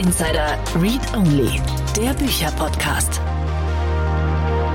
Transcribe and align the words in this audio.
Insider 0.00 0.56
Read 0.80 1.14
Only, 1.14 1.60
der 1.94 2.14
Bücherpodcast. 2.14 3.20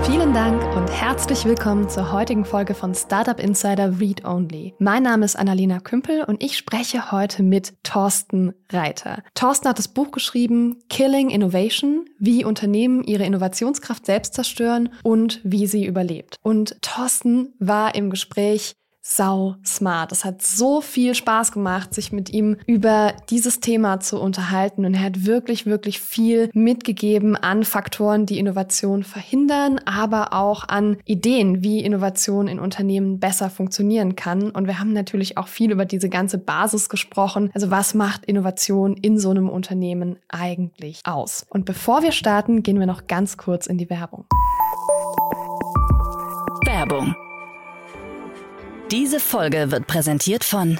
Vielen 0.03 0.35
Dank 0.35 0.61
und 0.75 0.87
herzlich 0.87 1.45
willkommen 1.45 1.89
zur 1.89 2.11
heutigen 2.11 2.45
Folge 2.45 2.75
von 2.75 2.93
Startup 2.93 3.39
Insider 3.39 3.99
Read 3.99 4.23
Only. 4.23 4.75
Mein 4.77 5.01
Name 5.01 5.25
ist 5.25 5.35
Annalena 5.35 5.79
Kümpel 5.79 6.25
und 6.25 6.43
ich 6.43 6.55
spreche 6.55 7.11
heute 7.11 7.41
mit 7.41 7.73
Thorsten 7.81 8.53
Reiter. 8.71 9.23
Thorsten 9.33 9.67
hat 9.67 9.79
das 9.79 9.87
Buch 9.87 10.11
geschrieben 10.11 10.83
Killing 10.89 11.31
Innovation, 11.31 12.05
wie 12.19 12.45
Unternehmen 12.45 13.03
ihre 13.03 13.25
Innovationskraft 13.25 14.05
selbst 14.05 14.35
zerstören 14.35 14.89
und 15.01 15.41
wie 15.43 15.65
sie 15.65 15.87
überlebt. 15.87 16.35
Und 16.43 16.79
Thorsten 16.83 17.55
war 17.57 17.95
im 17.95 18.11
Gespräch 18.11 18.75
sau 19.07 19.55
smart. 19.63 20.11
Es 20.11 20.25
hat 20.25 20.41
so 20.41 20.81
viel 20.81 21.13
Spaß 21.13 21.51
gemacht, 21.51 21.93
sich 21.93 22.11
mit 22.11 22.31
ihm 22.31 22.57
über 22.65 23.13
dieses 23.29 23.59
Thema 23.59 23.99
zu 23.99 24.19
unterhalten. 24.19 24.83
Und 24.83 24.95
er 24.95 25.03
hat 25.03 25.25
wirklich, 25.27 25.67
wirklich 25.67 25.99
viel 25.99 26.49
mitgegeben 26.53 27.35
an 27.35 27.63
Faktoren, 27.63 28.25
die 28.25 28.39
Innovation 28.39 29.03
verhindern, 29.03 29.79
aber 29.85 30.33
auch 30.33 30.67
an 30.67 30.97
Ideen, 31.05 31.61
wie 31.61 31.81
Innovation 31.81 32.47
in 32.47 32.57
Unternehmen 32.57 33.19
besser 33.19 33.51
funktionieren 33.51 34.15
kann. 34.15 34.49
Und 34.49 34.65
wir 34.65 34.79
haben 34.79 34.91
natürlich 34.91 35.37
auch 35.37 35.49
viel 35.49 35.71
über 35.71 35.85
diese 35.85 36.09
ganze 36.09 36.39
Basis 36.39 36.89
gesprochen. 36.89 37.51
Also 37.53 37.69
was 37.69 37.93
macht 37.93 38.25
Innovation 38.25 38.97
in 38.97 39.19
so 39.19 39.29
einem 39.29 39.49
Unternehmen 39.49 40.17
eigentlich 40.29 41.01
aus? 41.03 41.45
Und 41.49 41.65
bevor 41.65 42.01
wir 42.01 42.11
starten, 42.11 42.63
gehen 42.63 42.79
wir 42.79 42.87
noch 42.87 43.05
ganz 43.05 43.37
kurz 43.37 43.67
in 43.67 43.77
die 43.77 43.91
Werbung. 43.91 44.25
Werbung 46.65 47.15
diese 48.95 49.19
Folge 49.19 49.71
wird 49.71 49.87
präsentiert 49.87 50.45
von 50.45 50.79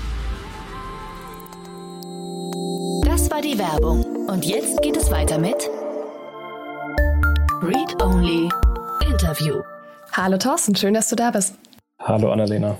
die 3.51 3.57
Werbung. 3.57 4.27
Und 4.27 4.45
jetzt 4.45 4.81
geht 4.81 4.95
es 4.95 5.11
weiter 5.11 5.37
mit 5.37 5.69
Read 7.61 8.01
Only 8.01 8.49
Interview. 9.05 9.61
Hallo 10.11 10.37
Thorsten, 10.37 10.75
schön, 10.75 10.93
dass 10.93 11.09
du 11.09 11.15
da 11.15 11.31
bist. 11.31 11.55
Hallo 11.99 12.31
Annalena, 12.31 12.77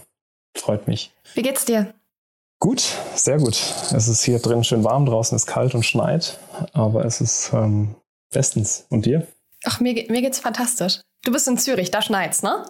freut 0.56 0.88
mich. 0.88 1.12
Wie 1.34 1.42
geht's 1.42 1.66
dir? 1.66 1.94
Gut, 2.60 2.84
sehr 3.16 3.38
gut. 3.38 3.58
Es 3.94 4.08
ist 4.08 4.24
hier 4.24 4.40
drin 4.40 4.64
schön 4.64 4.84
warm, 4.84 5.06
draußen 5.06 5.36
ist 5.36 5.48
kalt 5.48 5.74
und 5.74 5.84
schneit, 5.84 6.40
aber 6.74 7.06
es 7.06 7.20
ist 7.20 7.52
ähm, 7.54 7.96
bestens. 8.32 8.86
Und 8.90 9.06
dir? 9.06 9.28
Ach, 9.66 9.80
mir, 9.80 9.94
mir 10.10 10.22
geht's 10.22 10.40
fantastisch. 10.40 11.02
Du 11.24 11.32
bist 11.32 11.48
in 11.48 11.58
Zürich, 11.58 11.92
da 11.92 12.02
schneit's, 12.02 12.44
ne? 12.44 12.66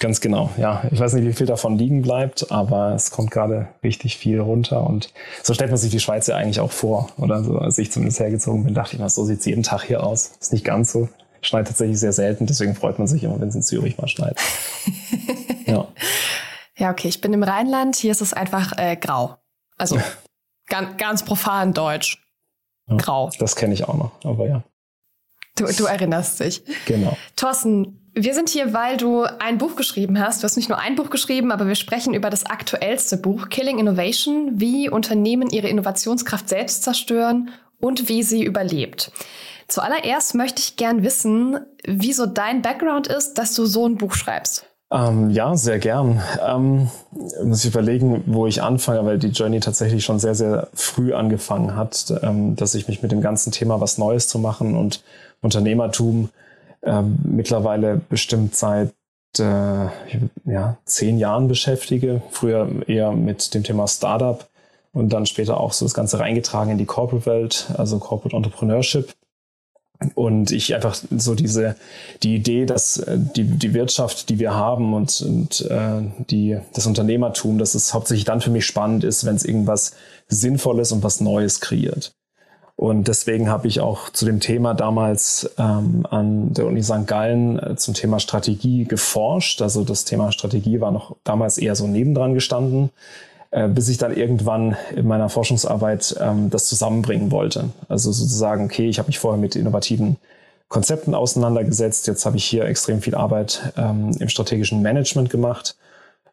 Ganz 0.00 0.22
genau, 0.22 0.50
ja. 0.56 0.82
Ich 0.90 0.98
weiß 0.98 1.12
nicht, 1.12 1.26
wie 1.26 1.34
viel 1.34 1.46
davon 1.46 1.76
liegen 1.76 2.00
bleibt, 2.00 2.50
aber 2.50 2.94
es 2.94 3.10
kommt 3.10 3.30
gerade 3.30 3.68
richtig 3.84 4.16
viel 4.16 4.40
runter 4.40 4.82
und 4.86 5.12
so 5.42 5.52
stellt 5.52 5.70
man 5.70 5.76
sich 5.76 5.90
die 5.90 6.00
Schweiz 6.00 6.26
ja 6.26 6.36
eigentlich 6.36 6.58
auch 6.58 6.72
vor. 6.72 7.10
Oder 7.18 7.44
so, 7.44 7.58
als 7.58 7.76
ich 7.76 7.92
zumindest 7.92 8.18
hergezogen 8.18 8.64
bin, 8.64 8.72
dachte 8.72 8.94
ich 8.96 9.00
mal, 9.00 9.10
so 9.10 9.26
sieht's 9.26 9.44
jeden 9.44 9.62
Tag 9.62 9.82
hier 9.82 10.02
aus. 10.02 10.32
Ist 10.40 10.54
nicht 10.54 10.64
ganz 10.64 10.92
so. 10.92 11.10
Schneit 11.42 11.66
tatsächlich 11.66 12.00
sehr 12.00 12.14
selten, 12.14 12.46
deswegen 12.46 12.74
freut 12.74 12.98
man 12.98 13.08
sich 13.08 13.22
immer, 13.24 13.38
wenn 13.40 13.48
es 13.48 13.54
in 13.54 13.62
Zürich 13.62 13.98
mal 13.98 14.08
schneit. 14.08 14.38
ja. 15.66 15.86
Ja, 16.78 16.90
okay, 16.90 17.08
ich 17.08 17.20
bin 17.20 17.34
im 17.34 17.42
Rheinland, 17.42 17.94
hier 17.96 18.10
ist 18.10 18.22
es 18.22 18.32
einfach 18.32 18.78
äh, 18.78 18.96
grau. 18.96 19.36
Also 19.76 19.98
ganz, 20.66 20.96
ganz 20.96 21.24
profan 21.26 21.74
deutsch. 21.74 22.24
Grau. 22.88 23.28
Ja, 23.28 23.38
das 23.38 23.54
kenne 23.54 23.74
ich 23.74 23.86
auch 23.86 23.94
noch, 23.94 24.12
aber 24.24 24.48
ja. 24.48 24.62
Du, 25.56 25.66
du 25.66 25.84
erinnerst 25.84 26.40
dich. 26.40 26.62
Genau. 26.86 27.16
Thorsten, 27.36 27.99
wir 28.14 28.34
sind 28.34 28.48
hier, 28.48 28.72
weil 28.72 28.96
du 28.96 29.22
ein 29.22 29.58
Buch 29.58 29.76
geschrieben 29.76 30.18
hast. 30.18 30.42
Du 30.42 30.44
hast 30.44 30.56
nicht 30.56 30.68
nur 30.68 30.78
ein 30.78 30.96
Buch 30.96 31.10
geschrieben, 31.10 31.52
aber 31.52 31.66
wir 31.66 31.74
sprechen 31.74 32.14
über 32.14 32.30
das 32.30 32.46
aktuellste 32.46 33.16
Buch, 33.16 33.48
Killing 33.48 33.78
Innovation, 33.78 34.52
wie 34.54 34.88
Unternehmen 34.88 35.50
ihre 35.50 35.68
Innovationskraft 35.68 36.48
selbst 36.48 36.82
zerstören 36.82 37.50
und 37.80 38.08
wie 38.08 38.22
sie 38.22 38.44
überlebt. 38.44 39.12
Zuallererst 39.68 40.34
möchte 40.34 40.60
ich 40.60 40.76
gern 40.76 41.04
wissen, 41.04 41.58
wieso 41.86 42.26
dein 42.26 42.62
Background 42.62 43.06
ist, 43.06 43.34
dass 43.34 43.54
du 43.54 43.66
so 43.66 43.86
ein 43.86 43.96
Buch 43.96 44.14
schreibst. 44.14 44.66
Ähm, 44.92 45.30
ja, 45.30 45.56
sehr 45.56 45.78
gern. 45.78 46.20
Ähm, 46.44 46.90
muss 47.44 47.64
ich 47.64 47.70
überlegen, 47.70 48.24
wo 48.26 48.48
ich 48.48 48.60
anfange, 48.60 49.04
weil 49.06 49.18
die 49.18 49.28
Journey 49.28 49.60
tatsächlich 49.60 50.04
schon 50.04 50.18
sehr, 50.18 50.34
sehr 50.34 50.68
früh 50.74 51.14
angefangen 51.14 51.76
hat, 51.76 52.12
ähm, 52.22 52.56
dass 52.56 52.74
ich 52.74 52.88
mich 52.88 53.00
mit 53.00 53.12
dem 53.12 53.20
ganzen 53.20 53.52
Thema 53.52 53.80
was 53.80 53.98
Neues 53.98 54.26
zu 54.26 54.40
machen 54.40 54.76
und 54.76 55.04
Unternehmertum 55.40 56.30
ähm, 56.82 57.18
mittlerweile 57.24 58.00
bestimmt 58.08 58.54
seit 58.54 58.92
äh, 59.38 59.42
ja, 59.42 60.78
zehn 60.84 61.18
Jahren 61.18 61.48
beschäftige. 61.48 62.22
Früher 62.30 62.68
eher 62.86 63.12
mit 63.12 63.54
dem 63.54 63.62
Thema 63.62 63.86
Startup 63.86 64.46
und 64.92 65.12
dann 65.12 65.26
später 65.26 65.58
auch 65.58 65.72
so 65.72 65.84
das 65.84 65.94
Ganze 65.94 66.18
reingetragen 66.18 66.72
in 66.72 66.78
die 66.78 66.86
Corporate-Welt, 66.86 67.70
also 67.76 67.98
Corporate 67.98 68.36
Entrepreneurship. 68.36 69.14
Und 70.14 70.50
ich 70.50 70.74
einfach 70.74 70.94
so 70.94 71.34
diese, 71.34 71.76
die 72.22 72.34
Idee, 72.34 72.64
dass 72.64 72.96
äh, 72.96 73.18
die, 73.18 73.44
die 73.44 73.74
Wirtschaft, 73.74 74.30
die 74.30 74.38
wir 74.38 74.54
haben 74.54 74.94
und, 74.94 75.20
und 75.20 75.60
äh, 75.70 76.00
die, 76.30 76.58
das 76.72 76.86
Unternehmertum, 76.86 77.58
dass 77.58 77.74
es 77.74 77.92
hauptsächlich 77.92 78.24
dann 78.24 78.40
für 78.40 78.50
mich 78.50 78.64
spannend 78.64 79.04
ist, 79.04 79.26
wenn 79.26 79.36
es 79.36 79.44
irgendwas 79.44 79.92
Sinnvolles 80.26 80.92
und 80.92 81.02
was 81.02 81.20
Neues 81.20 81.60
kreiert. 81.60 82.12
Und 82.80 83.08
deswegen 83.08 83.50
habe 83.50 83.68
ich 83.68 83.80
auch 83.80 84.08
zu 84.08 84.24
dem 84.24 84.40
Thema 84.40 84.72
damals 84.72 85.50
ähm, 85.58 86.06
an 86.08 86.54
der 86.54 86.64
Uni 86.64 86.82
St. 86.82 87.06
Gallen 87.06 87.58
äh, 87.58 87.76
zum 87.76 87.92
Thema 87.92 88.20
Strategie 88.20 88.84
geforscht. 88.86 89.60
Also 89.60 89.84
das 89.84 90.06
Thema 90.06 90.32
Strategie 90.32 90.80
war 90.80 90.90
noch 90.90 91.14
damals 91.22 91.58
eher 91.58 91.76
so 91.76 91.86
nebendran 91.86 92.32
gestanden, 92.32 92.88
äh, 93.50 93.68
bis 93.68 93.90
ich 93.90 93.98
dann 93.98 94.16
irgendwann 94.16 94.78
in 94.96 95.06
meiner 95.06 95.28
Forschungsarbeit 95.28 96.16
ähm, 96.20 96.48
das 96.48 96.68
zusammenbringen 96.68 97.30
wollte. 97.30 97.68
Also 97.90 98.12
sozusagen, 98.12 98.64
okay, 98.64 98.88
ich 98.88 98.98
habe 98.98 99.08
mich 99.08 99.18
vorher 99.18 99.38
mit 99.38 99.56
innovativen 99.56 100.16
Konzepten 100.68 101.14
auseinandergesetzt. 101.14 102.06
Jetzt 102.06 102.24
habe 102.24 102.38
ich 102.38 102.46
hier 102.46 102.64
extrem 102.64 103.02
viel 103.02 103.14
Arbeit 103.14 103.74
ähm, 103.76 104.16
im 104.18 104.30
strategischen 104.30 104.80
Management 104.80 105.28
gemacht 105.28 105.76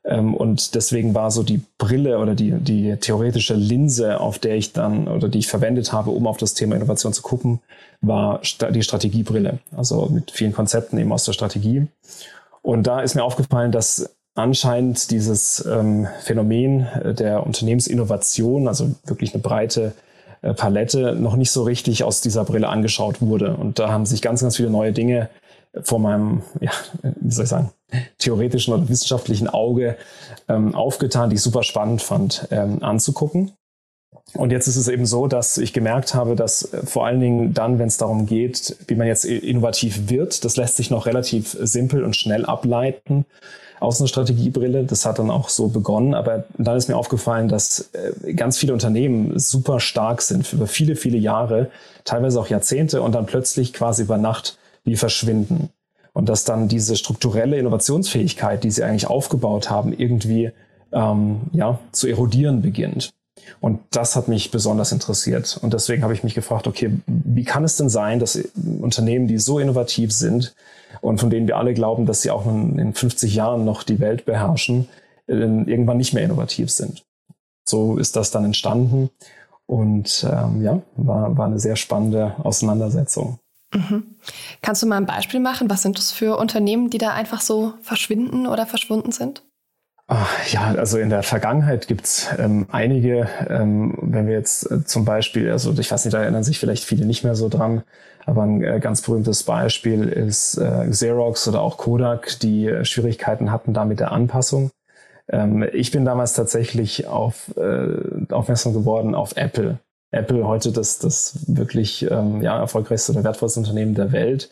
und 0.04 0.74
deswegen 0.74 1.14
war 1.14 1.32
so 1.32 1.44
die 1.44 1.62
Brille 1.78 2.20
oder 2.20 2.34
die, 2.34 2.52
die 2.52 2.96
theoretische 2.96 3.56
Linse, 3.56 4.20
auf 4.20 4.40
der 4.40 4.56
ich 4.56 4.72
dann 4.72 5.08
oder 5.08 5.28
die 5.28 5.40
ich 5.40 5.48
verwendet 5.48 5.92
habe, 5.92 6.12
um 6.12 6.28
auf 6.28 6.38
das 6.38 6.54
Thema 6.54 6.76
Innovation 6.76 7.12
zu 7.12 7.22
gucken, 7.22 7.60
war 8.02 8.42
die 8.74 8.84
Strategiebrille. 8.84 9.60
Also 9.76 10.08
mit 10.10 10.32
vielen 10.32 10.54
Konzepten 10.54 10.98
eben 10.98 11.12
aus 11.12 11.26
der 11.26 11.34
Strategie. 11.34 11.88
Und 12.62 12.88
da 12.88 13.02
ist 13.02 13.16
mir 13.16 13.24
aufgefallen, 13.24 13.72
dass 13.72 14.16
anscheinend 14.36 15.12
dieses 15.12 15.66
ähm, 15.66 16.08
Phänomen 16.22 16.88
äh, 17.04 17.14
der 17.14 17.46
Unternehmensinnovation, 17.46 18.68
also 18.68 18.92
wirklich 19.06 19.34
eine 19.34 19.42
breite 19.42 19.94
äh, 20.42 20.54
Palette, 20.54 21.16
noch 21.16 21.36
nicht 21.36 21.52
so 21.52 21.64
richtig 21.64 22.04
aus 22.04 22.22
dieser 22.22 22.46
Brille 22.46 22.70
angeschaut 22.70 23.22
wurde. 23.22 23.56
Und 23.56 23.80
da 23.80 23.90
haben 23.90 24.06
sich 24.06 24.22
ganz, 24.22 24.42
ganz 24.42 24.56
viele 24.58 24.70
neue 24.70 24.94
Dinge 24.94 25.30
vor 25.82 26.00
meinem, 26.00 26.42
ja, 26.60 26.72
wie 27.02 27.32
soll 27.32 27.44
ich 27.44 27.50
sagen, 27.50 27.72
theoretischen 28.18 28.74
oder 28.74 28.90
wissenschaftlichen 28.90 29.48
Auge 29.48 29.98
ähm, 30.48 30.76
aufgetan, 30.76 31.30
die 31.30 31.36
ich 31.36 31.42
super 31.42 31.64
spannend 31.64 32.02
fand 32.02 32.48
ähm, 32.52 32.84
anzugucken. 32.84 33.54
Und 34.34 34.52
jetzt 34.52 34.68
ist 34.68 34.76
es 34.76 34.90
eben 34.90 35.06
so, 35.06 35.28
dass 35.28 35.58
ich 35.58 35.72
gemerkt 35.72 36.14
habe, 36.14 36.36
dass 36.36 36.74
äh, 36.74 36.86
vor 36.86 37.06
allen 37.06 37.20
Dingen 37.20 37.54
dann, 37.54 37.80
wenn 37.80 37.88
es 37.88 37.98
darum 37.98 38.26
geht, 38.26 38.76
wie 38.88 38.96
man 38.96 39.08
jetzt 39.08 39.26
innovativ 39.26 40.10
wird, 40.10 40.44
das 40.44 40.58
lässt 40.58 40.76
sich 40.76 40.90
noch 40.90 41.06
relativ 41.06 41.58
simpel 41.62 42.04
und 42.04 42.16
schnell 42.16 42.46
ableiten 42.46 43.26
aus 43.80 44.02
einer 44.02 44.08
Strategiebrille. 44.08 44.84
Das 44.84 45.06
hat 45.06 45.20
dann 45.20 45.30
auch 45.30 45.50
so 45.50 45.68
begonnen. 45.68 46.14
Aber 46.14 46.44
dann 46.58 46.78
ist 46.78 46.90
mir 46.90 46.98
aufgefallen, 46.98 47.48
dass 47.48 47.90
äh, 47.94 48.34
ganz 48.34 48.58
viele 48.58 48.74
Unternehmen 48.74 49.38
super 49.40 49.80
stark 49.80 50.22
sind 50.22 50.52
über 50.52 50.68
viele, 50.68 50.96
viele 50.96 51.18
Jahre, 51.18 51.70
teilweise 52.04 52.40
auch 52.40 52.48
Jahrzehnte 52.48 53.02
und 53.02 53.14
dann 53.14 53.28
plötzlich 53.28 53.72
quasi 53.72 54.04
über 54.04 54.18
Nacht 54.18 54.58
wie 54.88 54.96
verschwinden. 54.96 55.70
Und 56.14 56.30
dass 56.30 56.46
dann 56.46 56.68
diese 56.68 56.96
strukturelle 56.96 57.60
Innovationsfähigkeit, 57.60 58.64
die 58.64 58.72
sie 58.72 58.84
eigentlich 58.84 59.08
aufgebaut 59.08 59.70
haben, 59.70 59.94
irgendwie 59.94 60.52
ähm, 60.92 61.42
ja, 61.52 61.80
zu 61.92 62.08
erodieren 62.08 62.64
beginnt. 62.64 63.12
Und 63.60 63.80
das 63.92 64.16
hat 64.16 64.28
mich 64.28 64.50
besonders 64.50 64.92
interessiert. 64.92 65.60
Und 65.62 65.74
deswegen 65.74 66.04
habe 66.04 66.14
ich 66.14 66.24
mich 66.24 66.34
gefragt, 66.34 66.68
okay, 66.68 66.92
wie 67.06 67.44
kann 67.44 67.64
es 67.64 67.78
denn 67.78 67.90
sein, 67.90 68.20
dass 68.20 68.40
Unternehmen, 68.80 69.28
die 69.28 69.38
so 69.38 69.60
innovativ 69.60 70.12
sind 70.12 70.56
und 71.02 71.20
von 71.20 71.30
denen 71.30 71.48
wir 71.48 71.58
alle 71.58 71.74
glauben, 71.74 72.06
dass 72.06 72.22
sie 72.22 72.32
auch 72.32 72.46
in 72.46 72.94
50 72.94 73.36
Jahren 73.36 73.64
noch 73.64 73.84
die 73.84 74.00
Welt 74.00 74.26
beherrschen, 74.26 74.88
irgendwann 75.28 75.98
nicht 75.98 76.14
mehr 76.14 76.24
innovativ 76.24 76.72
sind? 76.72 77.06
So 77.64 77.98
ist 77.98 78.16
das 78.16 78.32
dann 78.32 78.46
entstanden. 78.46 79.10
Und 79.66 80.26
ähm, 80.30 80.64
ja, 80.64 80.82
war, 80.96 81.38
war 81.38 81.46
eine 81.46 81.60
sehr 81.60 81.76
spannende 81.76 82.36
Auseinandersetzung. 82.44 83.40
Mhm. 83.74 84.16
Kannst 84.62 84.82
du 84.82 84.88
mal 84.88 84.98
ein 84.98 85.06
Beispiel 85.06 85.40
machen? 85.40 85.70
Was 85.70 85.82
sind 85.82 85.98
das 85.98 86.12
für 86.12 86.38
Unternehmen, 86.38 86.90
die 86.90 86.98
da 86.98 87.14
einfach 87.14 87.42
so 87.42 87.74
verschwinden 87.82 88.48
oder 88.48 88.66
verschwunden 88.66 89.12
sind? 89.12 89.44
Ach, 90.10 90.48
ja, 90.48 90.74
also 90.78 91.00
in 91.00 91.10
der 91.10 91.22
Vergangenheit 91.22 91.90
gibt's 91.90 92.30
ähm, 92.40 92.66
einige, 92.72 93.28
ähm, 93.50 93.98
wenn 94.02 94.26
wir 94.26 94.36
jetzt 94.36 94.72
äh, 94.72 94.86
zum 94.86 95.04
Beispiel, 95.04 95.52
also 95.52 95.74
ich 95.78 95.92
weiß 95.92 96.06
nicht, 96.06 96.14
da 96.14 96.22
erinnern 96.22 96.46
sich 96.46 96.60
vielleicht 96.60 96.86
viele 96.86 97.06
nicht 97.06 97.26
mehr 97.26 97.36
so 97.36 97.50
dran, 97.50 97.84
aber 98.26 98.44
ein 98.44 98.64
äh, 98.64 98.80
ganz 98.80 99.02
berühmtes 99.02 99.44
Beispiel 99.44 100.08
ist 100.08 100.58
äh, 100.58 100.88
Xerox 100.90 101.50
oder 101.50 101.60
auch 101.60 101.76
Kodak, 101.78 102.40
die 102.40 102.68
äh, 102.68 102.86
Schwierigkeiten 102.86 103.52
hatten 103.52 103.74
da 103.74 103.84
mit 103.84 104.00
der 104.00 104.14
Anpassung. 104.14 104.72
Ähm, 105.28 105.68
ich 105.74 105.92
bin 105.92 106.06
damals 106.06 106.32
tatsächlich 106.32 107.08
auf, 107.08 107.54
äh, 107.58 108.34
aufmerksam 108.34 108.74
geworden 108.74 109.14
auf 109.14 109.36
Apple. 109.36 109.80
Apple 110.12 110.48
heute 110.48 110.72
das, 110.72 111.00
das 111.00 111.46
wirklich 111.48 112.10
ähm, 112.10 112.42
ja, 112.42 112.60
erfolgreichste 112.60 113.12
oder 113.12 113.24
wertvollste 113.24 113.60
Unternehmen 113.60 113.96
der 113.96 114.12
Welt. 114.12 114.50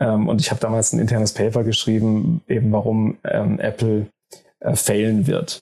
Ähm, 0.00 0.28
und 0.28 0.40
ich 0.40 0.50
habe 0.50 0.60
damals 0.60 0.92
ein 0.92 1.00
internes 1.00 1.32
Paper 1.32 1.64
geschrieben, 1.64 2.42
eben 2.48 2.72
warum 2.72 3.18
ähm, 3.24 3.58
Apple 3.60 4.06
äh, 4.60 4.74
failen 4.74 5.26
wird. 5.26 5.60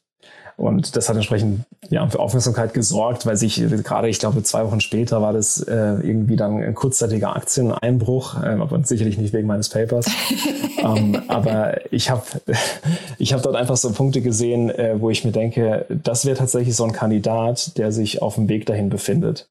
Und 0.57 0.97
das 0.97 1.09
hat 1.09 1.17
entsprechend 1.17 1.65
ja, 1.91 2.09
für 2.09 2.19
Aufmerksamkeit 2.19 2.73
gesorgt, 2.73 3.27
weil 3.27 3.37
sich 3.37 3.63
gerade, 3.85 4.09
ich 4.09 4.19
glaube, 4.19 4.43
zwei 4.43 4.65
Wochen 4.65 4.81
später 4.81 5.21
war 5.21 5.35
das 5.35 5.61
äh, 5.61 5.75
irgendwie 5.75 6.37
dann 6.37 6.63
ein 6.63 6.75
kurzzeitiger 6.75 7.37
Aktieneinbruch, 7.37 8.43
äh, 8.43 8.49
aber 8.49 8.83
sicherlich 8.83 9.19
nicht 9.19 9.35
wegen 9.35 9.47
meines 9.47 9.69
Papers. 9.69 10.07
ähm, 10.79 11.21
aber 11.29 11.93
ich 11.93 12.09
habe 12.11 12.23
ich 13.19 13.35
hab 13.35 13.43
dort 13.43 13.55
einfach 13.55 13.77
so 13.77 13.93
Punkte 13.93 14.23
gesehen, 14.23 14.71
äh, 14.71 14.99
wo 14.99 15.11
ich 15.11 15.25
mir 15.25 15.33
denke, 15.33 15.85
das 15.91 16.25
wäre 16.25 16.39
tatsächlich 16.39 16.75
so 16.75 16.85
ein 16.85 16.93
Kandidat, 16.93 17.77
der 17.77 17.93
sich 17.93 18.23
auf 18.23 18.37
dem 18.37 18.49
Weg 18.49 18.65
dahin 18.65 18.89
befindet. 18.89 19.49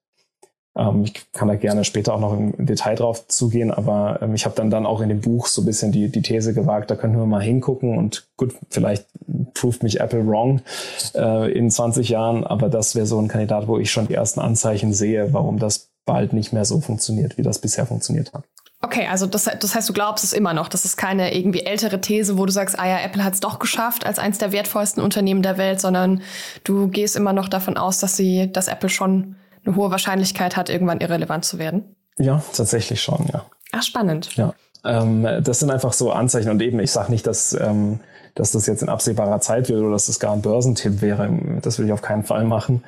Ähm, 0.76 1.04
ich 1.04 1.32
kann 1.34 1.48
da 1.48 1.56
gerne 1.56 1.84
später 1.84 2.14
auch 2.14 2.20
noch 2.20 2.34
im 2.34 2.66
Detail 2.66 2.96
drauf 2.96 3.28
zugehen, 3.28 3.72
aber 3.72 4.20
ähm, 4.22 4.36
ich 4.36 4.46
habe 4.46 4.56
dann, 4.56 4.70
dann 4.70 4.86
auch 4.86 5.02
in 5.02 5.10
dem 5.10 5.22
Buch 5.22 5.48
so 5.48 5.62
ein 5.62 5.66
bisschen 5.66 5.92
die, 5.92 6.10
die 6.10 6.22
These 6.22 6.54
gewagt, 6.54 6.92
da 6.92 6.96
können 6.96 7.18
wir 7.18 7.26
mal 7.26 7.42
hingucken 7.42 7.98
und 7.98 8.28
gut, 8.38 8.54
vielleicht 8.70 9.06
proved 9.54 9.84
mich 9.84 10.00
Apple 10.00 10.26
wrong 10.26 10.62
äh, 11.16 11.52
in 11.52 11.72
20 11.72 12.10
Jahren, 12.10 12.44
aber 12.44 12.70
das 12.70 12.96
wäre 12.96 13.06
so 13.06 13.20
ein 13.20 13.28
Kandidat, 13.28 13.68
wo 13.68 13.80
ich 13.80 13.92
schon 13.92 14.08
die 14.08 14.14
ersten 14.14 14.40
Anzeichen 14.40 14.94
sehe, 14.94 15.34
warum 15.34 15.60
das 15.60 15.90
bald 16.06 16.34
nicht 16.34 16.54
mehr 16.54 16.66
so 16.66 16.82
funktioniert, 16.82 17.38
wie 17.38 17.42
das 17.42 17.60
bisher 17.60 17.86
funktioniert 17.86 18.34
hat. 18.34 18.44
Okay, 18.82 19.08
also 19.10 19.26
das, 19.26 19.46
das 19.46 19.74
heißt, 19.74 19.90
du 19.90 19.94
glaubst 19.94 20.24
es 20.24 20.32
immer 20.32 20.54
noch. 20.54 20.68
Das 20.70 20.86
ist 20.86 20.96
keine 20.96 21.36
irgendwie 21.36 21.62
ältere 21.62 22.02
These, 22.02 22.38
wo 22.38 22.46
du 22.46 22.52
sagst, 22.52 22.78
ah 22.78 22.88
ja, 22.88 23.00
Apple 23.00 23.24
hat 23.24 23.34
es 23.34 23.40
doch 23.40 23.58
geschafft 23.58 24.06
als 24.06 24.20
eines 24.20 24.38
der 24.38 24.52
wertvollsten 24.52 25.02
Unternehmen 25.02 25.42
der 25.42 25.58
Welt, 25.58 25.82
sondern 25.82 26.22
du 26.64 26.88
gehst 26.90 27.16
immer 27.16 27.34
noch 27.34 27.48
davon 27.48 27.78
aus, 27.78 27.98
dass 27.98 28.16
sie, 28.16 28.52
dass 28.52 28.68
Apple 28.68 28.90
schon 28.90 29.38
eine 29.66 29.76
hohe 29.76 29.92
Wahrscheinlichkeit 29.92 30.56
hat, 30.56 30.70
irgendwann 30.70 31.02
irrelevant 31.02 31.46
zu 31.46 31.60
werden? 31.60 31.96
Ja, 32.18 32.42
tatsächlich 32.54 33.02
schon, 33.02 33.28
ja. 33.32 33.46
Ach, 33.72 33.84
spannend. 33.84 34.36
Ja. 34.36 34.54
Ähm, 34.84 35.28
das 35.44 35.60
sind 35.60 35.72
einfach 35.72 35.94
so 35.94 36.12
Anzeichen 36.12 36.50
und 36.50 36.62
eben, 36.62 36.80
ich 36.80 36.92
sage 36.92 37.12
nicht, 37.12 37.28
dass, 37.28 37.54
ähm, 37.54 38.00
dass 38.36 38.52
das 38.52 38.68
jetzt 38.68 38.84
in 38.84 38.90
absehbarer 38.90 39.40
Zeit 39.40 39.70
wird 39.70 39.82
oder 39.82 39.92
dass 39.92 40.08
das 40.08 40.20
gar 40.20 40.34
ein 40.34 40.42
Börsentipp 40.42 41.02
wäre. 41.02 41.30
Das 41.62 41.80
will 41.80 41.86
ich 41.86 41.94
auf 41.94 42.02
keinen 42.02 42.24
Fall 42.24 42.44
machen. 42.44 42.84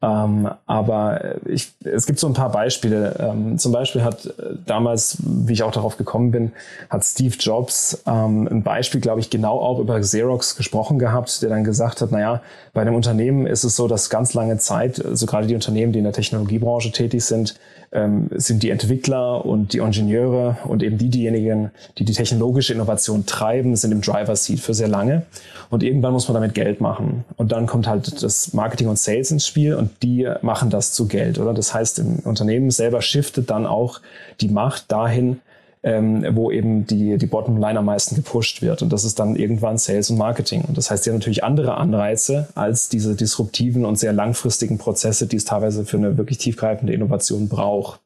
Ähm, 0.00 0.48
aber 0.66 1.36
ich, 1.46 1.72
es 1.84 2.06
gibt 2.06 2.20
so 2.20 2.28
ein 2.28 2.34
paar 2.34 2.50
Beispiele. 2.50 3.16
Ähm, 3.18 3.58
zum 3.58 3.72
Beispiel 3.72 4.04
hat 4.04 4.26
äh, 4.26 4.30
damals, 4.64 5.18
wie 5.20 5.52
ich 5.52 5.62
auch 5.64 5.72
darauf 5.72 5.96
gekommen 5.96 6.30
bin, 6.30 6.52
hat 6.88 7.04
Steve 7.04 7.34
Jobs 7.38 8.02
ähm, 8.06 8.48
ein 8.48 8.62
Beispiel, 8.62 9.00
glaube 9.00 9.20
ich, 9.20 9.28
genau 9.28 9.60
auch 9.60 9.80
über 9.80 10.00
Xerox 10.00 10.56
gesprochen 10.56 10.98
gehabt, 11.00 11.42
der 11.42 11.50
dann 11.50 11.64
gesagt 11.64 12.00
hat, 12.00 12.12
naja, 12.12 12.40
bei 12.72 12.80
einem 12.80 12.94
Unternehmen 12.94 13.46
ist 13.46 13.64
es 13.64 13.76
so, 13.76 13.88
dass 13.88 14.08
ganz 14.08 14.34
lange 14.34 14.58
Zeit, 14.58 15.04
also 15.04 15.26
gerade 15.26 15.46
die 15.46 15.54
Unternehmen, 15.54 15.92
die 15.92 15.98
in 15.98 16.04
der 16.04 16.12
Technologiebranche 16.12 16.92
tätig 16.92 17.24
sind, 17.24 17.56
ähm, 17.92 18.28
sind 18.32 18.62
die 18.62 18.70
Entwickler 18.70 19.44
und 19.44 19.74
die 19.74 19.78
Ingenieure 19.78 20.56
und 20.64 20.82
eben 20.82 20.96
die 20.96 21.10
diejenigen, 21.10 21.70
die 21.98 22.04
die 22.04 22.14
technologische 22.14 22.72
Innovation 22.72 23.26
treiben, 23.26 23.76
sind 23.76 23.92
im 23.92 24.00
Driver 24.00 24.34
Seat 24.34 24.60
für 24.60 24.74
sehr 24.74 24.88
lange. 24.92 25.22
Und 25.70 25.82
irgendwann 25.82 26.12
muss 26.12 26.28
man 26.28 26.34
damit 26.34 26.54
Geld 26.54 26.80
machen. 26.80 27.24
Und 27.36 27.50
dann 27.50 27.66
kommt 27.66 27.88
halt 27.88 28.22
das 28.22 28.52
Marketing 28.52 28.88
und 28.88 28.98
Sales 28.98 29.32
ins 29.32 29.46
Spiel 29.46 29.74
und 29.74 29.90
die 30.02 30.28
machen 30.42 30.70
das 30.70 30.92
zu 30.92 31.08
Geld, 31.08 31.40
oder? 31.40 31.54
Das 31.54 31.74
heißt, 31.74 31.98
im 31.98 32.20
Unternehmen 32.20 32.70
selber 32.70 33.02
shiftet 33.02 33.50
dann 33.50 33.66
auch 33.66 34.00
die 34.40 34.48
Macht 34.48 34.92
dahin, 34.92 35.40
ähm, 35.82 36.24
wo 36.36 36.52
eben 36.52 36.86
die, 36.86 37.18
die 37.18 37.26
Bottomline 37.26 37.78
am 37.78 37.86
meisten 37.86 38.14
gepusht 38.14 38.62
wird. 38.62 38.82
Und 38.82 38.92
das 38.92 39.04
ist 39.04 39.18
dann 39.18 39.34
irgendwann 39.34 39.78
Sales 39.78 40.10
und 40.10 40.18
Marketing. 40.18 40.62
Und 40.62 40.76
das 40.76 40.90
heißt, 40.90 41.06
ja 41.06 41.12
natürlich 41.12 41.42
andere 41.42 41.76
Anreize 41.76 42.48
als 42.54 42.88
diese 42.88 43.16
disruptiven 43.16 43.84
und 43.84 43.98
sehr 43.98 44.12
langfristigen 44.12 44.78
Prozesse, 44.78 45.26
die 45.26 45.36
es 45.36 45.44
teilweise 45.44 45.84
für 45.84 45.96
eine 45.96 46.16
wirklich 46.18 46.38
tiefgreifende 46.38 46.92
Innovation 46.92 47.48
braucht. 47.48 48.00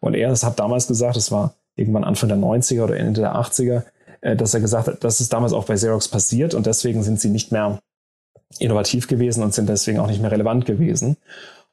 Und 0.00 0.14
er 0.14 0.34
hat 0.34 0.58
damals 0.58 0.88
gesagt, 0.88 1.16
es 1.16 1.30
war 1.30 1.54
irgendwann 1.76 2.04
Anfang 2.04 2.28
der 2.28 2.38
90er 2.38 2.82
oder 2.82 2.96
Ende 2.96 3.20
der 3.20 3.36
80er, 3.36 3.78
äh, 3.78 3.82
dass 4.22 4.54
er 4.54 4.60
gesagt 4.60 4.86
hat, 4.86 5.04
das 5.04 5.20
ist 5.20 5.32
damals 5.32 5.52
auch 5.52 5.64
bei 5.64 5.74
Xerox 5.74 6.08
passiert 6.08 6.54
und 6.54 6.66
deswegen 6.66 7.02
sind 7.02 7.20
sie 7.20 7.30
nicht 7.30 7.52
mehr 7.52 7.80
innovativ 8.58 9.08
gewesen 9.08 9.42
und 9.42 9.54
sind 9.54 9.68
deswegen 9.68 9.98
auch 9.98 10.06
nicht 10.06 10.20
mehr 10.20 10.30
relevant 10.30 10.64
gewesen. 10.64 11.16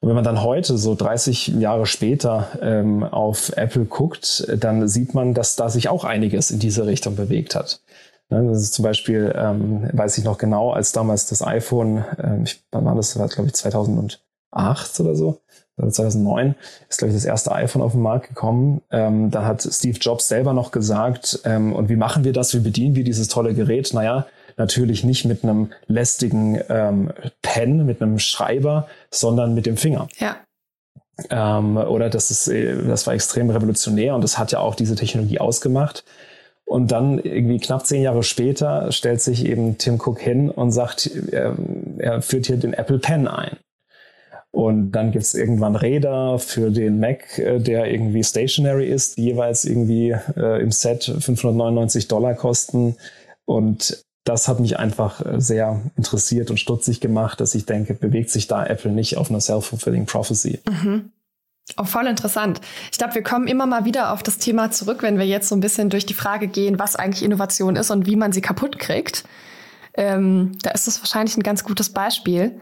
Und 0.01 0.07
wenn 0.07 0.15
man 0.15 0.23
dann 0.23 0.43
heute, 0.43 0.77
so 0.77 0.95
30 0.95 1.47
Jahre 1.47 1.85
später, 1.85 2.47
ähm, 2.61 3.03
auf 3.03 3.51
Apple 3.57 3.85
guckt, 3.85 4.47
dann 4.57 4.87
sieht 4.87 5.13
man, 5.13 5.33
dass 5.33 5.57
da 5.57 5.69
sich 5.69 5.89
auch 5.89 6.05
einiges 6.05 6.51
in 6.51 6.59
diese 6.59 6.85
Richtung 6.85 7.15
bewegt 7.15 7.53
hat. 7.53 7.81
Ne, 8.29 8.47
das 8.47 8.61
ist 8.61 8.73
zum 8.75 8.83
Beispiel, 8.83 9.33
ähm, 9.35 9.89
weiß 9.91 10.17
ich 10.17 10.23
noch 10.23 10.37
genau, 10.37 10.71
als 10.71 10.91
damals 10.93 11.25
das 11.25 11.41
iPhone, 11.41 12.05
ähm, 12.21 12.43
ich, 12.43 12.63
wann 12.71 12.85
war 12.85 12.95
das, 12.95 13.17
war 13.19 13.27
glaube 13.27 13.47
ich 13.47 13.55
2008 13.55 14.19
oder 14.99 15.15
so, 15.15 15.41
2009, 15.87 16.55
ist 16.89 16.97
glaube 16.97 17.09
ich 17.09 17.17
das 17.17 17.25
erste 17.25 17.51
iPhone 17.51 17.81
auf 17.81 17.93
den 17.93 18.01
Markt 18.01 18.27
gekommen. 18.27 18.81
Ähm, 18.91 19.31
da 19.31 19.45
hat 19.45 19.61
Steve 19.61 19.97
Jobs 19.99 20.27
selber 20.27 20.53
noch 20.53 20.71
gesagt, 20.71 21.39
ähm, 21.45 21.73
und 21.73 21.89
wie 21.89 21.95
machen 21.95 22.23
wir 22.23 22.33
das, 22.33 22.53
wie 22.53 22.59
bedienen 22.59 22.95
wir 22.95 23.03
dieses 23.03 23.27
tolle 23.27 23.53
Gerät? 23.53 23.93
Naja, 23.93 24.25
natürlich 24.57 25.03
nicht 25.03 25.25
mit 25.25 25.43
einem 25.43 25.71
lästigen 25.87 26.59
ähm, 26.69 27.11
Pen, 27.41 27.85
mit 27.85 28.01
einem 28.01 28.19
Schreiber, 28.19 28.87
sondern 29.09 29.53
mit 29.53 29.65
dem 29.65 29.77
Finger. 29.77 30.07
Ja. 30.17 30.35
Ähm, 31.29 31.77
oder 31.77 32.09
das 32.09 32.31
ist, 32.31 32.47
äh, 32.47 32.83
das 32.85 33.07
war 33.07 33.13
extrem 33.13 33.49
revolutionär 33.49 34.15
und 34.15 34.23
das 34.23 34.37
hat 34.37 34.51
ja 34.51 34.59
auch 34.59 34.75
diese 34.75 34.95
Technologie 34.95 35.39
ausgemacht. 35.39 36.03
Und 36.65 36.91
dann 36.91 37.17
irgendwie 37.17 37.57
knapp 37.57 37.87
zehn 37.87 38.03
Jahre 38.03 38.21
später 38.21 38.91
stellt 38.91 39.21
sich 39.21 39.43
eben 39.43 39.79
Tim 39.79 39.99
Cook 39.99 40.19
hin 40.19 40.51
und 40.51 40.71
sagt, 40.71 41.09
er, 41.31 41.55
er 41.97 42.21
führt 42.21 42.45
hier 42.45 42.57
den 42.57 42.73
Apple 42.73 42.99
Pen 42.99 43.27
ein. 43.27 43.57
Und 44.51 44.91
dann 44.91 45.11
gibt's 45.11 45.35
irgendwann 45.35 45.75
Räder 45.75 46.39
für 46.39 46.71
den 46.71 46.99
Mac, 46.99 47.37
äh, 47.37 47.59
der 47.59 47.91
irgendwie 47.91 48.23
stationary 48.23 48.87
ist, 48.87 49.17
die 49.17 49.25
jeweils 49.25 49.63
irgendwie 49.63 50.15
äh, 50.35 50.61
im 50.61 50.71
Set 50.71 51.03
599 51.03 52.07
Dollar 52.07 52.33
kosten. 52.33 52.95
Und 53.45 54.03
das 54.23 54.47
hat 54.47 54.59
mich 54.59 54.79
einfach 54.79 55.23
äh, 55.23 55.39
sehr 55.39 55.81
interessiert 55.95 56.49
und 56.49 56.59
stutzig 56.59 56.99
gemacht, 56.99 57.39
dass 57.41 57.53
ich 57.53 57.65
denke, 57.65 57.93
bewegt 57.93 58.31
sich 58.31 58.47
da 58.47 58.65
Apple 58.65 58.91
nicht 58.91 59.17
auf 59.17 59.29
einer 59.29 59.41
self-fulfilling 59.41 60.05
prophecy. 60.07 60.59
Mhm. 60.67 61.11
Oh, 61.77 61.83
voll 61.83 62.07
interessant. 62.07 62.61
Ich 62.91 62.97
glaube, 62.97 63.13
wir 63.13 63.23
kommen 63.23 63.47
immer 63.47 63.67
mal 63.67 63.85
wieder 63.85 64.11
auf 64.11 64.23
das 64.23 64.39
Thema 64.39 64.71
zurück, 64.71 65.03
wenn 65.03 65.19
wir 65.19 65.25
jetzt 65.25 65.49
so 65.49 65.55
ein 65.55 65.61
bisschen 65.61 65.91
durch 65.91 66.05
die 66.05 66.15
Frage 66.15 66.47
gehen, 66.47 66.79
was 66.79 66.95
eigentlich 66.95 67.23
Innovation 67.23 67.75
ist 67.75 67.91
und 67.91 68.07
wie 68.07 68.15
man 68.15 68.31
sie 68.31 68.41
kaputt 68.41 68.79
kriegt. 68.79 69.23
Ähm, 69.93 70.53
da 70.63 70.71
ist 70.71 70.87
es 70.87 70.99
wahrscheinlich 70.99 71.37
ein 71.37 71.43
ganz 71.43 71.63
gutes 71.63 71.89
Beispiel. 71.89 72.59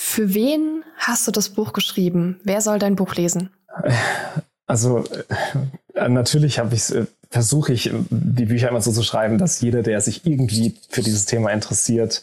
Für 0.00 0.32
wen 0.32 0.84
hast 0.96 1.26
du 1.26 1.32
das 1.32 1.48
Buch 1.48 1.72
geschrieben? 1.72 2.38
Wer 2.44 2.60
soll 2.60 2.78
dein 2.78 2.94
Buch 2.94 3.16
lesen? 3.16 3.50
Also 4.68 5.02
äh, 5.94 6.08
natürlich 6.08 6.60
habe 6.60 6.76
ich 6.76 6.94
äh, 6.94 7.06
versuche 7.30 7.72
ich 7.72 7.90
die 8.08 8.44
Bücher 8.44 8.68
immer 8.68 8.80
so 8.80 8.92
zu 8.92 9.02
schreiben, 9.02 9.38
dass 9.38 9.60
jeder, 9.60 9.82
der 9.82 10.00
sich 10.00 10.24
irgendwie 10.24 10.76
für 10.88 11.02
dieses 11.02 11.26
Thema 11.26 11.50
interessiert, 11.50 12.22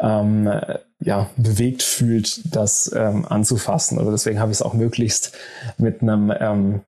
ähm, 0.00 0.50
ja, 0.98 1.30
bewegt 1.36 1.84
fühlt, 1.84 2.54
das 2.56 2.90
ähm, 2.92 3.24
anzufassen. 3.24 3.98
Also 3.98 4.10
deswegen 4.10 4.40
habe 4.40 4.50
ich 4.50 4.58
es 4.58 4.62
auch 4.62 4.74
möglichst 4.74 5.32
mit 5.78 6.02
einem 6.02 6.32
ähm, 6.40 6.80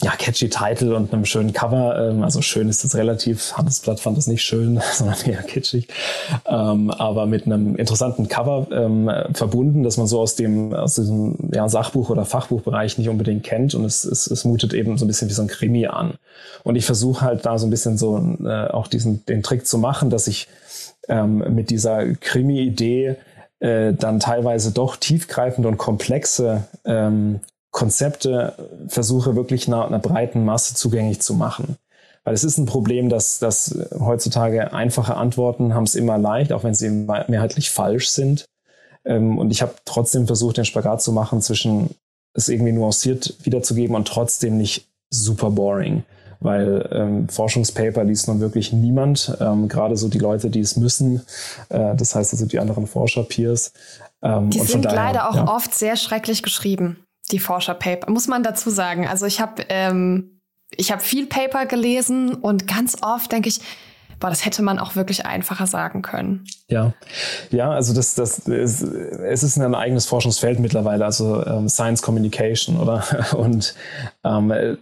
ja, 0.00 0.12
catchy 0.12 0.48
Title 0.48 0.96
und 0.96 1.12
einem 1.12 1.24
schönen 1.24 1.52
Cover. 1.52 2.10
Ähm, 2.10 2.22
also 2.22 2.40
schön 2.42 2.68
ist 2.68 2.84
das 2.84 2.94
relativ. 2.94 3.52
Handelsblatt 3.56 4.00
fand 4.00 4.16
das 4.16 4.26
nicht 4.26 4.42
schön, 4.42 4.80
sondern 4.92 5.16
eher 5.26 5.42
kitschig. 5.42 5.88
Ähm, 6.46 6.90
aber 6.90 7.26
mit 7.26 7.46
einem 7.46 7.76
interessanten 7.76 8.28
Cover 8.28 8.66
ähm, 8.72 9.10
verbunden, 9.34 9.82
dass 9.82 9.96
man 9.96 10.06
so 10.06 10.20
aus 10.20 10.34
dem, 10.34 10.72
aus 10.72 10.94
diesem 10.94 11.36
ja, 11.52 11.68
Sachbuch- 11.68 12.10
oder 12.10 12.24
Fachbuchbereich 12.24 12.98
nicht 12.98 13.08
unbedingt 13.08 13.44
kennt. 13.44 13.74
Und 13.74 13.84
es, 13.84 14.04
es, 14.04 14.26
es 14.26 14.44
mutet 14.44 14.72
eben 14.72 14.96
so 14.98 15.04
ein 15.04 15.08
bisschen 15.08 15.28
wie 15.28 15.34
so 15.34 15.42
ein 15.42 15.48
Krimi 15.48 15.86
an. 15.86 16.14
Und 16.64 16.76
ich 16.76 16.86
versuche 16.86 17.22
halt 17.22 17.44
da 17.44 17.58
so 17.58 17.66
ein 17.66 17.70
bisschen 17.70 17.98
so 17.98 18.18
äh, 18.44 18.68
auch 18.68 18.86
diesen, 18.86 19.24
den 19.26 19.42
Trick 19.42 19.66
zu 19.66 19.78
machen, 19.78 20.10
dass 20.10 20.26
ich 20.26 20.48
ähm, 21.08 21.38
mit 21.54 21.70
dieser 21.70 22.14
Krimi-Idee 22.14 23.16
äh, 23.62 23.92
dann 23.94 24.20
teilweise 24.20 24.72
doch 24.72 24.96
tiefgreifende 24.96 25.68
und 25.68 25.78
komplexe 25.78 26.64
ähm, 26.84 27.40
Konzepte 27.72 28.54
versuche 28.86 29.34
wirklich 29.34 29.66
einer, 29.66 29.86
einer 29.86 29.98
breiten 29.98 30.44
Masse 30.44 30.74
zugänglich 30.74 31.20
zu 31.20 31.34
machen. 31.34 31.76
Weil 32.22 32.34
es 32.34 32.44
ist 32.44 32.58
ein 32.58 32.66
Problem, 32.66 33.08
dass, 33.08 33.40
dass 33.40 33.76
heutzutage 33.98 34.72
einfache 34.72 35.16
Antworten 35.16 35.74
haben 35.74 35.84
es 35.84 35.96
immer 35.96 36.18
leicht, 36.18 36.52
auch 36.52 36.62
wenn 36.62 36.74
sie 36.74 36.88
mehrheitlich 36.90 37.70
falsch 37.70 38.10
sind. 38.10 38.44
Ähm, 39.04 39.38
und 39.38 39.50
ich 39.50 39.62
habe 39.62 39.74
trotzdem 39.84 40.26
versucht, 40.28 40.58
den 40.58 40.64
Spagat 40.64 41.02
zu 41.02 41.12
machen 41.12 41.40
zwischen 41.40 41.90
es 42.34 42.48
irgendwie 42.48 42.72
nuanciert 42.72 43.34
wiederzugeben 43.42 43.96
und 43.96 44.06
trotzdem 44.06 44.56
nicht 44.56 44.88
super 45.10 45.50
boring. 45.50 46.04
Weil 46.40 46.88
ähm, 46.92 47.28
Forschungspaper 47.28 48.04
liest 48.04 48.26
nun 48.26 48.40
wirklich 48.40 48.72
niemand, 48.72 49.36
ähm, 49.40 49.68
gerade 49.68 49.96
so 49.96 50.08
die 50.08 50.18
Leute, 50.18 50.50
die 50.50 50.60
es 50.60 50.76
müssen. 50.76 51.22
Äh, 51.68 51.94
das 51.94 52.14
heißt 52.14 52.32
also 52.32 52.46
die 52.46 52.58
anderen 52.58 52.86
Forscher-Peers. 52.86 53.72
Ähm, 54.22 54.50
die 54.50 54.60
sind 54.60 54.84
leider 54.84 55.28
auch 55.28 55.36
ja. 55.36 55.48
oft 55.48 55.74
sehr 55.74 55.96
schrecklich 55.96 56.42
geschrieben, 56.42 56.98
die 57.32 57.38
Forscherpaper, 57.38 58.10
muss 58.10 58.28
man 58.28 58.42
dazu 58.42 58.70
sagen. 58.70 59.06
Also 59.06 59.26
ich 59.26 59.40
habe 59.40 59.64
ähm, 59.68 60.40
ich 60.76 60.90
habe 60.90 61.02
viel 61.02 61.26
Paper 61.26 61.66
gelesen 61.66 62.34
und 62.34 62.66
ganz 62.66 62.96
oft 63.02 63.32
denke 63.32 63.48
ich, 63.48 63.60
boah, 64.22 64.30
das 64.30 64.44
hätte 64.44 64.62
man 64.62 64.78
auch 64.78 64.94
wirklich 64.94 65.26
einfacher 65.26 65.66
sagen 65.66 66.00
können. 66.00 66.44
Ja, 66.68 66.92
ja, 67.50 67.72
also 67.72 67.92
das, 67.92 68.14
das 68.14 68.38
ist, 68.38 68.82
es 68.82 69.42
ist 69.42 69.58
ein 69.58 69.74
eigenes 69.74 70.06
Forschungsfeld 70.06 70.60
mittlerweile, 70.60 71.04
also 71.04 71.44
ähm, 71.44 71.68
Science 71.68 72.02
Communication, 72.02 72.78
oder? 72.78 73.02
Und 73.36 73.74
ähm, 74.22 74.78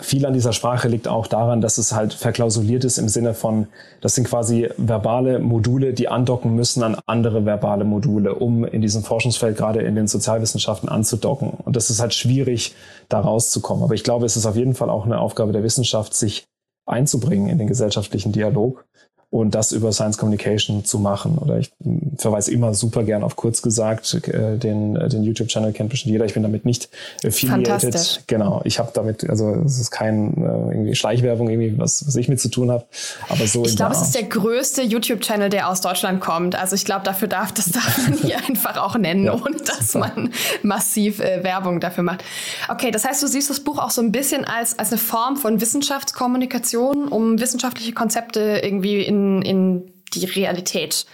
viel 0.00 0.26
an 0.26 0.32
dieser 0.32 0.52
Sprache 0.52 0.88
liegt 0.88 1.06
auch 1.06 1.28
daran, 1.28 1.60
dass 1.60 1.78
es 1.78 1.92
halt 1.92 2.12
verklausuliert 2.12 2.84
ist 2.84 2.98
im 2.98 3.08
Sinne 3.08 3.32
von, 3.32 3.68
das 4.00 4.16
sind 4.16 4.26
quasi 4.26 4.68
verbale 4.76 5.38
Module, 5.38 5.94
die 5.94 6.08
andocken 6.08 6.56
müssen 6.56 6.82
an 6.82 6.96
andere 7.06 7.46
verbale 7.46 7.84
Module, 7.84 8.34
um 8.34 8.64
in 8.64 8.82
diesem 8.82 9.04
Forschungsfeld 9.04 9.56
gerade 9.56 9.82
in 9.82 9.94
den 9.94 10.08
Sozialwissenschaften 10.08 10.88
anzudocken. 10.88 11.50
Und 11.50 11.76
das 11.76 11.90
ist 11.90 12.00
halt 12.00 12.12
schwierig, 12.12 12.74
da 13.08 13.20
rauszukommen. 13.20 13.84
Aber 13.84 13.94
ich 13.94 14.02
glaube, 14.02 14.26
es 14.26 14.36
ist 14.36 14.46
auf 14.46 14.56
jeden 14.56 14.74
Fall 14.74 14.90
auch 14.90 15.04
eine 15.04 15.20
Aufgabe 15.20 15.52
der 15.52 15.62
Wissenschaft, 15.62 16.12
sich 16.14 16.49
einzubringen 16.90 17.48
in 17.48 17.58
den 17.58 17.68
gesellschaftlichen 17.68 18.32
Dialog 18.32 18.84
und 19.30 19.54
das 19.54 19.70
über 19.70 19.92
Science 19.92 20.18
Communication 20.18 20.84
zu 20.84 20.98
machen. 20.98 21.38
Oder 21.38 21.58
ich 21.58 21.70
verweise 22.16 22.50
immer 22.50 22.74
super 22.74 23.04
gern 23.04 23.22
auf 23.22 23.36
kurz 23.36 23.62
gesagt, 23.62 24.12
äh, 24.26 24.58
den, 24.58 24.96
äh, 24.96 25.08
den 25.08 25.22
YouTube-Channel 25.22 25.72
kennt 25.72 25.90
bestimmt 25.90 26.12
jeder. 26.12 26.24
Ich 26.24 26.34
bin 26.34 26.42
damit 26.42 26.64
nicht 26.64 26.88
affiliated. 27.24 28.24
Genau, 28.26 28.60
ich 28.64 28.80
habe 28.80 28.90
damit, 28.92 29.28
also 29.30 29.54
es 29.64 29.78
ist 29.78 29.92
kein 29.92 30.36
äh, 30.36 30.72
irgendwie 30.72 30.96
Schleichwerbung, 30.96 31.48
irgendwie 31.48 31.78
was, 31.78 32.04
was 32.08 32.16
ich 32.16 32.28
mit 32.28 32.40
zu 32.40 32.48
tun 32.48 32.72
habe. 32.72 32.84
Aber 33.28 33.46
so. 33.46 33.64
Ich 33.64 33.76
glaube, 33.76 33.94
es 33.94 34.02
ist 34.02 34.16
der 34.16 34.24
größte 34.24 34.82
YouTube-Channel, 34.82 35.48
der 35.48 35.68
aus 35.68 35.80
Deutschland 35.80 36.20
kommt. 36.20 36.56
Also 36.56 36.74
ich 36.74 36.84
glaube, 36.84 37.04
dafür 37.04 37.28
darf 37.28 37.52
das 37.52 37.70
darf 37.70 37.98
man 37.98 38.18
hier 38.18 38.36
einfach 38.48 38.78
auch 38.78 38.98
nennen, 38.98 39.26
ja, 39.26 39.34
ohne 39.34 39.58
dass 39.58 39.92
super. 39.92 40.12
man 40.16 40.30
massiv 40.62 41.20
äh, 41.20 41.44
Werbung 41.44 41.78
dafür 41.78 42.02
macht. 42.02 42.24
Okay, 42.68 42.90
das 42.90 43.04
heißt, 43.04 43.22
du 43.22 43.28
siehst 43.28 43.48
das 43.48 43.60
Buch 43.60 43.78
auch 43.78 43.90
so 43.90 44.02
ein 44.02 44.10
bisschen 44.10 44.44
als, 44.44 44.76
als 44.76 44.90
eine 44.90 44.98
Form 44.98 45.36
von 45.36 45.60
Wissenschaftskommunikation, 45.60 47.06
um 47.06 47.38
wissenschaftliche 47.38 47.92
Konzepte 47.92 48.60
irgendwie 48.64 49.02
in 49.02 49.19
in, 49.42 49.92
die 50.14 50.24
Realität 50.24 51.06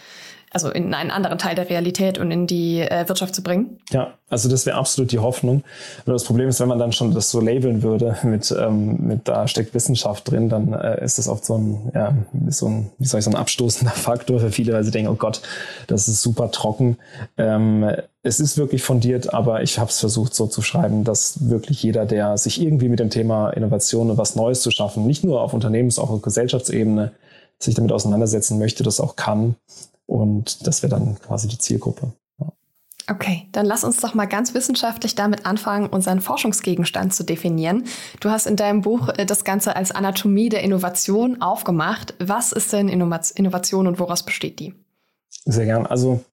also 0.56 0.70
in 0.70 0.94
einen 0.94 1.10
anderen 1.10 1.36
Teil 1.36 1.54
der 1.54 1.68
Realität 1.68 2.16
und 2.16 2.30
in 2.30 2.46
die 2.46 2.80
äh, 2.80 3.06
Wirtschaft 3.08 3.34
zu 3.34 3.42
bringen? 3.42 3.78
Ja, 3.90 4.14
also 4.30 4.48
das 4.48 4.64
wäre 4.64 4.78
absolut 4.78 5.12
die 5.12 5.18
Hoffnung. 5.18 5.62
Nur 6.06 6.14
das 6.14 6.25
Problem 6.25 6.48
ist, 6.48 6.60
wenn 6.60 6.68
man 6.68 6.78
dann 6.78 6.92
schon 6.92 7.12
das 7.12 7.30
so 7.30 7.40
labeln 7.40 7.82
würde 7.82 8.16
mit, 8.22 8.54
ähm, 8.58 8.96
mit 9.06 9.28
da 9.28 9.48
steckt 9.48 9.75
Wissenschaft 9.75 10.30
drin, 10.30 10.48
dann 10.48 10.72
äh, 10.72 11.04
ist 11.04 11.18
das 11.18 11.28
oft 11.28 11.44
so 11.44 11.58
ein, 11.58 11.92
ja, 11.94 12.14
so 12.48 12.68
ein, 12.68 12.90
wie 12.98 13.06
soll 13.06 13.18
ich, 13.18 13.25
so 13.25 13.30
ein 13.30 13.36
abstoßender 13.36 13.92
Faktor 13.94 14.40
für 14.40 14.50
viele, 14.50 14.72
weil 14.72 14.82
sie 14.82 14.90
denken, 14.90 15.10
oh 15.10 15.16
Gott, 15.16 15.42
das 15.88 16.08
ist 16.08 16.22
super 16.22 16.50
trocken. 16.50 16.96
Ähm, 17.36 17.90
es 18.22 18.40
ist 18.40 18.56
wirklich 18.56 18.82
fundiert, 18.82 19.34
aber 19.34 19.62
ich 19.62 19.78
habe 19.78 19.90
es 19.90 20.00
versucht 20.00 20.34
so 20.34 20.46
zu 20.46 20.62
schreiben, 20.62 21.04
dass 21.04 21.50
wirklich 21.50 21.82
jeder, 21.82 22.06
der 22.06 22.38
sich 22.38 22.62
irgendwie 22.62 22.88
mit 22.88 22.98
dem 22.98 23.10
Thema 23.10 23.50
Innovation 23.50 24.10
und 24.10 24.16
was 24.16 24.36
Neues 24.36 24.62
zu 24.62 24.70
schaffen, 24.70 25.06
nicht 25.06 25.22
nur 25.22 25.42
auf 25.42 25.52
Unternehmens-, 25.52 25.98
auch 25.98 26.10
auf 26.10 26.22
Gesellschaftsebene 26.22 27.12
sich 27.58 27.75
damit 27.75 27.92
auseinandersetzen 27.92 28.58
möchte, 28.58 28.82
das 28.82 29.00
auch 29.00 29.16
kann. 29.16 29.56
Und 30.06 30.66
das 30.66 30.82
wäre 30.82 30.90
dann 30.90 31.18
quasi 31.20 31.48
die 31.48 31.58
Zielgruppe. 31.58 32.12
Okay, 33.08 33.46
dann 33.52 33.66
lass 33.66 33.84
uns 33.84 34.00
doch 34.00 34.14
mal 34.14 34.26
ganz 34.26 34.52
wissenschaftlich 34.52 35.14
damit 35.14 35.46
anfangen, 35.46 35.88
unseren 35.88 36.20
Forschungsgegenstand 36.20 37.14
zu 37.14 37.22
definieren. 37.22 37.84
Du 38.18 38.30
hast 38.30 38.48
in 38.48 38.56
deinem 38.56 38.80
Buch 38.80 39.08
äh, 39.10 39.25
das 39.25 39.44
Ganze 39.44 39.76
als 39.76 39.92
Anatomie 39.92 40.48
der 40.48 40.64
Innovation 40.64 41.40
aufgemacht. 41.40 42.14
Was 42.18 42.50
ist 42.50 42.72
denn 42.72 42.88
Innovation 42.88 43.86
und 43.86 44.00
woraus 44.00 44.25
besteht 44.25 44.58
die? 44.58 44.75
Sehr 45.44 45.66
gern. 45.66 45.86
Also, 45.86 46.25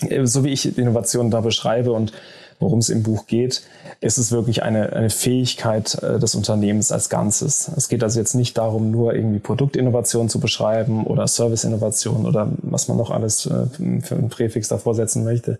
äh, 0.00 0.24
so 0.24 0.42
wie 0.42 0.52
ich 0.52 0.78
Innovation 0.78 1.30
da 1.30 1.42
beschreibe 1.42 1.92
und 1.92 2.12
worum 2.58 2.78
es 2.78 2.88
im 2.88 3.02
Buch 3.02 3.26
geht, 3.26 3.62
ist 4.00 4.18
es 4.18 4.32
wirklich 4.32 4.62
eine, 4.62 4.92
eine 4.92 5.10
Fähigkeit 5.10 6.02
äh, 6.02 6.18
des 6.18 6.34
Unternehmens 6.34 6.92
als 6.92 7.08
Ganzes. 7.08 7.70
Es 7.76 7.88
geht 7.88 8.02
also 8.02 8.18
jetzt 8.18 8.34
nicht 8.34 8.56
darum, 8.58 8.90
nur 8.90 9.14
irgendwie 9.14 9.38
Produktinnovation 9.38 10.28
zu 10.28 10.40
beschreiben 10.40 11.04
oder 11.04 11.26
Serviceinnovation 11.26 12.26
oder 12.26 12.48
was 12.58 12.88
man 12.88 12.96
noch 12.96 13.10
alles 13.10 13.46
äh, 13.46 14.00
für 14.00 14.14
einen 14.14 14.28
Präfix 14.28 14.68
davor 14.68 14.94
setzen 14.94 15.24
möchte, 15.24 15.58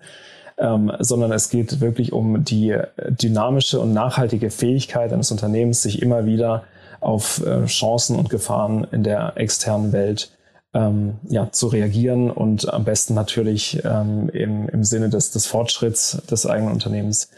ähm, 0.59 0.93
sondern 1.01 1.33
es 1.33 1.51
geht 1.51 1.81
wirklich 1.81 2.13
um 2.13 2.45
die 2.45 2.77
dynamische 3.09 3.81
und 3.81 3.93
nachhaltige 3.93 4.51
Fähigkeit 4.51 5.13
eines 5.13 5.31
Unternehmens, 5.31 5.83
sich 5.83 6.03
immer 6.03 6.27
wieder 6.27 6.65
auf 7.01 7.45
äh, 7.47 7.67
Chancen 7.67 8.17
und 8.17 8.31
Gefahren 8.31 8.87
in 8.91 9.03
der 9.03 9.35
externen 9.37 9.93
Welt 9.93 10.31
ähm, 10.77 11.15
ja, 11.29 11.51
zu 11.51 11.69
reagieren 11.69 12.31
und 12.31 12.73
am 12.73 12.85
besten 12.85 13.15
natürlich 13.15 13.83
ähm, 13.85 14.29
im, 14.29 14.69
im 14.69 14.85
Sinne 14.85 15.09
des, 15.09 15.31
des 15.31 15.47
Fortschritts 15.47 16.19
des 16.31 16.47
eigenen 16.47 16.73
Unternehmens 16.73 17.31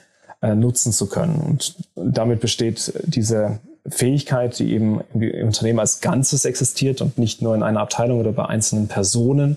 äh, 0.42 0.54
nutzen 0.54 0.92
zu 0.92 1.08
können. 1.08 1.40
Und 1.40 1.76
damit 1.94 2.40
besteht 2.40 2.92
diese 3.04 3.60
Fähigkeit, 3.86 4.58
die 4.58 4.72
eben 4.72 5.00
im 5.14 5.46
Unternehmen 5.46 5.78
als 5.78 6.00
Ganzes 6.00 6.44
existiert 6.44 7.00
und 7.00 7.16
nicht 7.16 7.40
nur 7.40 7.54
in 7.54 7.62
einer 7.62 7.80
Abteilung 7.80 8.18
oder 8.18 8.32
bei 8.32 8.44
einzelnen 8.44 8.88
Personen, 8.88 9.56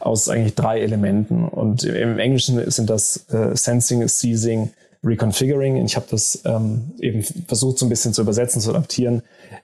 aus 0.00 0.28
eigentlich 0.28 0.56
drei 0.56 0.80
Elementen. 0.80 1.44
Und 1.48 1.84
im 1.84 2.18
Englischen 2.18 2.70
sind 2.70 2.90
das 2.90 3.28
äh, 3.30 3.56
Sensing, 3.56 4.06
Seizing, 4.08 4.72
Reconfiguring. 5.04 5.84
Ich 5.84 5.96
habe 5.96 6.06
das 6.10 6.42
ähm, 6.44 6.92
eben 7.00 7.22
versucht, 7.22 7.78
so 7.78 7.86
ein 7.86 7.88
bisschen 7.88 8.12
zu 8.12 8.22
übersetzen, 8.22 8.60
zu 8.60 8.70
adaptieren 8.70 9.22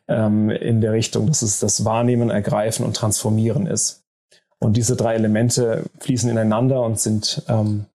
ähm, 0.09 0.50
in 0.50 0.80
der 0.80 0.92
Richtung, 0.92 1.26
dass 1.26 1.42
es 1.42 1.61
das 1.61 1.85
Wahrnehmen, 1.85 2.30
Ergreifen 2.30 2.85
und 2.85 2.97
Transformieren 2.97 3.66
ist. 3.66 4.02
Und 4.59 4.76
diese 4.76 4.97
drei 4.97 5.14
Elemente 5.14 5.85
fließen 6.00 6.28
ineinander 6.28 6.83
und 6.83 6.99
sind 6.99 7.42
ähm, 7.49 7.87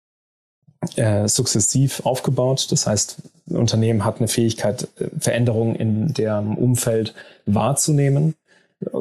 äh, 0.96 1.28
sukzessiv 1.28 2.06
aufgebaut. 2.06 2.68
Das 2.72 2.88
heißt, 2.88 3.18
ein 3.50 3.58
Unternehmen 3.58 4.06
hat 4.06 4.20
eine 4.20 4.28
Fähigkeit, 4.28 4.88
äh, 4.98 5.10
Veränderungen 5.20 5.76
in 5.76 6.14
deren 6.14 6.56
Umfeld 6.56 7.14
wahrzunehmen, 7.46 8.36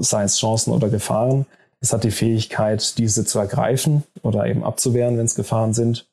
sei 0.00 0.24
es 0.24 0.38
Chancen 0.38 0.72
oder 0.72 0.88
Gefahren. 0.88 1.46
Es 1.80 1.92
hat 1.92 2.04
die 2.04 2.10
Fähigkeit, 2.10 2.98
diese 2.98 3.24
zu 3.24 3.38
ergreifen 3.38 4.04
oder 4.22 4.46
eben 4.46 4.64
abzuwehren, 4.64 5.18
wenn 5.18 5.26
es 5.26 5.34
Gefahren 5.34 5.74
sind. 5.74 6.06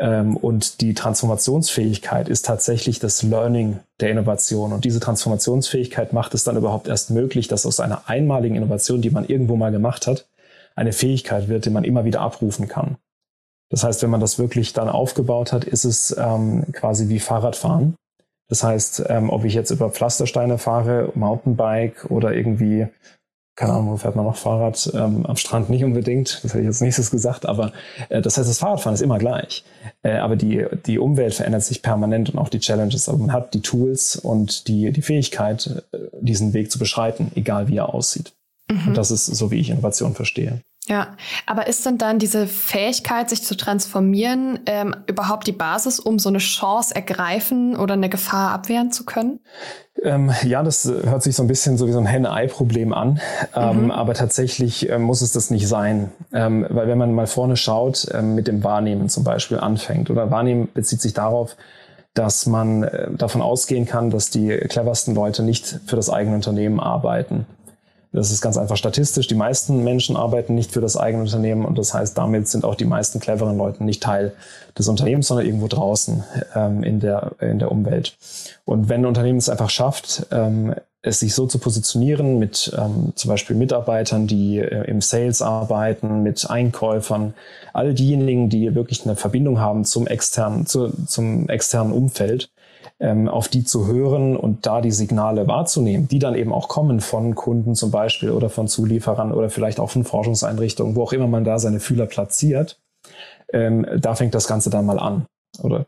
Ähm, 0.00 0.36
und 0.36 0.80
die 0.80 0.94
Transformationsfähigkeit 0.94 2.28
ist 2.28 2.46
tatsächlich 2.46 2.98
das 2.98 3.22
Learning 3.22 3.80
der 4.00 4.10
Innovation. 4.10 4.72
Und 4.72 4.86
diese 4.86 4.98
Transformationsfähigkeit 4.98 6.14
macht 6.14 6.34
es 6.34 6.42
dann 6.42 6.56
überhaupt 6.56 6.88
erst 6.88 7.10
möglich, 7.10 7.48
dass 7.48 7.66
aus 7.66 7.80
einer 7.80 8.08
einmaligen 8.08 8.56
Innovation, 8.56 9.02
die 9.02 9.10
man 9.10 9.26
irgendwo 9.26 9.56
mal 9.56 9.70
gemacht 9.70 10.06
hat, 10.06 10.26
eine 10.74 10.92
Fähigkeit 10.92 11.48
wird, 11.48 11.66
die 11.66 11.70
man 11.70 11.84
immer 11.84 12.06
wieder 12.06 12.22
abrufen 12.22 12.66
kann. 12.66 12.96
Das 13.68 13.84
heißt, 13.84 14.02
wenn 14.02 14.10
man 14.10 14.20
das 14.20 14.38
wirklich 14.38 14.72
dann 14.72 14.88
aufgebaut 14.88 15.52
hat, 15.52 15.64
ist 15.64 15.84
es 15.84 16.16
ähm, 16.18 16.64
quasi 16.72 17.08
wie 17.08 17.20
Fahrradfahren. 17.20 17.94
Das 18.48 18.64
heißt, 18.64 19.04
ähm, 19.08 19.30
ob 19.30 19.44
ich 19.44 19.54
jetzt 19.54 19.70
über 19.70 19.90
Pflastersteine 19.90 20.58
fahre, 20.58 21.12
Mountainbike 21.14 22.10
oder 22.10 22.32
irgendwie 22.32 22.88
keine 23.60 23.74
Ahnung, 23.74 23.90
wo 23.90 23.96
fährt 23.98 24.16
man 24.16 24.24
noch 24.24 24.36
Fahrrad? 24.36 24.90
Ähm, 24.94 25.26
am 25.26 25.36
Strand 25.36 25.68
nicht 25.68 25.84
unbedingt, 25.84 26.42
das 26.42 26.54
hätte 26.54 26.60
ich 26.60 26.64
jetzt 26.64 26.80
nächstes 26.80 27.10
gesagt, 27.10 27.44
aber 27.44 27.74
äh, 28.08 28.22
das 28.22 28.38
heißt, 28.38 28.48
das 28.48 28.58
Fahrradfahren 28.58 28.94
ist 28.94 29.02
immer 29.02 29.18
gleich. 29.18 29.64
Äh, 30.02 30.16
aber 30.16 30.36
die, 30.36 30.64
die 30.86 30.98
Umwelt 30.98 31.34
verändert 31.34 31.62
sich 31.62 31.82
permanent 31.82 32.30
und 32.30 32.38
auch 32.38 32.48
die 32.48 32.58
Challenges. 32.58 33.10
Aber 33.10 33.18
man 33.18 33.34
hat 33.34 33.52
die 33.52 33.60
Tools 33.60 34.16
und 34.16 34.66
die, 34.66 34.90
die 34.92 35.02
Fähigkeit, 35.02 35.84
äh, 35.92 35.98
diesen 36.22 36.54
Weg 36.54 36.72
zu 36.72 36.78
beschreiten, 36.78 37.32
egal 37.34 37.68
wie 37.68 37.76
er 37.76 37.92
aussieht. 37.92 38.32
Mhm. 38.70 38.88
Und 38.88 38.96
das 38.96 39.10
ist 39.10 39.26
so, 39.26 39.50
wie 39.50 39.60
ich 39.60 39.68
Innovation 39.68 40.14
verstehe. 40.14 40.62
Ja, 40.86 41.14
aber 41.44 41.66
ist 41.66 41.84
denn 41.84 41.98
dann 41.98 42.18
diese 42.18 42.46
Fähigkeit, 42.46 43.28
sich 43.28 43.42
zu 43.42 43.56
transformieren, 43.56 44.60
ähm, 44.64 44.96
überhaupt 45.06 45.46
die 45.46 45.52
Basis, 45.52 46.00
um 46.00 46.18
so 46.18 46.30
eine 46.30 46.38
Chance 46.38 46.94
ergreifen 46.94 47.76
oder 47.76 47.92
eine 47.92 48.08
Gefahr 48.08 48.52
abwehren 48.52 48.90
zu 48.90 49.04
können? 49.04 49.40
Ähm, 50.02 50.32
ja, 50.44 50.62
das 50.62 50.86
hört 50.86 51.22
sich 51.22 51.36
so 51.36 51.42
ein 51.42 51.46
bisschen 51.46 51.76
so 51.76 51.86
wie 51.86 51.92
so 51.92 51.98
ein 51.98 52.06
Henne-Ei-Problem 52.06 52.92
an, 52.92 53.20
ähm, 53.54 53.84
mhm. 53.84 53.90
aber 53.90 54.14
tatsächlich 54.14 54.88
äh, 54.88 54.98
muss 54.98 55.20
es 55.20 55.32
das 55.32 55.50
nicht 55.50 55.68
sein, 55.68 56.10
ähm, 56.32 56.66
weil 56.70 56.88
wenn 56.88 56.98
man 56.98 57.12
mal 57.12 57.26
vorne 57.26 57.56
schaut, 57.56 58.06
ähm, 58.14 58.34
mit 58.34 58.48
dem 58.48 58.64
Wahrnehmen 58.64 59.08
zum 59.08 59.24
Beispiel 59.24 59.58
anfängt 59.58 60.10
oder 60.10 60.30
Wahrnehmen 60.30 60.68
bezieht 60.72 61.02
sich 61.02 61.12
darauf, 61.12 61.56
dass 62.14 62.46
man 62.46 62.82
äh, 62.82 63.08
davon 63.12 63.42
ausgehen 63.42 63.86
kann, 63.86 64.10
dass 64.10 64.30
die 64.30 64.48
cleversten 64.48 65.14
Leute 65.14 65.42
nicht 65.42 65.80
für 65.86 65.96
das 65.96 66.10
eigene 66.10 66.36
Unternehmen 66.36 66.80
arbeiten. 66.80 67.46
Das 68.12 68.32
ist 68.32 68.40
ganz 68.40 68.56
einfach 68.56 68.76
statistisch. 68.76 69.28
Die 69.28 69.36
meisten 69.36 69.84
Menschen 69.84 70.16
arbeiten 70.16 70.54
nicht 70.54 70.72
für 70.72 70.80
das 70.80 70.96
eigene 70.96 71.22
Unternehmen 71.22 71.64
und 71.64 71.78
das 71.78 71.94
heißt, 71.94 72.18
damit 72.18 72.48
sind 72.48 72.64
auch 72.64 72.74
die 72.74 72.84
meisten 72.84 73.20
cleveren 73.20 73.56
Leute 73.56 73.84
nicht 73.84 74.02
Teil 74.02 74.32
des 74.76 74.88
Unternehmens, 74.88 75.28
sondern 75.28 75.46
irgendwo 75.46 75.68
draußen 75.68 76.24
ähm, 76.56 76.82
in, 76.82 76.98
der, 76.98 77.32
in 77.40 77.60
der 77.60 77.70
Umwelt. 77.70 78.16
Und 78.64 78.88
wenn 78.88 79.02
ein 79.02 79.06
Unternehmen 79.06 79.38
es 79.38 79.48
einfach 79.48 79.70
schafft, 79.70 80.26
ähm, 80.32 80.74
es 81.02 81.20
sich 81.20 81.34
so 81.34 81.46
zu 81.46 81.58
positionieren 81.58 82.38
mit 82.38 82.76
ähm, 82.76 83.12
zum 83.14 83.28
Beispiel 83.28 83.56
Mitarbeitern, 83.56 84.26
die 84.26 84.58
äh, 84.58 84.84
im 84.84 85.00
Sales 85.00 85.40
arbeiten, 85.40 86.22
mit 86.22 86.50
Einkäufern, 86.50 87.34
all 87.72 87.94
diejenigen, 87.94 88.50
die 88.50 88.74
wirklich 88.74 89.04
eine 89.04 89.16
Verbindung 89.16 89.60
haben 89.60 89.84
zum 89.84 90.06
externen, 90.06 90.66
zu, 90.66 90.92
zum 91.06 91.48
externen 91.48 91.92
Umfeld, 91.92 92.50
ähm, 93.00 93.28
auf 93.28 93.48
die 93.48 93.64
zu 93.64 93.86
hören 93.86 94.36
und 94.36 94.66
da 94.66 94.80
die 94.80 94.90
Signale 94.90 95.48
wahrzunehmen, 95.48 96.06
die 96.08 96.18
dann 96.18 96.34
eben 96.34 96.52
auch 96.52 96.68
kommen 96.68 97.00
von 97.00 97.34
Kunden 97.34 97.74
zum 97.74 97.90
Beispiel 97.90 98.30
oder 98.30 98.50
von 98.50 98.68
Zulieferern 98.68 99.32
oder 99.32 99.50
vielleicht 99.50 99.80
auch 99.80 99.90
von 99.90 100.04
Forschungseinrichtungen, 100.04 100.94
wo 100.94 101.02
auch 101.02 101.12
immer 101.12 101.26
man 101.26 101.44
da 101.44 101.58
seine 101.58 101.80
Fühler 101.80 102.06
platziert. 102.06 102.78
Ähm, 103.52 103.86
da 103.98 104.14
fängt 104.14 104.34
das 104.34 104.46
Ganze 104.46 104.70
dann 104.70 104.86
mal 104.86 104.98
an. 104.98 105.26
Oder 105.62 105.86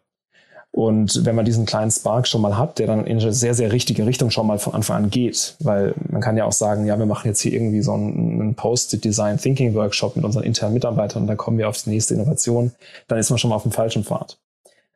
und 0.74 1.26
wenn 1.26 1.36
man 1.36 1.44
diesen 1.44 1.66
kleinen 1.66 1.90
Spark 1.90 2.26
schon 2.26 2.40
mal 2.40 2.56
hat, 2.56 2.78
der 2.78 2.86
dann 2.86 3.06
in 3.06 3.20
eine 3.20 3.34
sehr, 3.34 3.52
sehr 3.52 3.72
richtige 3.72 4.06
Richtung 4.06 4.30
schon 4.30 4.46
mal 4.46 4.58
von 4.58 4.72
Anfang 4.72 5.04
an 5.04 5.10
geht, 5.10 5.54
weil 5.60 5.94
man 6.08 6.22
kann 6.22 6.38
ja 6.38 6.46
auch 6.46 6.52
sagen, 6.52 6.86
ja, 6.86 6.98
wir 6.98 7.04
machen 7.04 7.28
jetzt 7.28 7.42
hier 7.42 7.52
irgendwie 7.52 7.82
so 7.82 7.92
einen, 7.92 8.54
Post-Design 8.54 9.36
Thinking 9.36 9.74
Workshop 9.74 10.16
mit 10.16 10.24
unseren 10.24 10.44
internen 10.44 10.72
Mitarbeitern 10.72 11.22
und 11.22 11.28
dann 11.28 11.36
kommen 11.36 11.58
wir 11.58 11.68
auf 11.68 11.82
die 11.82 11.90
nächste 11.90 12.14
Innovation, 12.14 12.72
dann 13.06 13.18
ist 13.18 13.28
man 13.28 13.38
schon 13.38 13.50
mal 13.50 13.56
auf 13.56 13.64
dem 13.64 13.72
falschen 13.72 14.02
Pfad. 14.02 14.38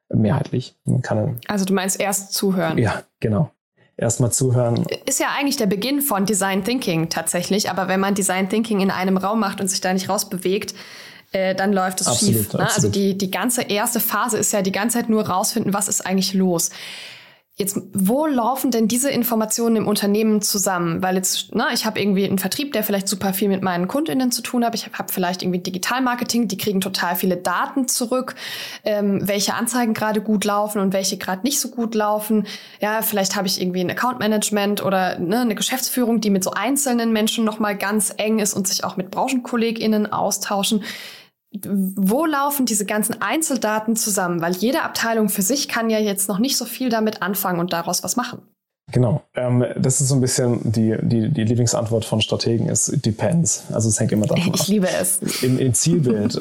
Mehrheitlich. 0.09 0.77
Man 0.85 1.03
kann, 1.03 1.41
also 1.49 1.65
du 1.65 1.75
meinst 1.75 1.99
erst 2.01 2.33
zuhören. 2.33 2.79
Ja, 2.79 3.03
genau 3.21 3.51
erstmal 3.97 4.31
zuhören. 4.31 4.85
Ist 5.07 5.21
ja 5.21 5.29
eigentlich 5.37 5.57
der 5.57 5.67
Beginn 5.67 6.03
von 6.03 6.27
Design 6.27 6.65
Thinking 6.65 7.09
tatsächlich, 7.09 7.71
aber 7.71 7.89
wenn 7.89 8.01
man 8.01 8.15
Design 8.15 8.49
Thinking 8.49 8.81
in 8.81 8.91
einem 8.91 9.17
Raum 9.17 9.41
macht 9.41 9.61
und 9.61 9.69
sich 9.69 9.81
da 9.81 9.93
nicht 9.93 10.09
rausbewegt, 10.09 10.75
äh, 11.33 11.55
dann 11.55 11.73
läuft 11.73 12.01
es 12.01 12.07
absolut, 12.07 12.35
schief. 12.35 12.53
Ne? 12.53 12.71
Also 12.75 12.89
die, 12.89 13.17
die 13.17 13.31
ganze 13.31 13.63
erste 13.63 14.01
Phase 14.01 14.39
ist 14.39 14.53
ja 14.53 14.63
die 14.63 14.73
ganze 14.73 14.99
Zeit 14.99 15.09
nur 15.09 15.27
rausfinden, 15.27 15.73
was 15.73 15.89
ist 15.89 16.07
eigentlich 16.07 16.35
los. 16.35 16.71
Jetzt, 17.59 17.81
wo 17.95 18.27
laufen 18.27 18.71
denn 18.71 18.87
diese 18.87 19.09
Informationen 19.09 19.77
im 19.77 19.89
Unternehmen 19.89 20.43
zusammen? 20.43 21.03
Weil 21.03 21.17
jetzt, 21.17 21.55
ne, 21.55 21.69
ich 21.73 21.87
habe 21.87 21.99
irgendwie 21.99 22.27
einen 22.27 22.39
Vertrieb, 22.39 22.75
der 22.75 22.85
vielleicht 22.85 23.09
super 23.09 23.33
viel 23.33 23.49
mit 23.49 23.63
meinen 23.63 23.89
KundInnen 23.89 24.31
zu 24.31 24.43
tun 24.43 24.63
hat. 24.63 24.75
Ich 24.75 24.87
habe 24.87 25.11
vielleicht 25.11 25.43
irgendwie 25.43 25.61
Digitalmarketing, 25.61 26.49
die 26.49 26.59
kriegen 26.59 26.83
total 26.83 27.17
viele 27.17 27.39
Daten 27.39 27.89
zurück, 27.89 28.35
ähm, 28.85 29.27
welche 29.27 29.55
Anzeigen 29.55 29.95
gerade 29.95 30.21
gut 30.21 30.45
laufen 30.45 30.83
und 30.83 30.93
welche 30.93 31.17
gerade 31.17 31.45
nicht 31.45 31.59
so 31.59 31.71
gut 31.71 31.95
laufen. 31.95 32.47
Ja, 32.83 33.01
vielleicht 33.01 33.37
habe 33.37 33.47
ich 33.47 33.59
irgendwie 33.59 33.81
ein 33.81 33.91
Account 33.91 34.19
Management 34.19 34.85
oder 34.85 35.19
ne, 35.19 35.41
eine 35.41 35.55
Geschäftsführung, 35.55 36.21
die 36.21 36.29
mit 36.29 36.45
so 36.45 36.51
einzelnen 36.51 37.11
Menschen 37.11 37.47
nochmal 37.47 37.75
ganz 37.75 38.13
eng 38.19 38.39
ist 38.39 38.53
und 38.53 38.69
sich 38.69 38.85
auch 38.85 38.99
mit 38.99 39.11
BranchenkollegInnen 39.11 40.13
austauschen 40.13 40.85
wo 41.53 42.27
laufen 42.27 42.67
diese 42.67 42.85
ganzen 42.85 43.23
Einzeldaten 43.23 43.97
zusammen? 43.97 44.41
Weil 44.41 44.55
jede 44.55 44.83
Abteilung 44.83 45.29
für 45.29 45.43
sich 45.43 45.69
kann 45.69 45.91
ja 45.91 45.99
jetzt 45.99 46.29
noch 46.29 46.39
nicht 46.39 46.57
so 46.57 46.65
viel 46.65 46.89
damit 46.89 47.23
anfangen 47.23 47.61
und 47.61 47.73
daraus 47.73 48.03
was 48.03 48.17
machen. 48.17 48.43
Genau. 48.93 49.23
Ähm, 49.35 49.65
das 49.77 50.01
ist 50.01 50.09
so 50.09 50.15
ein 50.15 50.21
bisschen 50.21 50.61
die, 50.71 50.97
die, 51.03 51.31
die 51.31 51.45
Lieblingsantwort 51.45 52.05
von 52.05 52.21
Strategen 52.21 52.69
ist 52.69 53.05
depends. 53.05 53.65
Also 53.73 53.89
es 53.89 53.99
hängt 53.99 54.13
immer 54.13 54.27
davon 54.27 54.43
ich 54.43 54.49
ab. 54.49 54.55
Ich 54.55 54.69
liebe 54.69 54.89
es. 54.89 55.43
Im, 55.43 55.59
im 55.59 55.75
Zielbild 55.75 56.35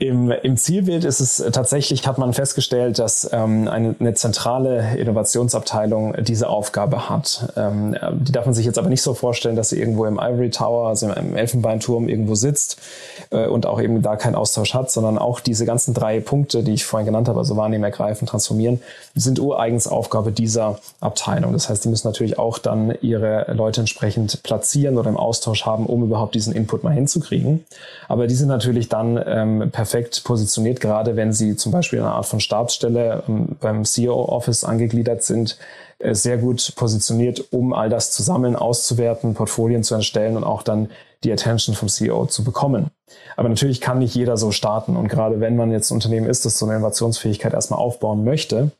Im, 0.00 0.30
Im 0.30 0.56
Zielbild 0.56 1.04
ist 1.04 1.20
es 1.20 1.44
tatsächlich, 1.52 2.06
hat 2.06 2.16
man 2.16 2.32
festgestellt, 2.32 2.98
dass 2.98 3.28
ähm, 3.34 3.68
eine, 3.68 3.94
eine 4.00 4.14
zentrale 4.14 4.96
Innovationsabteilung 4.96 6.14
diese 6.24 6.48
Aufgabe 6.48 7.10
hat. 7.10 7.52
Ähm, 7.54 7.94
die 8.14 8.32
darf 8.32 8.46
man 8.46 8.54
sich 8.54 8.64
jetzt 8.64 8.78
aber 8.78 8.88
nicht 8.88 9.02
so 9.02 9.12
vorstellen, 9.12 9.56
dass 9.56 9.68
sie 9.68 9.78
irgendwo 9.78 10.06
im 10.06 10.18
Ivory 10.18 10.48
Tower, 10.48 10.88
also 10.88 11.06
im 11.10 11.36
Elfenbeinturm 11.36 12.08
irgendwo 12.08 12.34
sitzt 12.34 12.80
äh, 13.28 13.46
und 13.46 13.66
auch 13.66 13.78
eben 13.78 14.00
da 14.00 14.16
keinen 14.16 14.36
Austausch 14.36 14.72
hat, 14.72 14.90
sondern 14.90 15.18
auch 15.18 15.38
diese 15.38 15.66
ganzen 15.66 15.92
drei 15.92 16.20
Punkte, 16.20 16.62
die 16.62 16.72
ich 16.72 16.86
vorhin 16.86 17.04
genannt 17.04 17.28
habe, 17.28 17.38
also 17.38 17.58
wahrnehmen, 17.58 17.84
ergreifen, 17.84 18.26
transformieren, 18.26 18.80
sind 19.14 19.38
ureigens 19.38 19.86
Aufgabe 19.86 20.32
dieser 20.32 20.78
Abteilung. 21.00 21.52
Das 21.52 21.68
heißt, 21.68 21.84
die 21.84 21.90
müssen 21.90 22.08
natürlich 22.08 22.38
auch 22.38 22.58
dann 22.58 22.94
ihre 23.02 23.52
Leute 23.52 23.82
entsprechend 23.82 24.42
platzieren 24.44 24.96
oder 24.96 25.10
im 25.10 25.18
Austausch 25.18 25.66
haben, 25.66 25.84
um 25.84 26.02
überhaupt 26.04 26.34
diesen 26.34 26.54
Input 26.54 26.84
mal 26.84 26.94
hinzukriegen. 26.94 27.66
Aber 28.08 28.26
die 28.26 28.34
sind 28.34 28.48
natürlich 28.48 28.88
dann 28.88 29.22
ähm, 29.26 29.70
perfekt 29.70 29.89
positioniert, 30.24 30.80
gerade 30.80 31.16
wenn 31.16 31.32
sie 31.32 31.56
zum 31.56 31.72
Beispiel 31.72 31.98
in 31.98 32.04
einer 32.04 32.14
Art 32.14 32.26
von 32.26 32.40
Stabsstelle 32.40 33.22
ähm, 33.28 33.56
beim 33.60 33.84
CEO-Office 33.84 34.64
angegliedert 34.64 35.22
sind, 35.22 35.58
äh, 35.98 36.14
sehr 36.14 36.38
gut 36.38 36.74
positioniert, 36.76 37.52
um 37.52 37.72
all 37.72 37.88
das 37.88 38.12
zu 38.12 38.22
sammeln, 38.22 38.56
auszuwerten, 38.56 39.34
Portfolien 39.34 39.84
zu 39.84 39.94
erstellen 39.94 40.36
und 40.36 40.44
auch 40.44 40.62
dann 40.62 40.90
die 41.24 41.32
Attention 41.32 41.74
vom 41.74 41.88
CEO 41.88 42.26
zu 42.26 42.44
bekommen. 42.44 42.90
Aber 43.36 43.48
natürlich 43.48 43.80
kann 43.80 43.98
nicht 43.98 44.14
jeder 44.14 44.36
so 44.36 44.52
starten. 44.52 44.96
Und 44.96 45.08
gerade 45.08 45.40
wenn 45.40 45.56
man 45.56 45.70
jetzt 45.70 45.90
ein 45.90 45.94
Unternehmen 45.94 46.28
ist, 46.28 46.44
das 46.44 46.58
so 46.58 46.66
eine 46.66 46.76
Innovationsfähigkeit 46.76 47.52
erstmal 47.52 47.80
aufbauen 47.80 48.24
möchte, 48.24 48.70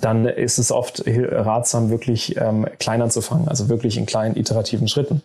dann 0.00 0.26
ist 0.26 0.58
es 0.58 0.70
oft 0.70 1.02
ratsam, 1.06 1.88
wirklich 1.88 2.36
ähm, 2.36 2.66
klein 2.78 3.00
anzufangen, 3.00 3.48
also 3.48 3.70
wirklich 3.70 3.96
in 3.96 4.04
kleinen 4.04 4.36
iterativen 4.36 4.86
Schritten. 4.86 5.22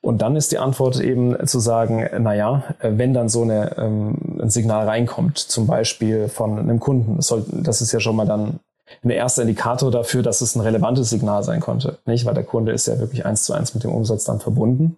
Und 0.00 0.22
dann 0.22 0.36
ist 0.36 0.52
die 0.52 0.58
Antwort 0.58 1.00
eben 1.00 1.46
zu 1.46 1.58
sagen, 1.58 2.08
na 2.20 2.34
ja, 2.34 2.62
wenn 2.80 3.12
dann 3.12 3.28
so 3.28 3.42
eine, 3.42 3.76
ähm, 3.78 4.14
ein 4.48 4.50
Signal 4.50 4.86
reinkommt, 4.86 5.38
zum 5.38 5.66
Beispiel 5.66 6.28
von 6.28 6.58
einem 6.58 6.80
Kunden, 6.80 7.16
das, 7.16 7.26
soll, 7.28 7.44
das 7.50 7.80
ist 7.80 7.92
ja 7.92 8.00
schon 8.00 8.16
mal 8.16 8.26
dann 8.26 8.60
ein 9.04 9.10
erster 9.10 9.42
Indikator 9.42 9.90
dafür, 9.90 10.22
dass 10.22 10.40
es 10.40 10.54
ein 10.54 10.62
relevantes 10.62 11.10
Signal 11.10 11.42
sein 11.42 11.60
konnte, 11.60 11.98
nicht? 12.06 12.24
Weil 12.24 12.34
der 12.34 12.44
Kunde 12.44 12.72
ist 12.72 12.86
ja 12.86 12.98
wirklich 12.98 13.26
eins 13.26 13.44
zu 13.44 13.52
eins 13.52 13.74
mit 13.74 13.84
dem 13.84 13.92
Umsatz 13.92 14.24
dann 14.24 14.40
verbunden. 14.40 14.96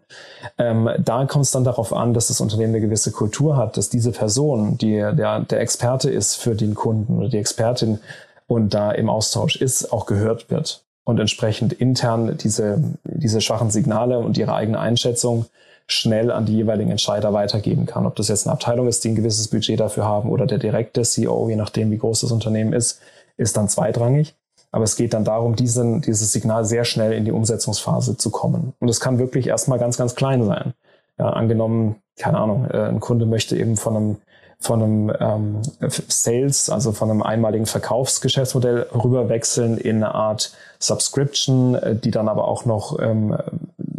Ähm, 0.58 0.88
da 0.98 1.26
kommt 1.26 1.44
es 1.44 1.50
dann 1.50 1.64
darauf 1.64 1.92
an, 1.92 2.14
dass 2.14 2.28
das 2.28 2.40
Unternehmen 2.40 2.74
eine 2.74 2.84
gewisse 2.84 3.10
Kultur 3.10 3.56
hat, 3.56 3.76
dass 3.76 3.88
diese 3.88 4.12
Person, 4.12 4.78
die 4.78 4.96
der, 4.96 5.40
der 5.40 5.60
Experte 5.60 6.08
ist 6.08 6.36
für 6.36 6.54
den 6.54 6.74
Kunden 6.74 7.18
oder 7.18 7.28
die 7.28 7.38
Expertin 7.38 7.98
und 8.46 8.74
da 8.74 8.92
im 8.92 9.10
Austausch 9.10 9.56
ist, 9.56 9.92
auch 9.92 10.06
gehört 10.06 10.50
wird 10.50 10.82
und 11.04 11.18
entsprechend 11.18 11.72
intern 11.72 12.36
diese, 12.38 12.82
diese 13.04 13.40
schwachen 13.40 13.70
Signale 13.70 14.18
und 14.18 14.38
ihre 14.38 14.54
eigene 14.54 14.78
Einschätzung 14.78 15.46
schnell 15.90 16.30
an 16.30 16.46
die 16.46 16.54
jeweiligen 16.54 16.90
Entscheider 16.90 17.32
weitergeben 17.32 17.86
kann. 17.86 18.06
Ob 18.06 18.16
das 18.16 18.28
jetzt 18.28 18.46
eine 18.46 18.52
Abteilung 18.52 18.88
ist, 18.88 19.04
die 19.04 19.08
ein 19.08 19.14
gewisses 19.14 19.48
Budget 19.48 19.80
dafür 19.80 20.04
haben 20.04 20.30
oder 20.30 20.46
der 20.46 20.58
direkte 20.58 21.02
CEO, 21.02 21.48
je 21.48 21.56
nachdem, 21.56 21.90
wie 21.90 21.98
groß 21.98 22.20
das 22.20 22.32
Unternehmen 22.32 22.72
ist, 22.72 23.00
ist 23.36 23.56
dann 23.56 23.68
zweitrangig. 23.68 24.34
Aber 24.72 24.84
es 24.84 24.96
geht 24.96 25.14
dann 25.14 25.24
darum, 25.24 25.56
diesen, 25.56 26.00
dieses 26.00 26.32
Signal 26.32 26.64
sehr 26.64 26.84
schnell 26.84 27.12
in 27.12 27.24
die 27.24 27.32
Umsetzungsphase 27.32 28.16
zu 28.16 28.30
kommen. 28.30 28.72
Und 28.78 28.88
es 28.88 29.00
kann 29.00 29.18
wirklich 29.18 29.48
erstmal 29.48 29.78
ganz, 29.78 29.96
ganz 29.96 30.14
klein 30.14 30.44
sein. 30.44 30.74
Ja, 31.18 31.30
angenommen, 31.30 31.96
keine 32.16 32.38
Ahnung, 32.38 32.66
äh, 32.70 32.84
ein 32.84 33.00
Kunde 33.00 33.26
möchte 33.26 33.56
eben 33.56 33.76
von 33.76 33.96
einem 33.96 34.16
von 34.62 34.82
einem 34.82 35.12
ähm, 35.18 35.62
Sales, 35.88 36.68
also 36.68 36.92
von 36.92 37.10
einem 37.10 37.22
einmaligen 37.22 37.64
Verkaufsgeschäftsmodell 37.64 38.88
rüberwechseln 38.92 39.78
in 39.78 39.96
eine 39.96 40.14
Art 40.14 40.52
Subscription, 40.78 41.74
äh, 41.76 41.96
die 41.96 42.10
dann 42.10 42.28
aber 42.28 42.46
auch 42.46 42.66
noch, 42.66 43.00
ähm, 43.00 43.34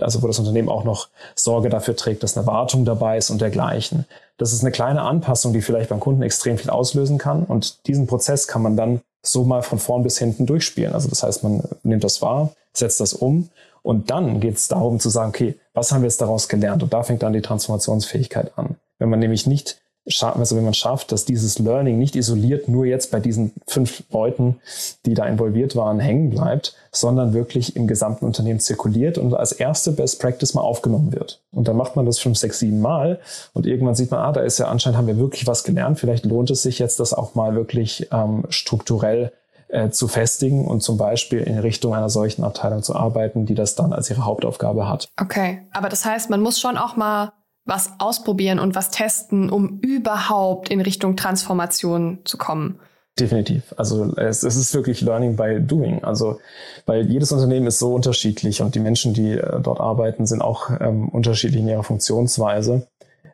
also 0.03 0.21
wo 0.21 0.27
das 0.27 0.39
Unternehmen 0.39 0.69
auch 0.69 0.83
noch 0.83 1.09
Sorge 1.35 1.69
dafür 1.69 1.95
trägt, 1.95 2.23
dass 2.23 2.37
eine 2.37 2.47
Wartung 2.47 2.85
dabei 2.85 3.17
ist 3.17 3.29
und 3.29 3.41
dergleichen. 3.41 4.05
Das 4.37 4.53
ist 4.53 4.61
eine 4.61 4.71
kleine 4.71 5.01
Anpassung, 5.01 5.53
die 5.53 5.61
vielleicht 5.61 5.89
beim 5.89 5.99
Kunden 5.99 6.21
extrem 6.21 6.57
viel 6.57 6.69
auslösen 6.69 7.17
kann. 7.17 7.43
Und 7.43 7.87
diesen 7.87 8.07
Prozess 8.07 8.47
kann 8.47 8.61
man 8.61 8.75
dann 8.75 9.01
so 9.23 9.43
mal 9.43 9.61
von 9.61 9.79
vorn 9.79 10.03
bis 10.03 10.17
hinten 10.17 10.45
durchspielen. 10.45 10.93
Also 10.93 11.09
das 11.09 11.23
heißt, 11.23 11.43
man 11.43 11.63
nimmt 11.83 12.03
das 12.03 12.21
wahr, 12.21 12.51
setzt 12.73 12.99
das 12.99 13.13
um 13.13 13.49
und 13.83 14.09
dann 14.09 14.39
geht 14.39 14.57
es 14.57 14.67
darum 14.67 14.99
zu 14.99 15.09
sagen, 15.09 15.29
okay, 15.29 15.59
was 15.73 15.91
haben 15.91 16.01
wir 16.01 16.07
jetzt 16.07 16.21
daraus 16.21 16.47
gelernt? 16.47 16.83
Und 16.83 16.93
da 16.93 17.03
fängt 17.03 17.23
dann 17.23 17.33
die 17.33 17.41
Transformationsfähigkeit 17.41 18.57
an. 18.57 18.75
Wenn 18.99 19.09
man 19.09 19.19
nämlich 19.19 19.47
nicht 19.47 19.81
also 20.05 20.55
wenn 20.55 20.63
man 20.63 20.73
schafft, 20.73 21.11
dass 21.11 21.25
dieses 21.25 21.59
Learning 21.59 21.99
nicht 21.99 22.15
isoliert 22.15 22.67
nur 22.67 22.85
jetzt 22.85 23.11
bei 23.11 23.19
diesen 23.19 23.53
fünf 23.67 24.03
Leuten, 24.11 24.59
die 25.05 25.13
da 25.13 25.25
involviert 25.25 25.75
waren, 25.75 25.99
hängen 25.99 26.31
bleibt, 26.31 26.75
sondern 26.91 27.33
wirklich 27.33 27.75
im 27.75 27.87
gesamten 27.87 28.25
Unternehmen 28.25 28.59
zirkuliert 28.59 29.19
und 29.19 29.33
als 29.35 29.51
erste 29.51 29.91
Best 29.91 30.19
Practice 30.19 30.55
mal 30.55 30.61
aufgenommen 30.61 31.13
wird. 31.13 31.41
Und 31.51 31.67
dann 31.67 31.77
macht 31.77 31.95
man 31.95 32.07
das 32.07 32.17
fünf, 32.17 32.37
sechs, 32.37 32.59
sieben 32.59 32.81
Mal 32.81 33.19
und 33.53 33.67
irgendwann 33.67 33.95
sieht 33.95 34.09
man, 34.09 34.21
ah, 34.21 34.31
da 34.31 34.41
ist 34.41 34.57
ja 34.57 34.67
anscheinend 34.67 34.97
haben 34.97 35.07
wir 35.07 35.17
wirklich 35.17 35.45
was 35.45 35.63
gelernt. 35.63 35.99
Vielleicht 35.99 36.25
lohnt 36.25 36.49
es 36.49 36.63
sich 36.63 36.79
jetzt, 36.79 36.99
das 36.99 37.13
auch 37.13 37.35
mal 37.35 37.55
wirklich 37.55 38.07
ähm, 38.11 38.45
strukturell 38.49 39.31
äh, 39.67 39.89
zu 39.89 40.07
festigen 40.07 40.67
und 40.67 40.81
zum 40.81 40.97
Beispiel 40.97 41.39
in 41.41 41.59
Richtung 41.59 41.93
einer 41.93 42.09
solchen 42.09 42.43
Abteilung 42.43 42.81
zu 42.81 42.95
arbeiten, 42.95 43.45
die 43.45 43.55
das 43.55 43.75
dann 43.75 43.93
als 43.93 44.09
ihre 44.09 44.25
Hauptaufgabe 44.25 44.89
hat. 44.89 45.09
Okay, 45.19 45.61
aber 45.71 45.89
das 45.89 46.05
heißt, 46.05 46.29
man 46.29 46.41
muss 46.41 46.59
schon 46.59 46.77
auch 46.77 46.95
mal 46.95 47.33
was 47.65 47.91
ausprobieren 47.99 48.59
und 48.59 48.75
was 48.75 48.89
testen, 48.91 49.49
um 49.49 49.79
überhaupt 49.81 50.69
in 50.69 50.81
Richtung 50.81 51.15
Transformation 51.15 52.19
zu 52.25 52.37
kommen. 52.37 52.79
Definitiv. 53.19 53.75
Also 53.77 54.13
es, 54.15 54.43
es, 54.43 54.55
ist 54.55 54.73
wirklich 54.73 55.01
Learning 55.01 55.35
by 55.35 55.59
Doing. 55.59 56.03
Also 56.03 56.39
weil 56.85 57.09
jedes 57.09 57.31
Unternehmen 57.31 57.67
ist 57.67 57.79
so 57.79 57.93
unterschiedlich 57.93 58.61
und 58.61 58.73
die 58.73 58.79
Menschen, 58.79 59.13
die 59.13 59.33
äh, 59.33 59.59
dort 59.61 59.79
arbeiten, 59.79 60.25
sind 60.25 60.41
auch 60.41 60.71
ähm, 60.79 61.09
unterschiedlich 61.09 61.61
in 61.61 61.67
ihrer 61.67 61.83
Funktionsweise, 61.83 62.87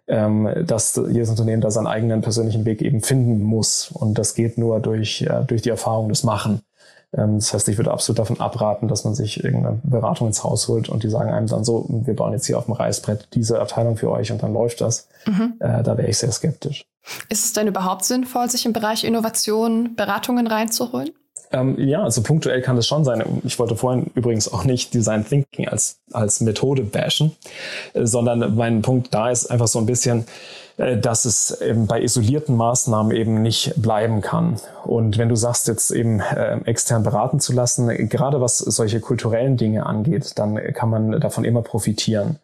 ähm, 0.08 0.50
dass 0.66 1.00
jedes 1.10 1.30
Unternehmen 1.30 1.62
da 1.62 1.70
seinen 1.70 1.88
eigenen 1.88 2.22
persönlichen 2.22 2.66
Weg 2.66 2.82
eben 2.82 3.02
finden 3.02 3.44
muss. 3.44 3.92
Und 3.92 4.18
das 4.18 4.34
geht 4.34 4.58
nur 4.58 4.80
durch, 4.80 5.22
äh, 5.22 5.44
durch 5.46 5.62
die 5.62 5.70
Erfahrung 5.70 6.10
des 6.10 6.24
Machen. 6.24 6.62
Ähm, 7.16 7.36
das 7.40 7.54
heißt, 7.54 7.70
ich 7.70 7.78
würde 7.78 7.92
absolut 7.92 8.20
davon 8.20 8.40
abraten, 8.40 8.88
dass 8.88 9.04
man 9.04 9.16
sich 9.16 9.44
irgendeine 9.44 9.80
Beratung 9.84 10.28
ins 10.28 10.44
Haus 10.44 10.68
holt 10.68 10.90
und 10.90 11.04
die 11.04 11.10
sagen 11.10 11.32
einem 11.32 11.48
dann 11.48 11.64
so, 11.64 11.86
wir 11.90 12.16
bauen 12.16 12.34
jetzt 12.34 12.46
hier 12.48 12.58
auf 12.58 12.66
dem 12.66 12.74
Reißbrett 12.74 13.30
diese 13.34 13.60
Abteilung 13.60 13.98
für 13.98 14.12
euch 14.12 14.32
und 14.32 14.44
dann 14.44 14.54
läuft 14.54 14.82
das. 14.82 15.08
Mhm. 15.26 15.54
Äh, 15.60 15.84
da 15.84 15.98
wäre 15.98 16.08
ich 16.08 16.18
sehr 16.18 16.32
skeptisch. 16.32 16.86
Ist 17.30 17.46
es 17.46 17.54
denn 17.54 17.68
überhaupt 17.68 18.04
sinnvoll, 18.04 18.50
sich 18.50 18.66
im 18.66 18.74
Bereich 18.74 19.04
Innovation 19.04 19.96
Beratungen 19.96 20.48
reinzuholen? 20.48 21.12
Ähm, 21.52 21.80
ja, 21.80 22.04
also 22.04 22.22
punktuell 22.24 22.62
kann 22.62 22.76
das 22.76 22.88
schon 22.88 23.06
sein. 23.06 23.24
Ich 23.46 23.58
wollte 23.58 23.78
vorhin 23.78 24.12
übrigens 24.16 24.52
auch 24.52 24.66
nicht 24.66 24.94
Design 24.94 25.26
Thinking 25.26 25.70
als, 25.70 26.00
als 26.12 26.42
Methode 26.42 26.84
bashen, 26.84 27.36
äh, 27.94 28.06
sondern 28.06 28.56
mein 28.56 28.82
Punkt 28.82 29.14
da 29.14 29.30
ist 29.30 29.48
einfach 29.48 29.68
so 29.68 29.80
ein 29.80 29.86
bisschen, 29.86 30.26
dass 30.78 31.26
es 31.26 31.58
bei 31.88 32.02
isolierten 32.02 32.56
Maßnahmen 32.56 33.12
eben 33.12 33.42
nicht 33.42 33.74
bleiben 33.82 34.22
kann. 34.22 34.58
Und 34.86 35.18
wenn 35.18 35.28
du 35.28 35.36
sagst, 35.36 35.68
jetzt 35.68 35.90
eben 35.92 36.20
äh, 36.20 36.60
extern 36.66 37.02
beraten 37.02 37.40
zu 37.40 37.52
lassen, 37.52 37.88
gerade 38.10 38.42
was 38.42 38.60
solche 38.60 39.00
kulturellen 39.00 39.58
Dinge 39.58 39.88
angeht, 39.88 40.34
dann 40.36 40.56
kann 40.74 40.90
man 40.90 41.20
davon 41.20 41.46
immer 41.46 41.64
profitieren. 41.64 42.38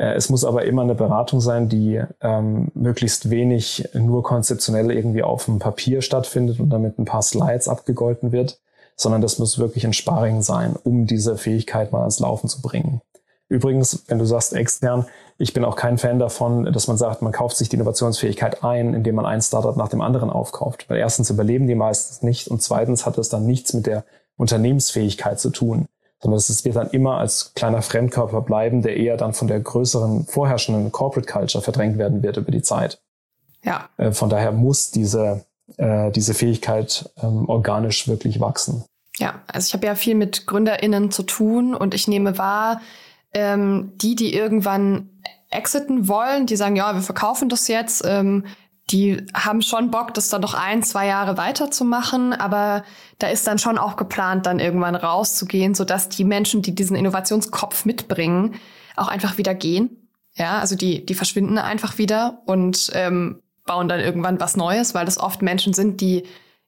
Äh, 0.00 0.14
es 0.14 0.30
muss 0.30 0.44
aber 0.44 0.64
immer 0.64 0.82
eine 0.82 0.94
Beratung 0.94 1.40
sein, 1.40 1.68
die 1.68 2.02
ähm, 2.22 2.68
möglichst 2.74 3.30
wenig 3.30 3.88
nur 3.92 4.22
konzeptionell 4.22 4.90
irgendwie 4.90 5.22
auf 5.22 5.44
dem 5.44 5.58
Papier 5.58 6.02
stattfindet 6.02 6.58
und 6.58 6.70
damit 6.70 6.98
ein 6.98 7.04
paar 7.04 7.22
Slides 7.22 7.68
abgegolten 7.68 8.32
wird, 8.32 8.58
sondern 8.96 9.20
das 9.20 9.38
muss 9.38 9.58
wirklich 9.58 9.86
ein 9.86 9.92
Sparring 9.92 10.42
sein, 10.42 10.74
um 10.84 11.06
diese 11.06 11.36
Fähigkeit 11.36 11.92
mal 11.92 12.00
ans 12.00 12.20
Laufen 12.20 12.48
zu 12.48 12.62
bringen. 12.62 13.02
Übrigens, 13.50 14.04
wenn 14.06 14.18
du 14.18 14.24
sagst 14.24 14.54
extern, 14.54 15.06
ich 15.36 15.52
bin 15.52 15.64
auch 15.64 15.76
kein 15.76 15.98
Fan 15.98 16.18
davon, 16.18 16.72
dass 16.72 16.86
man 16.86 16.96
sagt, 16.96 17.20
man 17.20 17.32
kauft 17.32 17.56
sich 17.56 17.68
die 17.68 17.76
Innovationsfähigkeit 17.76 18.64
ein, 18.64 18.94
indem 18.94 19.16
man 19.16 19.26
ein 19.26 19.42
Startup 19.42 19.76
nach 19.76 19.88
dem 19.88 20.00
anderen 20.00 20.30
aufkauft. 20.30 20.88
Weil 20.88 20.98
erstens 20.98 21.28
überleben 21.30 21.66
die 21.66 21.74
meistens 21.74 22.22
nicht 22.22 22.48
und 22.48 22.62
zweitens 22.62 23.04
hat 23.04 23.18
es 23.18 23.28
dann 23.28 23.46
nichts 23.46 23.74
mit 23.74 23.86
der 23.86 24.04
Unternehmensfähigkeit 24.36 25.38
zu 25.38 25.50
tun 25.50 25.86
sondern 26.22 26.38
es 26.38 26.64
wird 26.64 26.76
dann 26.76 26.90
immer 26.90 27.18
als 27.18 27.54
kleiner 27.54 27.82
Fremdkörper 27.82 28.42
bleiben, 28.42 28.82
der 28.82 28.96
eher 28.96 29.16
dann 29.16 29.32
von 29.32 29.48
der 29.48 29.60
größeren 29.60 30.26
vorherrschenden 30.26 30.92
Corporate 30.92 31.30
Culture 31.30 31.62
verdrängt 31.62 31.98
werden 31.98 32.22
wird 32.22 32.36
über 32.36 32.50
die 32.52 32.62
Zeit. 32.62 33.00
Ja. 33.64 33.88
Äh, 33.96 34.12
von 34.12 34.28
daher 34.28 34.52
muss 34.52 34.90
diese, 34.90 35.44
äh, 35.78 36.10
diese 36.10 36.34
Fähigkeit 36.34 37.10
ähm, 37.22 37.48
organisch 37.48 38.06
wirklich 38.06 38.40
wachsen. 38.40 38.84
Ja, 39.16 39.40
also 39.46 39.66
ich 39.66 39.74
habe 39.74 39.86
ja 39.86 39.94
viel 39.94 40.14
mit 40.14 40.46
GründerInnen 40.46 41.10
zu 41.10 41.22
tun 41.22 41.74
und 41.74 41.94
ich 41.94 42.06
nehme 42.06 42.38
wahr, 42.38 42.80
ähm, 43.32 43.92
die, 43.96 44.14
die 44.14 44.34
irgendwann 44.34 45.10
exiten 45.50 46.08
wollen, 46.08 46.46
die 46.46 46.56
sagen, 46.56 46.76
ja, 46.76 46.94
wir 46.94 47.02
verkaufen 47.02 47.48
das 47.48 47.68
jetzt, 47.68 48.04
ähm, 48.04 48.44
die 48.90 49.24
haben 49.34 49.62
schon 49.62 49.90
Bock, 49.90 50.14
das 50.14 50.28
dann 50.28 50.40
noch 50.40 50.54
ein, 50.54 50.82
zwei 50.82 51.06
Jahre 51.06 51.36
weiterzumachen, 51.36 52.32
aber 52.32 52.84
da 53.18 53.28
ist 53.28 53.46
dann 53.46 53.58
schon 53.58 53.78
auch 53.78 53.96
geplant, 53.96 54.46
dann 54.46 54.58
irgendwann 54.58 54.96
rauszugehen, 54.96 55.74
sodass 55.74 56.08
die 56.08 56.24
Menschen, 56.24 56.62
die 56.62 56.74
diesen 56.74 56.96
Innovationskopf 56.96 57.84
mitbringen, 57.84 58.54
auch 58.96 59.08
einfach 59.08 59.38
wieder 59.38 59.54
gehen. 59.54 60.08
Ja, 60.34 60.58
also 60.58 60.76
die, 60.76 61.04
die 61.04 61.14
verschwinden 61.14 61.58
einfach 61.58 61.98
wieder 61.98 62.42
und 62.46 62.90
ähm, 62.94 63.42
bauen 63.64 63.88
dann 63.88 64.00
irgendwann 64.00 64.40
was 64.40 64.56
Neues, 64.56 64.94
weil 64.94 65.04
das 65.04 65.18
oft 65.18 65.42
Menschen 65.42 65.72
sind, 65.72 66.00
die 66.00 66.24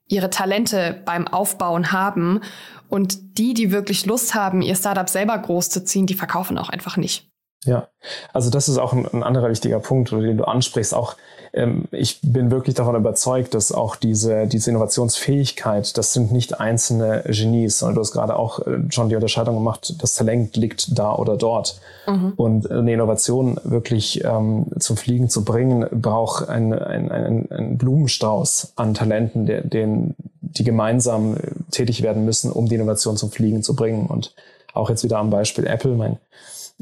ihre 0.08 0.30
Talente 0.30 1.00
beim 1.04 1.26
Aufbauen 1.26 1.92
haben. 1.92 2.40
Und 2.88 3.38
die, 3.38 3.54
die 3.54 3.72
wirklich 3.72 4.04
Lust 4.06 4.34
haben, 4.34 4.62
ihr 4.62 4.76
Startup 4.76 5.08
selber 5.08 5.38
groß 5.38 5.70
zu 5.70 5.84
ziehen, 5.84 6.06
die 6.06 6.14
verkaufen 6.14 6.58
auch 6.58 6.68
einfach 6.68 6.96
nicht. 6.96 7.31
Ja, 7.64 7.88
also 8.32 8.50
das 8.50 8.68
ist 8.68 8.78
auch 8.78 8.92
ein, 8.92 9.06
ein 9.12 9.22
anderer 9.22 9.48
wichtiger 9.48 9.78
Punkt, 9.78 10.10
den 10.10 10.36
du 10.36 10.44
ansprichst. 10.44 10.94
Auch 10.94 11.16
ähm, 11.52 11.84
ich 11.92 12.20
bin 12.22 12.50
wirklich 12.50 12.74
davon 12.74 12.96
überzeugt, 12.96 13.54
dass 13.54 13.72
auch 13.72 13.94
diese, 13.94 14.46
diese 14.46 14.70
Innovationsfähigkeit, 14.70 15.96
das 15.96 16.12
sind 16.12 16.32
nicht 16.32 16.58
einzelne 16.60 17.22
Genies, 17.26 17.78
sondern 17.78 17.96
du 17.96 18.00
hast 18.00 18.12
gerade 18.12 18.36
auch 18.36 18.66
äh, 18.66 18.78
schon 18.88 19.08
die 19.08 19.14
Unterscheidung 19.14 19.54
gemacht, 19.54 20.02
das 20.02 20.14
Talent 20.14 20.56
liegt 20.56 20.98
da 20.98 21.14
oder 21.14 21.36
dort. 21.36 21.80
Mhm. 22.06 22.32
Und 22.36 22.70
eine 22.70 22.92
Innovation 22.92 23.60
wirklich 23.64 24.24
ähm, 24.24 24.66
zum 24.78 24.96
Fliegen 24.96 25.28
zu 25.28 25.44
bringen, 25.44 25.86
braucht 25.92 26.48
ein, 26.48 26.72
ein, 26.72 27.12
ein, 27.12 27.48
ein 27.50 27.78
Blumenstrauß 27.78 28.72
an 28.76 28.94
Talenten, 28.94 29.46
der, 29.46 29.60
den, 29.60 30.14
die 30.40 30.64
gemeinsam 30.64 31.36
tätig 31.70 32.02
werden 32.02 32.24
müssen, 32.24 32.50
um 32.50 32.66
die 32.66 32.74
Innovation 32.74 33.16
zum 33.16 33.30
Fliegen 33.30 33.62
zu 33.62 33.76
bringen. 33.76 34.06
Und 34.06 34.34
auch 34.74 34.88
jetzt 34.88 35.04
wieder 35.04 35.18
am 35.18 35.30
Beispiel 35.30 35.66
Apple, 35.66 35.94
mein 35.94 36.18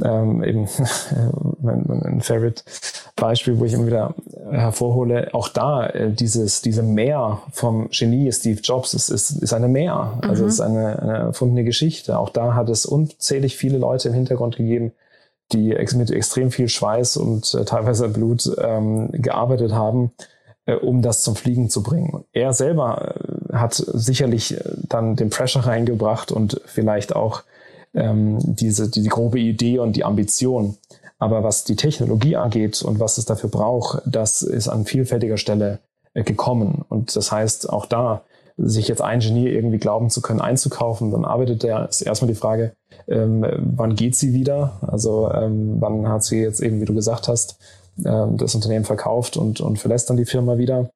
ähm, 0.02 0.42
eben 0.42 0.68
mein, 1.60 1.84
mein 1.86 2.20
Favorite-Beispiel, 2.20 3.58
wo 3.58 3.64
ich 3.64 3.72
immer 3.72 3.86
wieder 3.86 4.14
hervorhole, 4.50 5.32
auch 5.32 5.48
da 5.48 5.86
äh, 5.86 6.10
dieses, 6.10 6.62
diese 6.62 6.82
Mehr 6.82 7.40
vom 7.52 7.88
Genie 7.90 8.30
Steve 8.32 8.60
Jobs 8.60 8.94
ist, 8.94 9.08
ist, 9.08 9.30
ist 9.30 9.52
eine 9.52 9.68
Mehr. 9.68 10.18
Also 10.22 10.42
mhm. 10.42 10.48
es 10.48 10.54
ist 10.54 10.60
eine, 10.60 10.98
eine 11.00 11.18
erfundene 11.18 11.64
Geschichte. 11.64 12.18
Auch 12.18 12.30
da 12.30 12.54
hat 12.54 12.68
es 12.68 12.86
unzählig 12.86 13.56
viele 13.56 13.78
Leute 13.78 14.08
im 14.08 14.14
Hintergrund 14.14 14.56
gegeben, 14.56 14.92
die 15.52 15.76
mit 15.94 16.10
extrem 16.10 16.50
viel 16.50 16.68
Schweiß 16.68 17.16
und 17.16 17.54
äh, 17.54 17.64
teilweise 17.64 18.08
Blut 18.08 18.50
ähm, 18.62 19.08
gearbeitet 19.12 19.72
haben, 19.72 20.12
äh, 20.66 20.74
um 20.74 21.02
das 21.02 21.22
zum 21.22 21.36
Fliegen 21.36 21.68
zu 21.68 21.82
bringen. 21.82 22.24
Er 22.32 22.52
selber 22.52 23.14
äh, 23.50 23.56
hat 23.56 23.74
sicherlich 23.74 24.56
äh, 24.56 24.62
dann 24.88 25.16
den 25.16 25.30
Pressure 25.30 25.66
reingebracht 25.66 26.32
und 26.32 26.60
vielleicht 26.66 27.16
auch 27.16 27.42
ähm, 27.94 28.38
diese, 28.40 28.90
die, 28.90 29.02
die 29.02 29.08
grobe 29.08 29.38
Idee 29.38 29.78
und 29.78 29.96
die 29.96 30.04
Ambition. 30.04 30.76
Aber 31.18 31.44
was 31.44 31.64
die 31.64 31.76
Technologie 31.76 32.36
angeht 32.36 32.82
und 32.82 32.98
was 32.98 33.18
es 33.18 33.26
dafür 33.26 33.50
braucht, 33.50 34.02
das 34.06 34.42
ist 34.42 34.68
an 34.68 34.86
vielfältiger 34.86 35.36
Stelle 35.36 35.80
äh, 36.14 36.22
gekommen. 36.22 36.84
Und 36.88 37.14
das 37.14 37.30
heißt, 37.30 37.68
auch 37.70 37.86
da, 37.86 38.22
sich 38.56 38.88
jetzt 38.88 39.00
ein 39.00 39.20
Genie 39.20 39.48
irgendwie 39.48 39.78
glauben 39.78 40.10
zu 40.10 40.20
können, 40.20 40.40
einzukaufen, 40.40 41.10
dann 41.10 41.24
arbeitet 41.24 41.62
der, 41.62 41.88
ist 41.88 42.02
erstmal 42.02 42.28
die 42.28 42.38
Frage, 42.38 42.72
ähm, 43.08 43.46
wann 43.58 43.94
geht 43.94 44.16
sie 44.16 44.34
wieder? 44.34 44.78
Also 44.82 45.30
ähm, 45.32 45.76
wann 45.80 46.08
hat 46.08 46.24
sie 46.24 46.40
jetzt 46.40 46.60
eben, 46.60 46.80
wie 46.80 46.84
du 46.84 46.94
gesagt 46.94 47.28
hast, 47.28 47.58
ähm, 48.04 48.36
das 48.36 48.54
Unternehmen 48.54 48.84
verkauft 48.84 49.36
und, 49.36 49.60
und 49.60 49.78
verlässt 49.78 50.10
dann 50.10 50.16
die 50.16 50.26
Firma 50.26 50.58
wieder? 50.58 50.90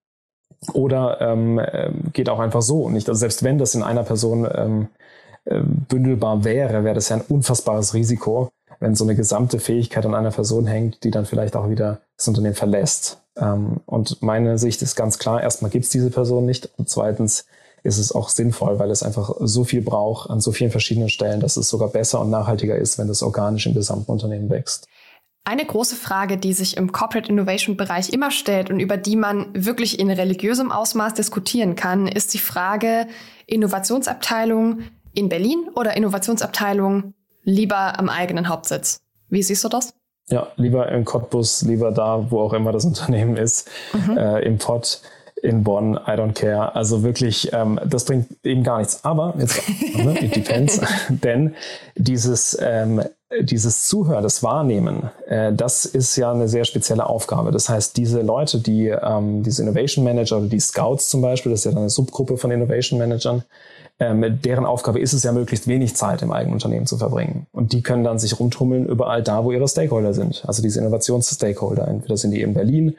Oder 0.73 1.21
ähm, 1.21 1.59
äh, 1.59 1.91
geht 2.13 2.29
auch 2.29 2.39
einfach 2.39 2.63
so 2.63 2.89
nicht. 2.89 3.09
Also 3.09 3.19
selbst 3.19 3.43
wenn 3.43 3.59
das 3.59 3.75
in 3.75 3.83
einer 3.83 4.03
Person 4.03 4.47
ähm, 4.55 4.83
äh, 4.83 5.04
bündelbar 5.45 6.45
wäre, 6.45 6.85
wäre 6.85 6.95
das 6.95 7.09
ja 7.09 7.17
ein 7.17 7.25
unfassbares 7.29 7.95
Risiko, 7.95 8.51
wenn 8.81 8.95
so 8.95 9.05
eine 9.05 9.15
gesamte 9.15 9.59
Fähigkeit 9.59 10.05
an 10.07 10.15
einer 10.15 10.31
Person 10.31 10.67
hängt, 10.67 11.05
die 11.05 11.11
dann 11.11 11.27
vielleicht 11.27 11.57
auch 11.57 11.69
wieder 11.69 12.01
das 12.17 12.29
Unternehmen 12.29 12.55
verlässt. 12.55 13.21
Ähm, 13.37 13.81
und 13.87 14.23
meine 14.23 14.59
Sicht 14.59 14.83
ist 14.83 14.97
ganz 14.97 15.19
klar, 15.19 15.43
erstmal 15.43 15.71
gibt 15.71 15.85
es 15.85 15.91
diese 15.91 16.11
Person 16.11 16.47
nicht 16.47 16.71
und 16.77 16.89
zweitens 16.89 17.47
ist 17.83 17.99
es 17.99 18.13
auch 18.13 18.31
sinnvoll, 18.31 18.79
weil 18.79 18.91
es 18.91 19.03
einfach 19.03 19.35
so 19.41 19.65
viel 19.65 19.83
braucht 19.83 20.31
an 20.31 20.41
so 20.41 20.53
vielen 20.53 20.71
verschiedenen 20.71 21.11
Stellen, 21.11 21.41
dass 21.41 21.59
es 21.59 21.69
sogar 21.69 21.89
besser 21.89 22.21
und 22.21 22.31
nachhaltiger 22.31 22.77
ist, 22.77 22.99
wenn 22.99 23.09
das 23.09 23.23
organisch 23.23 23.67
im 23.67 23.75
gesamten 23.75 24.11
Unternehmen 24.11 24.49
wächst. 24.49 24.89
Eine 25.47 25.67
große 25.67 25.95
Frage, 25.95 26.39
die 26.39 26.55
sich 26.55 26.79
im 26.79 26.93
Corporate 26.93 27.29
Innovation 27.29 27.77
Bereich 27.77 28.11
immer 28.11 28.31
stellt 28.31 28.71
und 28.71 28.81
über 28.81 28.97
die 28.97 29.17
man 29.17 29.49
wirklich 29.53 29.99
in 29.99 30.11
religiösem 30.11 30.73
Ausmaß 30.73 31.13
diskutieren 31.13 31.77
kann, 31.77 32.07
ist 32.07 32.33
die 32.33 32.39
Frage 32.39 33.07
Innovationsabteilung 33.47 34.85
in 35.15 35.29
Berlin 35.29 35.69
oder 35.75 35.97
Innovationsabteilung 35.97 37.15
lieber 37.43 37.99
am 37.99 38.09
eigenen 38.09 38.49
Hauptsitz? 38.49 39.01
Wie 39.29 39.43
siehst 39.43 39.65
du 39.65 39.69
das? 39.69 39.95
Ja, 40.29 40.49
lieber 40.57 40.91
in 40.91 41.05
Cottbus, 41.05 41.63
lieber 41.63 41.93
da, 41.93 42.31
wo 42.31 42.41
auch 42.41 42.53
immer 42.53 42.73
das 42.73 42.85
Unternehmen 42.85 43.37
ist, 43.37 43.71
mhm. 43.93 44.17
äh, 44.17 44.41
im 44.41 44.59
Pott 44.59 45.01
in 45.45 45.63
Bonn, 45.63 45.95
I 45.95 46.13
don't 46.13 46.33
care. 46.33 46.75
Also 46.75 47.03
wirklich, 47.03 47.53
ähm, 47.53 47.79
das 47.85 48.07
bringt 48.07 48.29
eben 48.45 48.63
gar 48.63 48.79
nichts. 48.79 49.05
Aber 49.05 49.35
jetzt, 49.39 49.61
ne, 49.97 50.19
it 50.23 50.35
depends, 50.35 50.81
denn 51.09 51.55
dieses, 51.97 52.57
ähm, 52.61 53.03
dieses 53.41 53.87
Zuhören, 53.87 54.23
das 54.23 54.43
Wahrnehmen, 54.43 55.11
äh, 55.27 55.53
das 55.53 55.85
ist 55.85 56.17
ja 56.17 56.33
eine 56.33 56.49
sehr 56.49 56.65
spezielle 56.65 57.07
Aufgabe. 57.07 57.51
Das 57.51 57.69
heißt, 57.69 57.97
diese 57.99 58.23
Leute, 58.23 58.59
die 58.59 58.89
ähm, 58.89 59.43
diese 59.43 59.63
Innovation 59.63 60.03
Manager 60.03 60.39
oder 60.39 60.47
die 60.47 60.61
Scouts 60.61 61.11
zum 61.11 61.21
Beispiel, 61.21 61.53
das 61.53 61.61
ist 61.61 61.65
ja 61.67 61.73
dann 61.73 61.81
eine 61.81 61.91
Subgruppe 61.91 62.39
von 62.39 62.51
Innovation 62.51 62.99
Managern, 62.99 63.45
ähm, 64.01 64.41
deren 64.43 64.65
Aufgabe 64.65 64.99
ist 64.99 65.13
es 65.13 65.23
ja, 65.23 65.33
möglichst 65.33 65.69
wenig 65.69 65.95
Zeit 65.95 66.23
im 66.23 66.33
eigenen 66.33 66.55
Unternehmen 66.55 66.87
zu 66.87 66.99
verbringen. 66.99 67.47
Und 67.53 67.73
die 67.73 67.83
können 67.83 68.05
dann 68.05 68.19
sich 68.19 68.39
rumtummeln 68.39 68.87
überall 68.87 69.23
da, 69.23 69.45
wo 69.45 69.53
ihre 69.53 69.69
Stakeholder 69.69 70.15
sind. 70.15 70.45
Also 70.47 70.63
diese 70.63 70.81
Innovationsstakeholder. 70.81 71.87
Entweder 71.87 72.17
sind 72.17 72.33
die 72.33 72.43
in 72.43 72.55
Berlin 72.55 72.97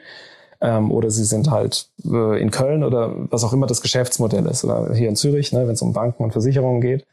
ähm, 0.66 0.90
oder 0.90 1.10
sie 1.10 1.24
sind 1.24 1.50
halt 1.50 1.88
äh, 2.04 2.42
in 2.42 2.50
Köln 2.50 2.82
oder 2.82 3.12
was 3.30 3.44
auch 3.44 3.52
immer 3.52 3.68
das 3.68 3.82
Geschäftsmodell 3.82 4.44
ist. 4.46 4.64
Oder 4.64 4.92
hier 4.94 5.08
in 5.08 5.14
Zürich, 5.14 5.52
ne, 5.52 5.66
wenn 5.66 5.74
es 5.74 5.82
um 5.82 5.92
Banken 5.92 6.24
und 6.24 6.32
Versicherungen 6.32 6.80
geht. 6.80 7.06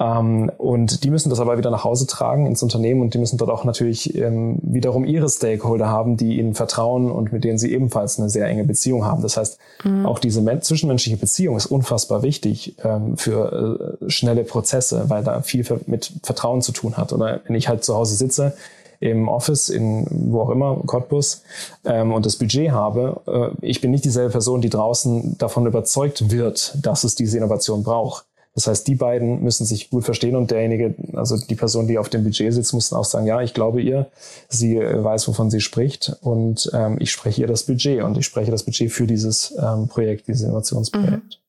Ähm, 0.00 0.50
und 0.58 1.04
die 1.04 1.10
müssen 1.10 1.30
das 1.30 1.38
aber 1.38 1.58
wieder 1.58 1.70
nach 1.70 1.84
Hause 1.84 2.08
tragen 2.08 2.46
ins 2.46 2.62
Unternehmen 2.62 3.00
und 3.00 3.14
die 3.14 3.18
müssen 3.18 3.38
dort 3.38 3.50
auch 3.50 3.62
natürlich 3.62 4.16
ähm, 4.16 4.58
wiederum 4.62 5.04
ihre 5.04 5.28
Stakeholder 5.28 5.88
haben, 5.88 6.16
die 6.16 6.38
ihnen 6.38 6.54
vertrauen 6.54 7.10
und 7.10 7.32
mit 7.32 7.44
denen 7.44 7.58
sie 7.58 7.72
ebenfalls 7.72 8.18
eine 8.18 8.30
sehr 8.30 8.46
enge 8.46 8.64
Beziehung 8.64 9.04
haben. 9.04 9.22
Das 9.22 9.36
heißt, 9.36 9.58
mhm. 9.84 10.04
auch 10.04 10.18
diese 10.18 10.42
zwischenmenschliche 10.60 11.18
Beziehung 11.18 11.56
ist 11.56 11.66
unfassbar 11.66 12.22
wichtig 12.22 12.74
ähm, 12.84 13.16
für 13.16 13.98
äh, 14.00 14.10
schnelle 14.10 14.42
Prozesse, 14.42 15.04
weil 15.08 15.22
da 15.22 15.40
viel 15.42 15.64
mit 15.86 16.12
Vertrauen 16.24 16.62
zu 16.62 16.72
tun 16.72 16.96
hat. 16.96 17.12
Oder 17.12 17.40
wenn 17.46 17.54
ich 17.54 17.68
halt 17.68 17.84
zu 17.84 17.94
Hause 17.94 18.16
sitze, 18.16 18.54
im 19.00 19.28
Office, 19.28 19.68
in 19.68 20.06
wo 20.10 20.40
auch 20.40 20.50
immer, 20.50 20.80
Cottbus, 20.86 21.42
ähm, 21.84 22.12
und 22.12 22.26
das 22.26 22.36
Budget 22.36 22.70
habe, 22.70 23.20
äh, 23.26 23.66
ich 23.66 23.80
bin 23.80 23.90
nicht 23.90 24.04
dieselbe 24.04 24.30
Person, 24.30 24.60
die 24.60 24.70
draußen 24.70 25.36
davon 25.38 25.66
überzeugt 25.66 26.30
wird, 26.30 26.76
dass 26.82 27.04
es 27.04 27.14
diese 27.14 27.36
Innovation 27.38 27.82
braucht. 27.82 28.24
Das 28.54 28.66
heißt, 28.66 28.88
die 28.88 28.96
beiden 28.96 29.42
müssen 29.42 29.64
sich 29.64 29.88
gut 29.88 30.04
verstehen 30.04 30.34
und 30.34 30.50
derjenige, 30.50 30.96
also 31.14 31.36
die 31.36 31.54
Person, 31.54 31.86
die 31.86 31.96
auf 31.96 32.08
dem 32.08 32.24
Budget 32.24 32.52
sitzt, 32.52 32.74
muss 32.74 32.88
dann 32.88 32.98
auch 32.98 33.04
sagen, 33.04 33.26
ja, 33.26 33.40
ich 33.40 33.54
glaube 33.54 33.80
ihr, 33.80 34.06
sie 34.48 34.78
äh, 34.78 35.04
weiß, 35.04 35.28
wovon 35.28 35.48
sie 35.48 35.60
spricht 35.60 36.16
und 36.22 36.68
ähm, 36.74 36.96
ich 36.98 37.12
spreche 37.12 37.42
ihr 37.42 37.46
das 37.46 37.62
Budget 37.62 38.02
und 38.02 38.18
ich 38.18 38.26
spreche 38.26 38.50
das 38.50 38.64
Budget 38.64 38.90
für 38.90 39.06
dieses 39.06 39.54
ähm, 39.62 39.86
Projekt, 39.86 40.26
dieses 40.26 40.42
Innovationsprojekt. 40.42 41.12
Mhm. 41.12 41.47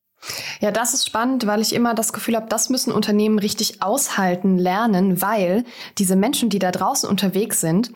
Ja, 0.59 0.71
das 0.71 0.93
ist 0.93 1.07
spannend, 1.07 1.47
weil 1.47 1.61
ich 1.61 1.73
immer 1.73 1.93
das 1.93 2.13
Gefühl 2.13 2.35
habe, 2.35 2.47
das 2.49 2.69
müssen 2.69 2.91
Unternehmen 2.91 3.39
richtig 3.39 3.81
aushalten, 3.81 4.57
lernen, 4.57 5.21
weil 5.21 5.63
diese 5.97 6.15
Menschen, 6.15 6.49
die 6.49 6.59
da 6.59 6.71
draußen 6.71 7.09
unterwegs 7.09 7.61
sind, 7.61 7.91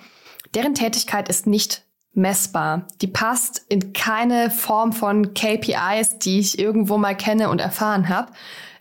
deren 0.53 0.75
Tätigkeit 0.75 1.29
ist 1.29 1.47
nicht 1.47 1.83
messbar. 2.13 2.87
Die 3.01 3.07
passt 3.07 3.65
in 3.69 3.93
keine 3.93 4.51
Form 4.51 4.93
von 4.93 5.33
KPIs, 5.33 6.19
die 6.19 6.39
ich 6.39 6.59
irgendwo 6.59 6.97
mal 6.97 7.15
kenne 7.15 7.49
und 7.49 7.59
erfahren 7.59 8.07
habe. 8.07 8.31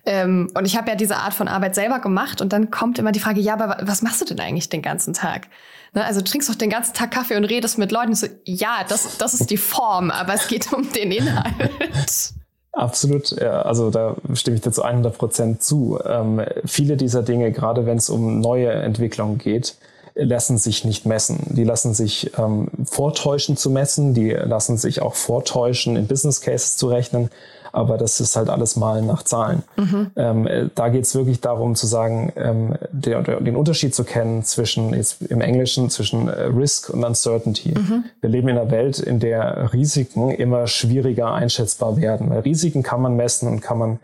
Ähm, 0.04 0.50
und 0.54 0.66
ich 0.66 0.76
habe 0.76 0.90
ja 0.90 0.96
diese 0.96 1.16
Art 1.16 1.32
von 1.32 1.48
Arbeit 1.48 1.74
selber 1.74 2.00
gemacht 2.00 2.40
und 2.40 2.52
dann 2.52 2.70
kommt 2.70 2.98
immer 2.98 3.12
die 3.12 3.20
Frage, 3.20 3.40
ja, 3.40 3.54
aber 3.54 3.78
was 3.82 4.02
machst 4.02 4.20
du 4.20 4.24
denn 4.24 4.40
eigentlich 4.40 4.68
den 4.68 4.82
ganzen 4.82 5.14
Tag? 5.14 5.48
Ne, 5.94 6.04
also 6.04 6.20
trinkst 6.22 6.48
doch 6.48 6.54
den 6.54 6.70
ganzen 6.70 6.94
Tag 6.94 7.12
Kaffee 7.12 7.36
und 7.36 7.44
redest 7.44 7.78
mit 7.78 7.92
Leuten. 7.92 8.14
So, 8.14 8.26
ja, 8.44 8.84
das, 8.88 9.18
das 9.18 9.34
ist 9.34 9.50
die 9.50 9.56
Form, 9.56 10.10
aber 10.10 10.34
es 10.34 10.48
geht 10.48 10.72
um 10.72 10.90
den 10.92 11.12
Inhalt. 11.12 11.70
Absolut, 12.72 13.38
ja, 13.38 13.62
also 13.62 13.90
da 13.90 14.16
stimme 14.32 14.56
ich 14.56 14.62
dir 14.62 14.72
zu 14.72 14.82
100 14.82 15.16
Prozent 15.18 15.62
zu. 15.62 15.98
Ähm, 16.06 16.40
viele 16.64 16.96
dieser 16.96 17.22
Dinge, 17.22 17.52
gerade 17.52 17.84
wenn 17.84 17.98
es 17.98 18.08
um 18.08 18.40
neue 18.40 18.70
Entwicklungen 18.70 19.36
geht, 19.36 19.76
lassen 20.14 20.56
sich 20.56 20.84
nicht 20.84 21.04
messen. 21.04 21.38
Die 21.50 21.64
lassen 21.64 21.92
sich 21.92 22.32
ähm, 22.38 22.68
vortäuschen 22.84 23.58
zu 23.58 23.70
messen, 23.70 24.14
die 24.14 24.30
lassen 24.30 24.78
sich 24.78 25.02
auch 25.02 25.14
vortäuschen, 25.14 25.96
in 25.96 26.06
Business 26.06 26.40
Cases 26.40 26.76
zu 26.76 26.88
rechnen 26.88 27.30
aber 27.72 27.98
das 27.98 28.20
ist 28.20 28.36
halt 28.36 28.48
alles 28.48 28.76
mal 28.76 29.02
nach 29.02 29.22
Zahlen. 29.22 29.62
Mhm. 29.76 30.10
Ähm, 30.16 30.46
äh, 30.46 30.68
da 30.74 30.88
geht 30.88 31.04
es 31.04 31.14
wirklich 31.14 31.40
darum 31.40 31.74
zu 31.74 31.86
sagen, 31.86 32.32
ähm, 32.36 32.74
der, 32.90 33.22
der, 33.22 33.40
den 33.40 33.56
Unterschied 33.56 33.94
zu 33.94 34.04
kennen 34.04 34.44
zwischen 34.44 34.94
jetzt 34.94 35.22
im 35.22 35.40
Englischen 35.40 35.90
zwischen 35.90 36.28
äh, 36.28 36.42
Risk 36.42 36.90
und 36.90 37.04
Uncertainty. 37.04 37.70
Mhm. 37.70 38.04
Wir 38.20 38.30
leben 38.30 38.48
in 38.48 38.58
einer 38.58 38.70
Welt, 38.70 38.98
in 38.98 39.20
der 39.20 39.72
Risiken 39.72 40.30
immer 40.30 40.66
schwieriger 40.66 41.32
einschätzbar 41.32 41.96
werden. 41.96 42.30
Weil 42.30 42.40
Risiken 42.40 42.82
kann 42.82 43.00
man 43.00 43.16
messen 43.16 43.48
und 43.48 43.60
kann 43.60 43.78
man 43.78 43.98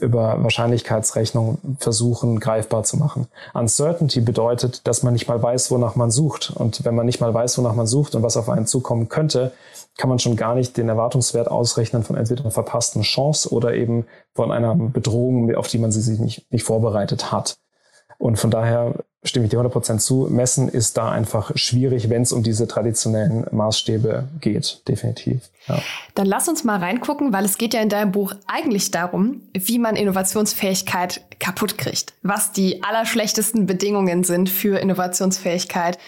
über 0.00 0.42
Wahrscheinlichkeitsrechnung 0.42 1.58
versuchen 1.78 2.40
greifbar 2.40 2.84
zu 2.84 2.96
machen. 2.96 3.26
Uncertainty 3.54 4.20
bedeutet, 4.20 4.86
dass 4.86 5.02
man 5.02 5.14
nicht 5.14 5.28
mal 5.28 5.42
weiß, 5.42 5.70
wonach 5.70 5.96
man 5.96 6.10
sucht. 6.10 6.52
Und 6.54 6.84
wenn 6.84 6.94
man 6.94 7.06
nicht 7.06 7.20
mal 7.20 7.32
weiß, 7.32 7.58
wonach 7.58 7.74
man 7.74 7.86
sucht 7.86 8.14
und 8.14 8.22
was 8.22 8.36
auf 8.36 8.48
einen 8.48 8.66
zukommen 8.66 9.08
könnte, 9.08 9.52
kann 9.96 10.08
man 10.08 10.18
schon 10.18 10.36
gar 10.36 10.54
nicht 10.54 10.76
den 10.76 10.88
Erwartungswert 10.88 11.48
ausrechnen 11.48 12.02
von 12.02 12.16
entweder 12.16 12.42
einer 12.42 12.50
verpassten 12.50 13.02
Chance 13.02 13.52
oder 13.52 13.74
eben 13.74 14.06
von 14.34 14.50
einer 14.50 14.74
Bedrohung, 14.74 15.54
auf 15.54 15.68
die 15.68 15.78
man 15.78 15.92
sich 15.92 16.18
nicht, 16.18 16.50
nicht 16.52 16.64
vorbereitet 16.64 17.30
hat. 17.30 17.58
Und 18.18 18.38
von 18.38 18.50
daher 18.50 19.04
stimme 19.24 19.46
ich 19.46 19.50
dir 19.50 19.60
100% 19.60 19.98
zu. 19.98 20.28
Messen 20.30 20.68
ist 20.68 20.96
da 20.96 21.10
einfach 21.10 21.52
schwierig, 21.56 22.10
wenn 22.10 22.22
es 22.22 22.32
um 22.32 22.42
diese 22.42 22.68
traditionellen 22.68 23.46
Maßstäbe 23.50 24.28
geht, 24.40 24.82
definitiv. 24.86 25.40
Ja. 25.66 25.80
Dann 26.14 26.26
lass 26.26 26.48
uns 26.48 26.62
mal 26.62 26.78
reingucken, 26.78 27.32
weil 27.32 27.44
es 27.44 27.56
geht 27.56 27.74
ja 27.74 27.80
in 27.80 27.88
deinem 27.88 28.12
Buch 28.12 28.34
eigentlich 28.46 28.90
darum, 28.90 29.40
wie 29.54 29.78
man 29.78 29.96
Innovationsfähigkeit 29.96 31.22
kaputt 31.40 31.78
kriegt. 31.78 32.12
Was 32.22 32.52
die 32.52 32.82
allerschlechtesten 32.82 33.66
Bedingungen 33.66 34.24
sind 34.24 34.50
für 34.50 34.78
Innovationsfähigkeit 34.78 35.98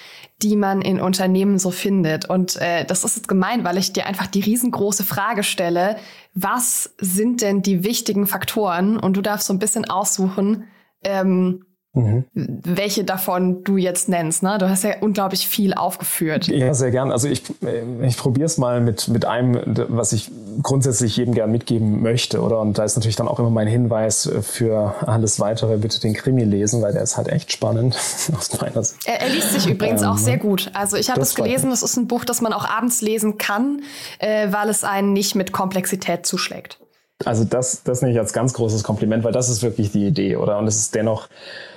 die 0.42 0.56
man 0.56 0.82
in 0.82 1.00
Unternehmen 1.00 1.58
so 1.58 1.70
findet. 1.70 2.28
Und 2.28 2.56
äh, 2.56 2.84
das 2.84 3.04
ist 3.04 3.16
jetzt 3.16 3.28
gemein, 3.28 3.64
weil 3.64 3.78
ich 3.78 3.92
dir 3.92 4.06
einfach 4.06 4.26
die 4.26 4.40
riesengroße 4.40 5.02
Frage 5.02 5.42
stelle, 5.42 5.96
was 6.34 6.94
sind 7.00 7.40
denn 7.40 7.62
die 7.62 7.84
wichtigen 7.84 8.26
Faktoren? 8.26 8.98
Und 8.98 9.16
du 9.16 9.22
darfst 9.22 9.46
so 9.46 9.54
ein 9.54 9.58
bisschen 9.58 9.86
aussuchen, 9.86 10.64
ähm, 11.02 11.64
Mhm. 11.96 12.24
welche 12.34 13.04
davon 13.04 13.64
du 13.64 13.78
jetzt 13.78 14.10
nennst. 14.10 14.42
Ne? 14.42 14.58
Du 14.58 14.68
hast 14.68 14.84
ja 14.84 14.96
unglaublich 15.00 15.48
viel 15.48 15.72
aufgeführt. 15.72 16.46
Ja, 16.46 16.74
sehr 16.74 16.90
gern. 16.90 17.10
Also 17.10 17.26
ich, 17.26 17.42
äh, 17.62 18.06
ich 18.06 18.18
probiere 18.18 18.44
es 18.44 18.58
mal 18.58 18.82
mit, 18.82 19.08
mit 19.08 19.24
einem, 19.24 19.58
was 19.88 20.12
ich 20.12 20.30
grundsätzlich 20.62 21.16
jedem 21.16 21.32
gern 21.32 21.50
mitgeben 21.50 22.02
möchte. 22.02 22.42
Oder? 22.42 22.60
Und 22.60 22.76
da 22.76 22.84
ist 22.84 22.96
natürlich 22.96 23.16
dann 23.16 23.28
auch 23.28 23.38
immer 23.38 23.48
mein 23.48 23.66
Hinweis 23.66 24.30
für 24.42 24.94
alles 25.06 25.40
Weitere, 25.40 25.78
bitte 25.78 25.98
den 25.98 26.12
Krimi 26.12 26.44
lesen, 26.44 26.82
weil 26.82 26.92
der 26.92 27.00
ist 27.00 27.16
halt 27.16 27.28
echt 27.28 27.50
spannend 27.50 27.94
aus 28.36 28.60
meiner 28.60 28.82
Sicht. 28.82 29.00
Er, 29.06 29.22
er 29.22 29.30
liest 29.30 29.54
sich 29.54 29.66
übrigens 29.66 30.02
ähm, 30.02 30.08
auch 30.08 30.18
sehr 30.18 30.36
gut. 30.36 30.70
Also 30.74 30.98
ich 30.98 31.08
habe 31.08 31.22
es 31.22 31.34
gelesen, 31.34 31.72
es 31.72 31.82
ist 31.82 31.96
ein 31.96 32.08
Buch, 32.08 32.26
das 32.26 32.42
man 32.42 32.52
auch 32.52 32.68
abends 32.68 33.00
lesen 33.00 33.38
kann, 33.38 33.80
äh, 34.18 34.48
weil 34.50 34.68
es 34.68 34.84
einen 34.84 35.14
nicht 35.14 35.34
mit 35.34 35.52
Komplexität 35.52 36.26
zuschlägt. 36.26 36.78
Also 37.24 37.44
das, 37.44 37.82
das 37.82 38.02
nehme 38.02 38.12
ich 38.12 38.18
als 38.18 38.32
ganz 38.32 38.52
großes 38.52 38.84
Kompliment, 38.84 39.24
weil 39.24 39.32
das 39.32 39.48
ist 39.48 39.62
wirklich 39.62 39.92
die 39.92 40.06
Idee, 40.06 40.36
oder? 40.36 40.58
Und 40.58 40.66
es 40.66 40.76
ist 40.76 40.94
dennoch 40.94 41.28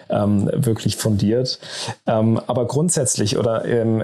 ähm, 0.09 0.49
wirklich 0.53 0.97
fundiert. 0.97 1.59
Ähm, 2.07 2.39
aber 2.47 2.65
grundsätzlich 2.65 3.37
oder 3.37 3.65
ähm, 3.65 4.03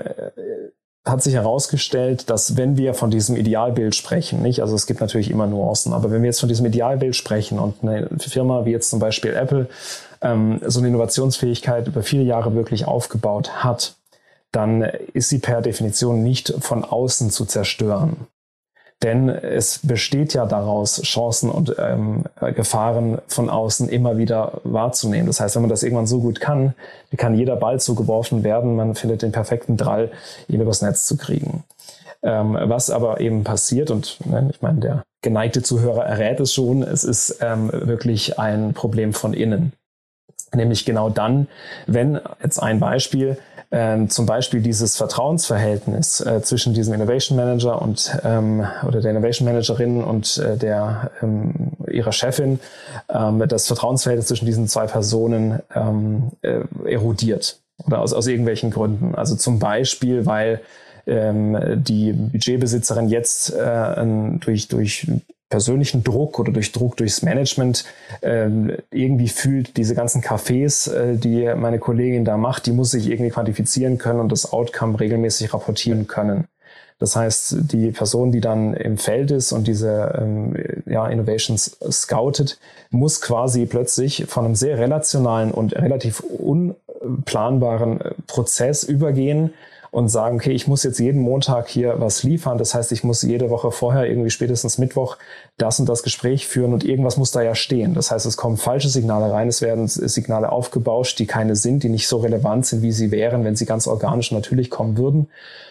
hat 1.06 1.22
sich 1.22 1.36
herausgestellt, 1.36 2.30
dass 2.30 2.58
wenn 2.58 2.78
wir 2.78 2.96
von 2.96 3.12
diesem 3.12 3.36
Idealbild 3.36 3.94
sprechen, 3.94 4.42
nicht, 4.42 4.62
also 4.62 4.76
es 4.76 4.88
gibt 4.88 5.02
natürlich 5.02 5.30
immer 5.30 5.46
Nuancen, 5.46 5.94
aber 5.94 6.10
wenn 6.10 6.24
wir 6.24 6.28
jetzt 6.28 6.40
von 6.40 6.50
diesem 6.50 6.66
Idealbild 6.66 7.16
sprechen 7.16 7.60
und 7.60 7.76
eine 7.84 8.10
Firma 8.18 8.66
wie 8.66 8.72
jetzt 8.72 8.90
zum 8.90 9.00
Beispiel 9.00 9.34
Apple 9.36 9.68
ähm, 10.22 10.60
so 10.66 10.80
eine 10.80 10.88
Innovationsfähigkeit 10.88 11.88
über 11.88 12.02
viele 12.02 12.24
Jahre 12.24 12.56
wirklich 12.56 12.86
aufgebaut 12.86 13.64
hat, 13.64 13.96
dann 14.52 14.82
ist 15.14 15.30
sie 15.30 15.38
per 15.40 15.62
Definition 15.62 16.24
nicht 16.24 16.54
von 16.60 16.84
außen 16.84 17.30
zu 17.30 17.46
zerstören. 17.46 18.28
Denn 19.04 19.30
es 19.30 19.80
besteht 19.84 20.34
ja 20.34 20.46
daraus, 20.46 21.02
Chancen 21.02 21.50
und 21.50 21.76
ähm, 21.78 22.24
Gefahren 22.56 23.20
von 23.28 23.50
außen 23.50 23.90
immer 23.90 24.18
wieder 24.18 24.62
wahrzunehmen. 24.64 25.28
Das 25.28 25.40
heißt, 25.40 25.56
wenn 25.56 25.64
man 25.64 25.70
das 25.70 25.84
irgendwann 25.84 26.08
so 26.08 26.22
gut 26.22 26.40
kann, 26.40 26.74
kann 27.18 27.36
jeder 27.36 27.56
Ball 27.56 27.80
zugeworfen 27.80 28.44
werden. 28.44 28.76
Man 28.76 28.96
findet 28.96 29.22
den 29.22 29.32
perfekten 29.32 29.78
Drall, 29.78 30.12
ihn 30.48 30.62
übers 30.62 30.82
Netz 30.82 31.06
zu 31.06 31.18
kriegen. 31.18 31.64
Ähm, 32.24 32.58
was 32.60 32.90
aber 32.90 33.20
eben 33.20 33.44
passiert, 33.44 33.92
und 33.92 34.18
ne, 34.26 34.50
ich 34.52 34.62
meine, 34.62 34.80
der 34.80 35.04
geneigte 35.22 35.62
Zuhörer 35.62 36.06
errät 36.06 36.40
es 36.40 36.54
schon, 36.54 36.82
es 36.82 37.04
ist 37.04 37.40
ähm, 37.42 37.70
wirklich 37.72 38.40
ein 38.40 38.74
Problem 38.74 39.14
von 39.14 39.34
innen. 39.34 39.74
Nämlich 40.54 40.86
genau 40.86 41.10
dann, 41.10 41.48
wenn, 41.86 42.20
jetzt 42.42 42.60
ein 42.60 42.80
Beispiel, 42.80 43.38
ähm, 43.72 44.10
zum 44.10 44.26
Beispiel 44.26 44.62
dieses 44.62 44.98
Vertrauensverhältnis 44.98 46.22
äh, 46.22 46.42
zwischen 46.42 46.74
diesem 46.74 46.94
Innovation 46.94 47.38
Manager 47.38 47.82
und 47.82 48.18
ähm, 48.24 48.66
oder 48.88 49.02
der 49.02 49.12
Innovation 49.12 49.48
Managerin 49.48 50.04
und 50.04 50.38
äh, 50.38 50.58
der 50.58 51.12
ähm, 51.22 51.72
ihrer 51.90 52.12
Chefin, 52.12 52.60
ähm, 53.10 53.44
das 53.48 53.68
Vertrauensverhältnis 53.68 54.28
zwischen 54.28 54.46
diesen 54.46 54.68
zwei 54.68 54.86
Personen 54.86 55.62
ähm, 55.74 56.32
äh, 56.42 56.62
erodiert 56.86 57.60
oder 57.86 58.00
aus, 58.00 58.14
aus 58.14 58.28
irgendwelchen 58.28 58.72
Gründen. 58.72 59.16
Also 59.16 59.36
zum 59.36 59.60
Beispiel, 59.60 60.26
weil 60.26 60.62
ähm, 61.08 61.84
die 61.84 62.14
Budgetbesitzerin 62.14 63.10
jetzt 63.10 63.54
äh, 63.54 64.06
durch, 64.40 64.68
durch 64.68 65.08
persönlichen 65.50 66.04
Druck 66.04 66.40
oder 66.40 66.52
durch 66.52 66.72
Druck 66.72 66.98
durchs 66.98 67.22
Management 67.22 67.86
ähm, 68.22 68.78
irgendwie 68.92 69.30
fühlt, 69.30 69.78
diese 69.78 69.96
ganzen 69.96 70.22
Cafés, 70.22 70.92
äh, 70.92 71.18
die 71.18 71.54
meine 71.56 71.80
Kollegin 71.80 72.26
da 72.26 72.38
macht, 72.38 72.66
die 72.66 72.72
muss 72.72 72.92
sich 72.92 73.10
irgendwie 73.10 73.32
quantifizieren 73.32 73.98
können 73.98 74.20
und 74.20 74.32
das 74.32 74.52
Outcome 74.52 75.00
regelmäßig 75.00 75.54
rapportieren 75.54 76.08
können. 76.08 76.48
Das 76.98 77.16
heißt, 77.16 77.58
die 77.74 77.92
Person, 77.92 78.32
die 78.32 78.40
dann 78.40 78.74
im 78.74 78.98
Feld 78.98 79.30
ist 79.32 79.52
und 79.52 79.68
diese 79.68 80.18
ähm, 80.18 80.56
ja, 80.86 81.08
Innovations 81.08 81.78
scoutet, 81.92 82.58
muss 82.90 83.20
quasi 83.20 83.66
plötzlich 83.66 84.26
von 84.28 84.46
einem 84.46 84.56
sehr 84.56 84.78
relationalen 84.78 85.52
und 85.52 85.76
relativ 85.76 86.22
unplanbaren 86.22 88.00
äh, 88.00 88.12
Prozess 88.28 88.84
übergehen, 88.84 89.54
und 89.96 90.10
sagen, 90.10 90.36
okay, 90.36 90.52
ich 90.52 90.68
muss 90.68 90.84
jetzt 90.84 91.00
jeden 91.00 91.22
Montag 91.22 91.70
hier 91.70 91.96
was 92.02 92.22
liefern. 92.22 92.58
Das 92.58 92.76
heißt, 92.76 92.92
ich 92.92 93.06
muss 93.06 93.22
jede 93.22 93.50
Woche 93.50 93.72
vorher, 93.72 94.06
irgendwie 94.06 94.30
spätestens 94.30 94.78
Mittwoch, 94.78 95.16
das 95.58 95.80
und 95.80 95.88
das 95.88 96.04
Gespräch 96.04 96.48
führen 96.48 96.74
und 96.74 96.84
irgendwas 96.84 97.16
muss 97.16 97.32
da 97.32 97.42
ja 97.42 97.56
stehen. 97.56 97.94
Das 97.94 98.12
heißt, 98.12 98.26
es 98.26 98.36
kommen 98.36 98.58
falsche 98.58 98.90
Signale 98.90 99.32
rein, 99.32 99.48
es 99.48 99.62
werden 99.62 99.88
Signale 99.88 100.52
aufgebauscht, 100.52 101.18
die 101.20 101.26
keine 101.26 101.56
sind, 101.56 101.84
die 101.84 101.88
nicht 101.88 102.10
so 102.10 102.18
relevant 102.18 102.66
sind, 102.66 102.82
wie 102.82 102.92
sie 102.92 103.10
wären, 103.10 103.46
wenn 103.46 103.56
sie 103.56 103.66
ganz 103.66 103.88
organisch 103.88 104.34
natürlich 104.34 104.70
kommen 104.70 104.98
würden. 104.98 105.30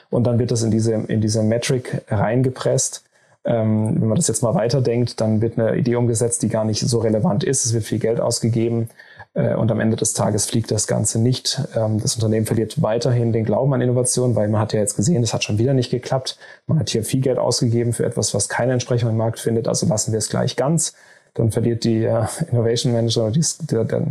Und 0.08 0.26
dann 0.26 0.38
wird 0.38 0.52
das 0.52 0.62
in 0.62 0.70
diese, 0.70 0.94
in 0.94 1.20
diese 1.20 1.42
Metric 1.42 2.02
reingepresst. 2.08 3.04
Ähm, 3.44 4.00
wenn 4.00 4.08
man 4.08 4.16
das 4.16 4.28
jetzt 4.28 4.42
mal 4.42 4.54
weiterdenkt, 4.54 5.20
dann 5.20 5.42
wird 5.42 5.58
eine 5.58 5.76
Idee 5.76 5.96
umgesetzt, 5.96 6.42
die 6.42 6.48
gar 6.48 6.64
nicht 6.64 6.80
so 6.80 7.00
relevant 7.00 7.44
ist. 7.44 7.66
Es 7.66 7.74
wird 7.74 7.84
viel 7.84 7.98
Geld 7.98 8.20
ausgegeben 8.20 8.88
und 9.34 9.70
am 9.70 9.80
Ende 9.80 9.96
des 9.96 10.12
Tages 10.12 10.46
fliegt 10.46 10.70
das 10.70 10.86
Ganze 10.86 11.18
nicht. 11.18 11.60
Ähm, 11.76 12.00
das 12.00 12.14
Unternehmen 12.14 12.46
verliert 12.46 12.80
weiterhin 12.80 13.32
den 13.32 13.44
Glauben 13.44 13.74
an 13.74 13.80
Innovation, 13.80 14.36
weil 14.36 14.48
man 14.48 14.60
hat 14.60 14.72
ja 14.72 14.80
jetzt 14.80 14.96
gesehen, 14.96 15.22
es 15.22 15.34
hat 15.34 15.42
schon 15.42 15.58
wieder 15.58 15.74
nicht 15.74 15.90
geklappt. 15.90 16.38
Man 16.66 16.78
hat 16.78 16.90
hier 16.90 17.04
viel 17.04 17.20
Geld 17.20 17.38
ausgegeben 17.38 17.92
für 17.92 18.04
etwas, 18.04 18.32
was 18.34 18.48
keine 18.48 18.72
Entsprechung 18.72 19.10
im 19.10 19.16
Markt 19.16 19.40
findet. 19.40 19.66
Also 19.66 19.86
lassen 19.86 20.12
wir 20.12 20.18
es 20.18 20.28
gleich 20.28 20.56
ganz. 20.56 20.94
Dann 21.34 21.50
verliert 21.50 21.82
die 21.82 22.04
äh, 22.04 22.26
Innovation 22.50 22.92
Manager 22.92 23.24
oder 23.24 23.32
die, 23.32 23.44
der, 23.62 23.84
der, 23.84 24.06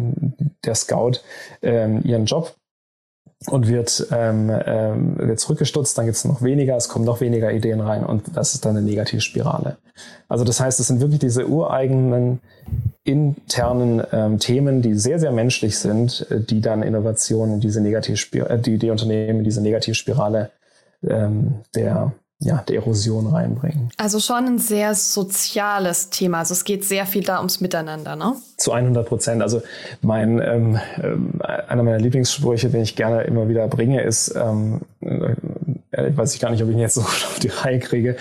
der 0.66 0.76
Scout 0.76 1.22
ähm, 1.62 2.02
ihren 2.04 2.26
Job 2.26 2.54
und 3.50 3.68
wird, 3.68 4.08
ähm, 4.12 4.52
ähm, 4.66 5.18
wird 5.18 5.40
zurückgestutzt, 5.40 5.98
dann 5.98 6.06
gibt 6.06 6.18
es 6.18 6.26
noch 6.26 6.42
weniger, 6.42 6.76
es 6.76 6.90
kommen 6.90 7.06
noch 7.06 7.22
weniger 7.22 7.52
Ideen 7.52 7.82
rein 7.82 8.06
und 8.06 8.24
das 8.36 8.54
ist 8.54 8.66
dann 8.66 8.78
eine 8.78 8.86
Negativspirale. 8.86 9.78
Also 10.28 10.44
das 10.44 10.60
heißt, 10.60 10.80
es 10.80 10.88
sind 10.88 11.02
wirklich 11.02 11.20
diese 11.20 11.48
ureigenen 11.48 12.40
internen 13.04 14.02
ähm, 14.12 14.40
Themen, 14.40 14.82
die 14.82 14.96
sehr, 14.96 15.20
sehr 15.20 15.32
menschlich 15.32 15.78
sind, 15.78 16.26
äh, 16.30 16.40
die 16.40 16.62
dann 16.62 16.84
Innovationen 16.84 17.56
in 17.56 17.60
diese 17.60 17.82
Negativspirale, 17.82 18.56
äh, 18.56 18.60
die, 18.60 18.78
die 18.78 18.90
Unternehmen 18.90 19.44
diese 19.44 19.62
Negativspirale 19.62 20.52
ähm, 21.04 21.56
der 21.76 22.14
ja, 22.44 22.64
der 22.68 22.76
Erosion 22.76 23.28
reinbringen. 23.28 23.90
Also 23.98 24.20
schon 24.20 24.46
ein 24.46 24.60
sehr 24.60 24.96
soziales 24.96 26.10
Thema. 26.10 26.40
Also 26.40 26.54
es 26.54 26.66
geht 26.66 26.84
sehr 26.84 27.06
viel 27.06 27.24
da 27.24 27.38
ums 27.38 27.62
Miteinander, 27.62 28.16
ne? 28.16 28.36
Zu 28.58 28.74
100 28.74 29.08
Prozent. 29.08 29.42
Also 29.42 29.62
mein, 30.02 30.42
ähm, 30.42 30.80
äh, 30.98 31.46
einer 31.68 31.84
meiner 31.84 32.00
Lieblingssprüche, 32.00 32.70
den 32.70 32.82
ich 32.82 32.96
gerne 32.96 33.22
immer 33.24 33.48
wieder 33.48 33.68
bringe, 33.68 34.02
ist, 34.02 34.36
ähm, 34.36 34.82
äh, 35.00 35.36
weiß 36.18 36.34
ich 36.36 36.42
gar 36.42 36.50
nicht, 36.52 36.62
ob 36.62 36.70
ich 36.70 36.76
ihn 36.76 36.82
jetzt 36.82 36.96
so 36.96 37.02
auf 37.02 37.40
die 37.42 37.48
Reihe 37.48 37.80
kriege, 37.80 38.18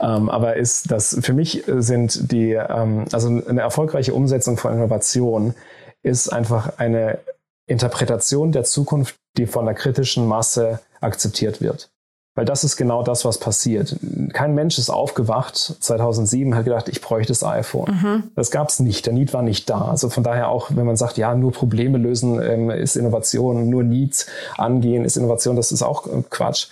ähm, 0.00 0.28
aber 0.28 0.56
ist, 0.56 0.90
dass 0.90 1.16
für 1.20 1.32
mich 1.32 1.64
sind 1.66 2.30
die, 2.30 2.52
ähm, 2.52 3.06
also 3.12 3.28
eine 3.28 3.60
erfolgreiche 3.60 4.12
Umsetzung 4.12 4.58
von 4.58 4.74
Innovation 4.74 5.54
ist 6.02 6.28
einfach 6.30 6.78
eine 6.78 7.18
Interpretation 7.66 8.52
der 8.52 8.64
Zukunft, 8.64 9.16
die 9.36 9.46
von 9.46 9.64
der 9.64 9.74
kritischen 9.74 10.26
Masse 10.26 10.80
akzeptiert 11.00 11.60
wird. 11.60 11.91
Weil 12.34 12.46
das 12.46 12.64
ist 12.64 12.78
genau 12.78 13.02
das, 13.02 13.26
was 13.26 13.36
passiert. 13.36 13.96
Kein 14.32 14.54
Mensch 14.54 14.78
ist 14.78 14.88
aufgewacht 14.88 15.76
2007, 15.80 16.54
hat 16.54 16.64
gedacht, 16.64 16.88
ich 16.88 17.02
bräuchte 17.02 17.30
das 17.30 17.44
iPhone. 17.44 17.90
Mhm. 17.90 18.22
Das 18.34 18.50
gab 18.50 18.70
es 18.70 18.80
nicht. 18.80 19.04
Der 19.04 19.12
Need 19.12 19.34
war 19.34 19.42
nicht 19.42 19.68
da. 19.68 19.82
Also 19.82 20.08
von 20.08 20.24
daher 20.24 20.48
auch, 20.48 20.70
wenn 20.70 20.86
man 20.86 20.96
sagt, 20.96 21.18
ja, 21.18 21.34
nur 21.34 21.52
Probleme 21.52 21.98
lösen 21.98 22.40
ähm, 22.40 22.70
ist 22.70 22.96
Innovation, 22.96 23.68
nur 23.68 23.82
Needs 23.82 24.26
angehen 24.56 25.04
ist 25.04 25.18
Innovation, 25.18 25.56
das 25.56 25.72
ist 25.72 25.82
auch 25.82 26.06
äh, 26.06 26.22
Quatsch. 26.30 26.68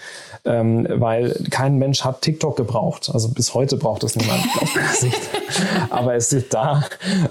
Ähm, 0.46 0.86
weil 0.88 1.34
kein 1.50 1.76
Mensch 1.76 2.04
hat 2.04 2.22
TikTok 2.22 2.56
gebraucht. 2.56 3.10
Also 3.12 3.28
bis 3.28 3.52
heute 3.52 3.76
braucht 3.76 4.02
es 4.02 4.16
niemand. 4.16 4.42
Aber 5.90 6.14
es 6.14 6.32
ist 6.32 6.54
da 6.54 6.84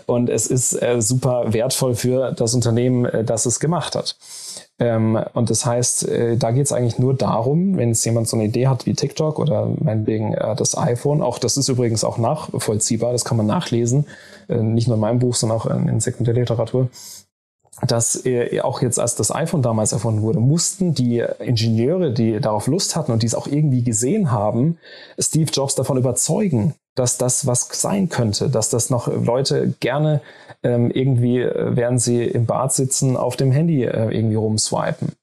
und 0.05 0.29
es 0.29 0.45
ist 0.45 0.79
äh, 0.79 1.01
super 1.01 1.51
wertvoll 1.51 1.95
für 1.95 2.31
das 2.33 2.53
Unternehmen, 2.53 3.05
äh, 3.05 3.23
das 3.23 3.47
es 3.47 3.59
gemacht 3.59 3.95
hat. 3.95 4.15
Ähm, 4.79 5.19
und 5.33 5.49
das 5.49 5.65
heißt, 5.65 6.07
äh, 6.07 6.37
da 6.37 6.51
geht 6.51 6.65
es 6.65 6.71
eigentlich 6.71 6.99
nur 6.99 7.13
darum, 7.13 7.77
wenn 7.77 7.89
jetzt 7.89 8.05
jemand 8.05 8.29
so 8.29 8.37
eine 8.37 8.45
Idee 8.45 8.67
hat 8.67 8.85
wie 8.85 8.93
TikTok 8.93 9.37
oder 9.37 9.67
meinetwegen 9.77 10.33
äh, 10.33 10.55
das 10.55 10.77
iPhone, 10.77 11.21
auch 11.21 11.37
das 11.37 11.57
ist 11.57 11.67
übrigens 11.67 12.05
auch 12.05 12.17
nachvollziehbar, 12.17 13.11
das 13.11 13.25
kann 13.25 13.37
man 13.37 13.45
nachlesen, 13.45 14.05
äh, 14.47 14.57
nicht 14.57 14.87
nur 14.87 14.95
in 14.95 15.01
meinem 15.01 15.19
Buch, 15.19 15.35
sondern 15.35 15.59
auch 15.59 15.65
in, 15.65 15.89
in 15.89 15.99
Sekundärliteratur, 15.99 16.87
dass 17.85 18.25
äh, 18.25 18.61
auch 18.61 18.81
jetzt, 18.81 18.99
als 18.99 19.15
das 19.15 19.33
iPhone 19.33 19.61
damals 19.61 19.91
erfunden 19.91 20.21
wurde, 20.21 20.39
mussten 20.39 20.93
die 20.93 21.23
Ingenieure, 21.39 22.11
die 22.11 22.39
darauf 22.39 22.67
Lust 22.67 22.95
hatten 22.95 23.11
und 23.11 23.23
die 23.23 23.27
es 23.27 23.35
auch 23.35 23.47
irgendwie 23.47 23.83
gesehen 23.83 24.31
haben, 24.31 24.77
Steve 25.17 25.49
Jobs 25.51 25.75
davon 25.75 25.97
überzeugen, 25.97 26.75
dass 26.95 27.17
das 27.17 27.47
was 27.47 27.69
sein 27.71 28.09
könnte, 28.09 28.49
dass 28.49 28.69
das 28.69 28.89
noch 28.89 29.07
Leute 29.07 29.73
gerne 29.79 30.21
ähm, 30.63 30.91
irgendwie, 30.91 31.39
äh, 31.39 31.75
während 31.75 32.01
sie 32.01 32.23
im 32.23 32.45
Bad 32.45 32.73
sitzen, 32.73 33.15
auf 33.15 33.37
dem 33.37 33.51
Handy 33.51 33.83
äh, 33.83 34.13
irgendwie 34.13 34.35
rumswipen. 34.35 35.13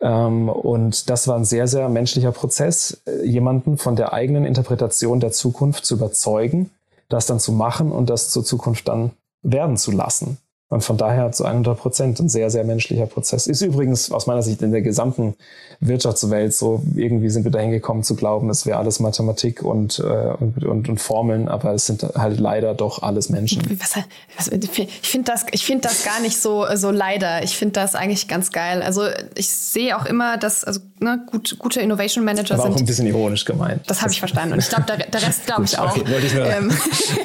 Ähm, 0.00 0.48
und 0.48 1.08
das 1.08 1.28
war 1.28 1.36
ein 1.36 1.44
sehr, 1.44 1.68
sehr 1.68 1.88
menschlicher 1.88 2.32
Prozess, 2.32 3.00
äh, 3.06 3.24
jemanden 3.24 3.78
von 3.78 3.94
der 3.94 4.12
eigenen 4.12 4.44
Interpretation 4.44 5.20
der 5.20 5.30
Zukunft 5.30 5.86
zu 5.86 5.94
überzeugen, 5.94 6.70
das 7.08 7.26
dann 7.26 7.38
zu 7.38 7.52
machen 7.52 7.92
und 7.92 8.10
das 8.10 8.30
zur 8.30 8.44
Zukunft 8.44 8.88
dann 8.88 9.12
werden 9.42 9.76
zu 9.76 9.92
lassen. 9.92 10.38
Und 10.72 10.82
von 10.82 10.96
daher 10.96 11.30
zu 11.32 11.44
100 11.44 11.78
Prozent 11.78 12.18
ein 12.18 12.30
sehr, 12.30 12.48
sehr 12.48 12.64
menschlicher 12.64 13.04
Prozess. 13.04 13.46
Ist 13.46 13.60
übrigens 13.60 14.10
aus 14.10 14.26
meiner 14.26 14.42
Sicht 14.42 14.62
in 14.62 14.72
der 14.72 14.80
gesamten 14.80 15.34
Wirtschaftswelt 15.80 16.54
so, 16.54 16.82
irgendwie 16.96 17.28
sind 17.28 17.44
wir 17.44 17.50
dahin 17.50 17.72
gekommen 17.72 18.04
zu 18.04 18.16
glauben, 18.16 18.48
es 18.48 18.64
wäre 18.64 18.78
alles 18.78 18.98
Mathematik 18.98 19.62
und, 19.62 19.98
äh, 19.98 20.02
und, 20.02 20.64
und, 20.64 20.88
und, 20.88 20.98
Formeln, 20.98 21.48
aber 21.48 21.74
es 21.74 21.84
sind 21.84 22.04
halt 22.14 22.40
leider 22.40 22.72
doch 22.72 23.02
alles 23.02 23.28
Menschen. 23.28 23.62
Was, 23.78 23.96
was, 24.38 24.48
ich 24.48 24.70
finde 25.02 25.30
das, 25.30 25.44
ich 25.50 25.66
finde 25.66 25.82
das 25.82 26.04
gar 26.04 26.20
nicht 26.22 26.40
so, 26.40 26.64
so 26.74 26.90
leider. 26.90 27.42
Ich 27.42 27.58
finde 27.58 27.72
das 27.74 27.94
eigentlich 27.94 28.26
ganz 28.26 28.50
geil. 28.50 28.80
Also 28.80 29.02
ich 29.34 29.48
sehe 29.48 29.94
auch 29.98 30.06
immer, 30.06 30.38
dass, 30.38 30.64
also 30.64 30.80
ne, 31.00 31.20
gut, 31.30 31.58
gute 31.58 31.82
Innovation 31.82 32.24
Manager 32.24 32.54
aber 32.54 32.62
sind. 32.62 32.72
auch 32.72 32.78
ein 32.78 32.86
bisschen 32.86 33.06
ironisch 33.08 33.44
gemeint. 33.44 33.82
Das 33.88 34.00
habe 34.00 34.10
ich 34.10 34.20
verstanden. 34.20 34.54
Und 34.54 34.60
ich 34.60 34.70
glaube, 34.70 34.84
der, 34.84 34.96
der 34.96 35.22
Rest 35.22 35.44
glaube 35.44 35.64
ich 35.64 35.78
auch. 35.78 35.94
Okay, 35.94 36.04
ich 36.24 36.32
nur, 36.32 36.46
ähm. 36.46 36.72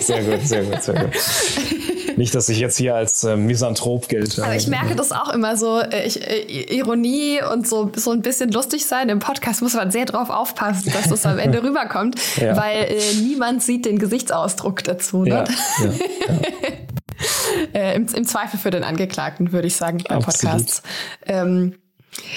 Sehr 0.01 0.21
gut, 0.21 0.45
sehr 0.45 0.63
gut, 0.65 0.83
sehr 0.83 0.95
gut. 0.95 1.13
Nicht, 2.17 2.33
dass 2.33 2.49
ich 2.49 2.59
jetzt 2.59 2.77
hier 2.77 2.95
als 2.95 3.23
äh, 3.23 3.36
Misanthrop 3.45 4.07
gilt. 4.07 4.39
Aber 4.39 4.55
ich 4.55 4.67
merke 4.67 4.95
das 4.95 5.11
auch 5.11 5.33
immer 5.33 5.57
so, 5.57 5.79
äh, 5.79 6.05
ich, 6.05 6.21
äh, 6.21 6.75
Ironie 6.75 7.39
und 7.51 7.67
so, 7.67 7.91
so 7.95 8.11
ein 8.11 8.21
bisschen 8.21 8.51
lustig 8.51 8.85
sein. 8.85 9.09
Im 9.09 9.19
Podcast 9.19 9.61
muss 9.61 9.73
man 9.73 9.91
sehr 9.91 10.05
drauf 10.05 10.29
aufpassen, 10.29 10.91
dass 10.91 11.09
das 11.09 11.25
am 11.25 11.39
Ende 11.39 11.63
rüberkommt, 11.63 12.15
ja. 12.37 12.57
weil 12.57 12.83
äh, 12.83 13.15
niemand 13.21 13.61
sieht 13.63 13.85
den 13.85 13.99
Gesichtsausdruck 13.99 14.83
dazu. 14.83 15.23
Ne? 15.23 15.29
Ja, 15.29 15.43
ja, 15.43 15.91
äh, 17.73 17.95
im, 17.95 18.07
Im 18.07 18.25
Zweifel 18.25 18.59
für 18.59 18.71
den 18.71 18.83
Angeklagten, 18.83 19.51
würde 19.51 19.67
ich 19.67 19.75
sagen, 19.75 20.03
bei 20.07 20.17
Podcasts. 20.17 20.83
Ähm, 21.25 21.75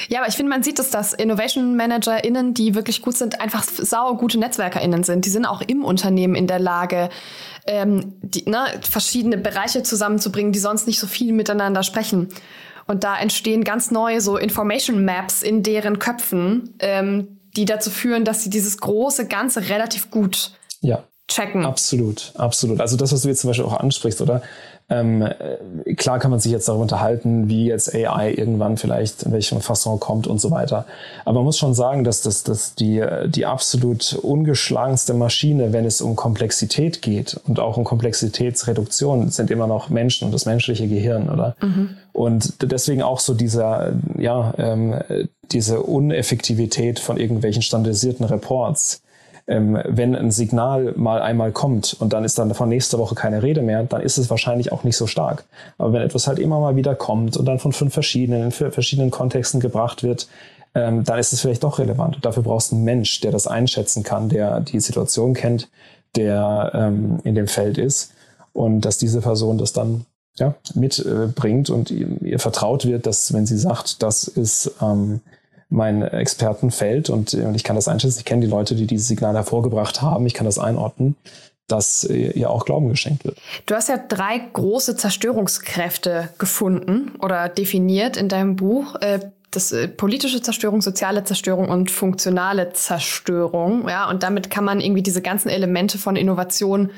ja, 0.09 0.21
aber 0.21 0.29
ich 0.29 0.35
finde, 0.35 0.51
man 0.51 0.63
sieht 0.63 0.79
es, 0.79 0.91
dass 0.91 1.13
Innovation 1.13 1.77
ManagerInnen, 1.77 2.55
die 2.55 2.75
wirklich 2.75 3.03
gut 3.03 3.17
sind, 3.17 3.41
einfach 3.41 3.65
sau 3.65 4.15
gute 4.15 4.39
NetzwerkerInnen 4.39 5.05
sind. 5.05 5.25
Die 5.25 5.31
sind 5.31 5.47
auch 5.47 5.63
im 5.63 5.85
Unternehmen 5.85 6.35
in 6.35 6.47
der 6.47 6.59
Lage, 6.59 7.09
ähm, 7.67 8.15
die, 8.23 8.49
ne, 8.49 8.67
verschiedene 8.83 9.39
Bereiche 9.39 9.83
zusammenzubringen, 9.83 10.53
die 10.53 10.59
sonst 10.59 10.87
nicht 10.87 11.01
so 11.01 11.07
viel 11.07 11.33
miteinander 11.33 11.83
sprechen. 11.83 12.29
Und 12.87 13.05
da 13.05 13.19
entstehen 13.19 13.65
ganz 13.65 13.91
neue 13.91 14.21
so 14.21 14.37
Information 14.37 15.05
Maps 15.05 15.43
in 15.43 15.63
deren 15.63 15.99
Köpfen, 15.99 16.75
ähm, 16.81 17.39
die 17.57 17.65
dazu 17.65 17.91
führen, 17.91 18.25
dass 18.25 18.43
sie 18.43 18.51
dieses 18.51 18.79
große 18.79 19.27
Ganze 19.27 19.69
relativ 19.69 20.11
gut 20.11 20.53
ja. 20.81 21.05
checken. 21.29 21.65
Absolut, 21.65 22.33
absolut. 22.37 22.81
Also 22.81 22.97
das, 22.97 23.13
was 23.13 23.23
du 23.23 23.29
jetzt 23.29 23.41
zum 23.41 23.51
Beispiel 23.51 23.67
auch 23.67 23.79
ansprichst, 23.79 24.21
oder? 24.21 24.43
Ähm, 24.91 25.23
äh, 25.23 25.95
klar 25.95 26.19
kann 26.19 26.33
man 26.33 26.41
sich 26.41 26.51
jetzt 26.51 26.69
darüber 26.69 26.83
unterhalten, 26.83 27.49
wie 27.49 27.67
jetzt 27.67 27.95
AI 27.95 28.33
irgendwann 28.33 28.77
vielleicht 28.77 29.23
in 29.23 29.33
welchem 29.33 29.61
Fasson 29.61 30.01
kommt 30.01 30.27
und 30.27 30.41
so 30.41 30.51
weiter. 30.51 30.85
Aber 31.25 31.37
man 31.37 31.45
muss 31.45 31.59
schon 31.59 31.75
sagen, 31.75 32.03
dass 32.03 32.23
das 32.23 32.43
dass 32.43 32.75
die, 32.75 33.05
die 33.27 33.47
absolut 33.47 34.15
ungeschlagenste 34.15 35.15
Maschine, 35.15 35.73
wenn 35.73 35.85
es 35.85 36.01
um 36.01 36.17
Komplexität 36.17 37.03
geht 37.03 37.41
und 37.47 37.61
auch 37.61 37.77
um 37.77 37.85
Komplexitätsreduktion, 37.85 39.31
sind 39.31 39.51
immer 39.51 39.69
noch 39.69 39.89
Menschen 39.91 40.27
und 40.27 40.33
das 40.33 40.45
menschliche 40.45 40.89
Gehirn, 40.89 41.31
oder? 41.31 41.55
Mhm. 41.63 41.91
Und 42.13 42.55
deswegen 42.63 43.03
auch 43.03 43.21
so 43.21 43.35
dieser, 43.35 43.93
ja, 44.19 44.53
ähm, 44.59 44.97
diese 45.53 45.81
Uneffektivität 45.81 46.99
von 46.99 47.17
irgendwelchen 47.17 47.63
standardisierten 47.63 48.27
Reports 48.27 49.03
ähm, 49.51 49.77
wenn 49.85 50.15
ein 50.15 50.31
Signal 50.31 50.95
mal 50.97 51.21
einmal 51.21 51.51
kommt 51.51 51.97
und 51.99 52.13
dann 52.13 52.25
ist 52.25 52.39
dann 52.39 52.55
von 52.55 52.69
nächster 52.69 52.99
Woche 52.99 53.17
keine 53.17 53.43
Rede 53.43 53.63
mehr, 53.63 53.83
dann 53.83 54.01
ist 54.01 54.17
es 54.17 54.31
wahrscheinlich 54.31 54.71
auch 54.71 54.85
nicht 54.85 54.97
so 54.97 55.09
stark. 55.09 55.45
Aber 55.77 55.93
wenn 55.93 56.03
etwas 56.03 56.29
halt 56.29 56.39
immer 56.39 56.61
mal 56.61 56.77
wieder 56.77 56.95
kommt 56.95 57.37
und 57.37 57.47
dann 57.47 57.59
von 57.59 57.73
fünf 57.73 57.93
verschiedenen, 57.93 58.45
in 58.45 58.51
verschiedenen 58.53 59.11
Kontexten 59.11 59.59
gebracht 59.59 60.05
wird, 60.05 60.29
ähm, 60.77 61.03
dann 61.03 61.19
ist 61.19 61.33
es 61.33 61.41
vielleicht 61.41 61.65
doch 61.65 61.81
relevant. 61.81 62.15
Und 62.15 62.25
dafür 62.25 62.45
brauchst 62.45 62.71
du 62.71 62.77
einen 62.77 62.85
Mensch, 62.85 63.21
der 63.21 63.33
das 63.33 63.49
einschätzen 63.49 64.05
kann, 64.05 64.29
der 64.29 64.61
die 64.61 64.79
Situation 64.79 65.35
kennt, 65.35 65.69
der 66.15 66.71
ähm, 66.73 67.19
in 67.25 67.35
dem 67.35 67.49
Feld 67.49 67.77
ist 67.77 68.13
und 68.53 68.83
dass 68.83 68.99
diese 68.99 69.21
Person 69.21 69.59
das 69.59 69.73
dann 69.73 70.07
ja, 70.37 70.55
mitbringt 70.75 71.69
äh, 71.69 71.73
und 71.73 71.91
ihr, 71.91 72.23
ihr, 72.23 72.39
vertraut 72.39 72.87
wird, 72.87 73.05
dass 73.07 73.33
wenn 73.33 73.47
sie 73.47 73.59
sagt, 73.59 74.01
das 74.03 74.25
ist 74.25 74.77
ähm, 74.81 75.21
mein 75.71 76.03
Expertenfeld 76.03 77.11
und, 77.11 77.33
und 77.33 77.55
ich 77.55 77.65
kann 77.65 77.77
das 77.77 77.89
einschätzen. 77.89 78.19
Ich 78.19 78.25
kenne 78.25 78.43
die 78.43 78.51
Leute, 78.51 78.75
die 78.75 78.87
dieses 78.87 79.09
Signal 79.09 79.35
hervorgebracht 79.35 80.03
haben. 80.03 80.27
Ich 80.27 80.35
kann 80.35 80.47
das 80.47 80.59
einordnen 80.59 81.17
dass 81.71 82.03
ihr 82.03 82.51
auch 82.51 82.65
Glauben 82.65 82.89
geschenkt 82.89 83.25
wird. 83.25 83.39
Du 83.67 83.77
hast 83.77 83.89
ja 83.89 83.97
drei 83.97 84.39
große 84.53 84.97
Zerstörungskräfte 84.97 86.29
gefunden 86.37 87.13
oder 87.21 87.49
definiert 87.49 88.17
in 88.17 88.29
deinem 88.29 88.57
Buch. 88.57 88.97
Äh, 89.01 89.21
das 89.51 89.73
äh, 89.73 89.89
politische 89.89 90.43
Zerstörung, 90.43 90.81
soziale 90.81 91.25
Zerstörung 91.25 91.69
und 91.69 91.91
funktionale 91.91 92.73
Zerstörung. 92.73 93.89
Ja, 93.89 94.09
und 94.09 94.23
damit 94.23 94.51
kann 94.51 94.65
man 94.65 94.81
irgendwie 94.81 95.03
diese 95.03 95.23
ganzen 95.23 95.49
Elemente 95.49 95.99
von 95.99 96.17
Innovation 96.17 96.91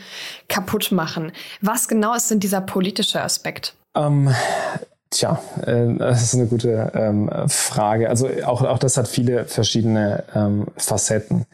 kaputt 0.48 0.92
machen. 0.92 1.32
Was 1.60 1.88
genau 1.88 2.14
ist 2.14 2.30
denn 2.30 2.40
dieser 2.40 2.60
politische 2.60 3.22
Aspekt? 3.22 3.74
Ähm, 3.94 4.34
Tja, 5.12 5.42
äh, 5.66 5.94
das 5.98 6.22
ist 6.22 6.34
eine 6.34 6.46
gute 6.46 6.90
ähm, 6.94 7.30
Frage. 7.46 8.08
Also 8.08 8.28
auch, 8.44 8.62
auch 8.62 8.78
das 8.78 8.96
hat 8.96 9.06
viele 9.06 9.44
verschiedene 9.44 10.24
ähm, 10.34 10.66
Facetten. 10.78 11.44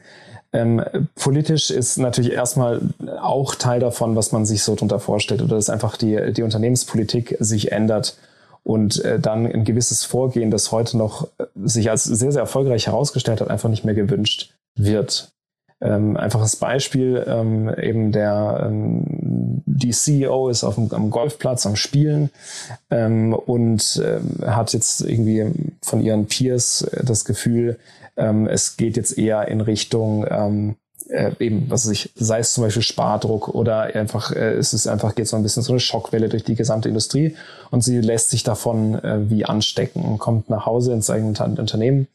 Ähm, 0.52 0.82
politisch 1.16 1.70
ist 1.70 1.98
natürlich 1.98 2.32
erstmal 2.32 2.80
auch 3.20 3.56
Teil 3.56 3.80
davon, 3.80 4.14
was 4.14 4.30
man 4.30 4.46
sich 4.46 4.62
so 4.62 4.76
darunter 4.76 5.00
vorstellt, 5.00 5.42
oder 5.42 5.56
dass 5.56 5.70
einfach 5.70 5.96
die, 5.96 6.32
die 6.32 6.42
Unternehmenspolitik 6.42 7.36
sich 7.40 7.72
ändert 7.72 8.16
und 8.62 9.04
äh, 9.04 9.18
dann 9.18 9.44
ein 9.44 9.64
gewisses 9.64 10.04
Vorgehen, 10.04 10.52
das 10.52 10.70
heute 10.70 10.96
noch 10.96 11.26
äh, 11.38 11.44
sich 11.64 11.90
als 11.90 12.04
sehr, 12.04 12.30
sehr 12.30 12.42
erfolgreich 12.42 12.86
herausgestellt 12.86 13.40
hat, 13.40 13.50
einfach 13.50 13.68
nicht 13.68 13.84
mehr 13.84 13.94
gewünscht 13.94 14.54
wird. 14.76 15.32
Ähm, 15.80 16.16
einfaches 16.16 16.56
Beispiel, 16.56 17.24
ähm, 17.28 17.72
eben 17.80 18.10
der 18.10 18.66
ähm, 18.66 19.62
die 19.64 19.90
CEO 19.90 20.48
ist 20.48 20.64
auf 20.64 20.74
dem 20.74 20.92
am 20.92 21.10
Golfplatz 21.10 21.66
am 21.66 21.76
Spielen 21.76 22.30
ähm, 22.90 23.32
und 23.32 24.02
ähm, 24.04 24.44
hat 24.44 24.72
jetzt 24.72 25.02
irgendwie 25.02 25.46
von 25.80 26.00
ihren 26.00 26.26
Peers 26.26 26.82
äh, 26.82 27.04
das 27.04 27.24
Gefühl, 27.24 27.78
ähm, 28.16 28.48
es 28.48 28.76
geht 28.76 28.96
jetzt 28.96 29.16
eher 29.16 29.46
in 29.46 29.60
Richtung 29.60 30.26
äh, 31.08 31.32
eben, 31.38 31.66
was 31.68 31.86
weiß 31.86 31.92
ich, 31.92 32.12
sei 32.16 32.40
es 32.40 32.52
zum 32.52 32.64
Beispiel 32.64 32.82
Spardruck 32.82 33.48
oder 33.48 33.94
einfach, 33.94 34.30
äh, 34.32 34.52
es 34.52 34.72
ist 34.72 34.86
einfach, 34.86 35.14
geht 35.14 35.28
so 35.28 35.36
ein 35.36 35.42
bisschen 35.42 35.62
so 35.62 35.72
eine 35.72 35.80
Schockwelle 35.80 36.28
durch 36.28 36.44
die 36.44 36.54
gesamte 36.54 36.88
Industrie 36.88 37.36
und 37.70 37.82
sie 37.82 38.00
lässt 38.00 38.30
sich 38.30 38.42
davon 38.42 38.94
äh, 39.02 39.30
wie 39.30 39.44
anstecken 39.44 40.02
und 40.02 40.18
kommt 40.18 40.50
nach 40.50 40.66
Hause 40.66 40.92
ins 40.92 41.10
eigene 41.10 41.28
Unternehmen 41.28 42.08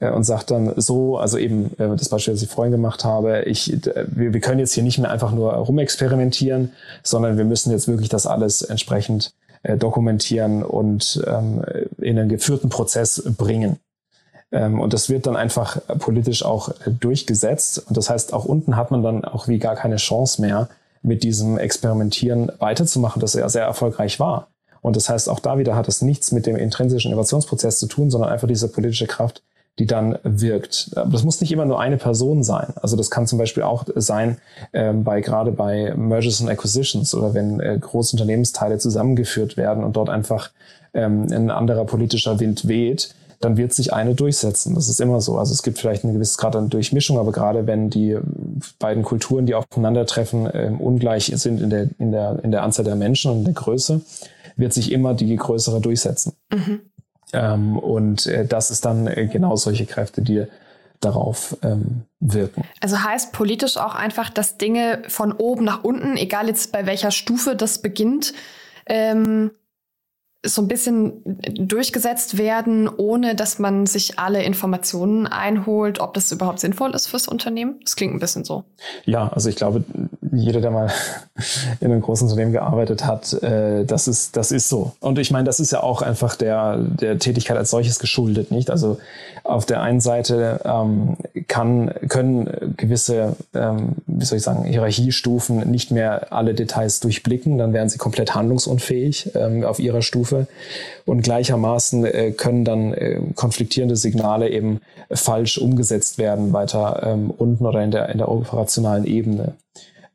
äh, 0.00 0.10
und 0.10 0.24
sagt 0.24 0.50
dann 0.50 0.72
so, 0.76 1.18
also 1.18 1.38
eben 1.38 1.72
äh, 1.78 1.96
das 1.96 2.08
Beispiel, 2.08 2.34
das 2.34 2.42
ich 2.42 2.48
vorhin 2.48 2.72
gemacht 2.72 3.04
habe, 3.04 3.42
ich, 3.42 3.72
äh, 3.72 4.06
wir, 4.08 4.32
wir 4.32 4.40
können 4.40 4.60
jetzt 4.60 4.72
hier 4.72 4.82
nicht 4.82 4.98
mehr 4.98 5.10
einfach 5.10 5.32
nur 5.32 5.52
rumexperimentieren, 5.52 6.72
sondern 7.02 7.36
wir 7.36 7.44
müssen 7.44 7.70
jetzt 7.70 7.88
wirklich 7.88 8.08
das 8.08 8.26
alles 8.26 8.62
entsprechend 8.62 9.34
äh, 9.62 9.76
dokumentieren 9.76 10.62
und 10.62 11.22
ähm, 11.26 11.64
in 11.98 12.18
einen 12.18 12.28
geführten 12.28 12.68
Prozess 12.68 13.22
bringen. 13.36 13.78
Ähm, 14.50 14.80
und 14.80 14.92
das 14.92 15.08
wird 15.08 15.26
dann 15.26 15.36
einfach 15.36 15.80
politisch 15.98 16.44
auch 16.44 16.68
äh, 16.68 16.90
durchgesetzt. 16.90 17.84
Und 17.86 17.96
das 17.96 18.10
heißt, 18.10 18.32
auch 18.32 18.44
unten 18.44 18.76
hat 18.76 18.90
man 18.90 19.02
dann 19.02 19.24
auch 19.24 19.48
wie 19.48 19.58
gar 19.58 19.76
keine 19.76 19.96
Chance 19.96 20.40
mehr, 20.40 20.68
mit 21.02 21.22
diesem 21.22 21.58
Experimentieren 21.58 22.50
weiterzumachen, 22.58 23.20
das 23.20 23.34
ja 23.34 23.48
sehr 23.48 23.64
erfolgreich 23.64 24.18
war. 24.18 24.48
Und 24.80 24.96
das 24.96 25.08
heißt, 25.08 25.28
auch 25.28 25.40
da 25.40 25.58
wieder 25.58 25.76
hat 25.76 25.88
es 25.88 26.02
nichts 26.02 26.32
mit 26.32 26.46
dem 26.46 26.56
intrinsischen 26.56 27.10
Innovationsprozess 27.10 27.78
zu 27.78 27.86
tun, 27.86 28.10
sondern 28.10 28.30
einfach 28.30 28.48
diese 28.48 28.68
politische 28.68 29.06
Kraft, 29.06 29.42
die 29.78 29.86
dann 29.86 30.18
wirkt. 30.22 30.90
Das 30.94 31.22
muss 31.24 31.40
nicht 31.40 31.52
immer 31.52 31.64
nur 31.64 31.80
eine 31.80 31.98
Person 31.98 32.42
sein. 32.42 32.72
Also 32.80 32.96
das 32.96 33.10
kann 33.10 33.26
zum 33.26 33.38
Beispiel 33.38 33.62
auch 33.62 33.84
sein, 33.94 34.38
ähm, 34.72 35.04
bei 35.04 35.20
gerade 35.20 35.52
bei 35.52 35.94
Mergers 35.96 36.40
and 36.40 36.50
Acquisitions 36.50 37.14
oder 37.14 37.34
wenn 37.34 37.60
äh, 37.60 37.78
große 37.80 38.16
Unternehmensteile 38.16 38.78
zusammengeführt 38.78 39.56
werden 39.56 39.84
und 39.84 39.94
dort 39.96 40.08
einfach 40.08 40.50
ähm, 40.94 41.26
ein 41.30 41.50
anderer 41.50 41.84
politischer 41.84 42.40
Wind 42.40 42.66
weht, 42.66 43.14
dann 43.40 43.56
wird 43.56 43.72
sich 43.72 43.92
eine 43.92 44.14
durchsetzen. 44.14 44.74
Das 44.74 44.88
ist 44.88 45.00
immer 45.00 45.20
so. 45.20 45.38
Also 45.38 45.52
es 45.52 45.62
gibt 45.62 45.78
vielleicht 45.78 46.04
ein 46.04 46.12
gewisses 46.12 46.38
Grad 46.38 46.56
an 46.56 46.70
Durchmischung, 46.70 47.18
aber 47.18 47.32
gerade 47.32 47.66
wenn 47.66 47.88
die 47.90 48.16
beiden 48.78 49.04
Kulturen, 49.04 49.46
die 49.46 49.54
aufeinandertreffen, 49.54 50.46
äh, 50.46 50.72
ungleich 50.76 51.32
sind 51.34 51.60
in 51.60 51.70
der, 51.70 51.88
in, 51.98 52.10
der, 52.10 52.40
in 52.42 52.50
der 52.50 52.62
Anzahl 52.62 52.84
der 52.84 52.96
Menschen 52.96 53.30
und 53.30 53.38
in 53.38 53.44
der 53.44 53.54
Größe, 53.54 54.00
wird 54.56 54.72
sich 54.72 54.90
immer 54.90 55.14
die 55.14 55.36
größere 55.36 55.80
durchsetzen. 55.80 56.32
Mhm. 56.50 56.80
Ähm, 57.32 57.78
und 57.78 58.26
äh, 58.26 58.44
das 58.44 58.70
ist 58.70 58.84
dann 58.84 59.06
äh, 59.06 59.28
genau 59.30 59.54
solche 59.56 59.86
Kräfte, 59.86 60.22
die 60.22 60.46
darauf 61.00 61.56
ähm, 61.62 62.02
wirken. 62.18 62.64
Also 62.80 63.02
heißt 63.02 63.32
politisch 63.32 63.76
auch 63.76 63.94
einfach, 63.94 64.30
dass 64.30 64.58
Dinge 64.58 65.02
von 65.06 65.32
oben 65.32 65.64
nach 65.64 65.84
unten, 65.84 66.16
egal 66.16 66.48
jetzt 66.48 66.72
bei 66.72 66.86
welcher 66.86 67.12
Stufe 67.12 67.54
das 67.54 67.78
beginnt, 67.78 68.32
ähm, 68.86 69.52
so 70.48 70.62
ein 70.62 70.68
bisschen 70.68 71.22
durchgesetzt 71.54 72.38
werden, 72.38 72.88
ohne 72.88 73.34
dass 73.34 73.58
man 73.58 73.86
sich 73.86 74.18
alle 74.18 74.42
Informationen 74.42 75.26
einholt, 75.26 76.00
ob 76.00 76.14
das 76.14 76.32
überhaupt 76.32 76.60
sinnvoll 76.60 76.94
ist 76.94 77.06
fürs 77.06 77.28
Unternehmen? 77.28 77.80
Das 77.84 77.96
klingt 77.96 78.14
ein 78.14 78.18
bisschen 78.18 78.44
so. 78.44 78.64
Ja, 79.04 79.28
also 79.28 79.48
ich 79.48 79.56
glaube, 79.56 79.84
jeder, 80.32 80.60
der 80.60 80.70
mal 80.70 80.90
in 81.80 81.90
einem 81.90 82.00
großen 82.00 82.26
Unternehmen 82.26 82.52
gearbeitet 82.52 83.04
hat, 83.04 83.32
äh, 83.42 83.84
das 83.84 84.08
ist, 84.08 84.36
das 84.36 84.52
ist 84.52 84.68
so. 84.68 84.92
Und 85.00 85.18
ich 85.18 85.30
meine, 85.30 85.44
das 85.44 85.60
ist 85.60 85.72
ja 85.72 85.82
auch 85.82 86.02
einfach 86.02 86.36
der, 86.36 86.78
der 86.78 87.18
Tätigkeit 87.18 87.56
als 87.56 87.70
solches 87.70 87.98
geschuldet, 87.98 88.50
nicht? 88.50 88.70
Also 88.70 88.98
auf 89.44 89.64
der 89.66 89.80
einen 89.80 90.00
Seite 90.00 90.60
ähm, 90.64 91.16
kann, 91.46 91.92
können 92.08 92.74
gewisse, 92.76 93.36
ähm, 93.54 93.96
wie 94.06 94.24
soll 94.24 94.38
ich 94.38 94.44
sagen, 94.44 94.64
Hierarchiestufen 94.64 95.70
nicht 95.70 95.90
mehr 95.90 96.32
alle 96.32 96.54
Details 96.54 97.00
durchblicken, 97.00 97.58
dann 97.58 97.72
wären 97.72 97.88
sie 97.88 97.98
komplett 97.98 98.34
handlungsunfähig 98.34 99.32
ähm, 99.34 99.64
auf 99.64 99.78
ihrer 99.78 100.02
Stufe. 100.02 100.46
Und 101.06 101.22
gleichermaßen 101.22 102.04
äh, 102.04 102.32
können 102.32 102.64
dann 102.64 102.92
äh, 102.92 103.20
konfliktierende 103.34 103.96
Signale 103.96 104.50
eben 104.50 104.80
falsch 105.10 105.58
umgesetzt 105.58 106.18
werden, 106.18 106.52
weiter 106.52 107.02
ähm, 107.04 107.30
unten 107.30 107.66
oder 107.66 107.82
in 107.82 107.90
der, 107.90 108.10
in 108.10 108.18
der 108.18 108.30
operationalen 108.30 109.06
Ebene. 109.06 109.54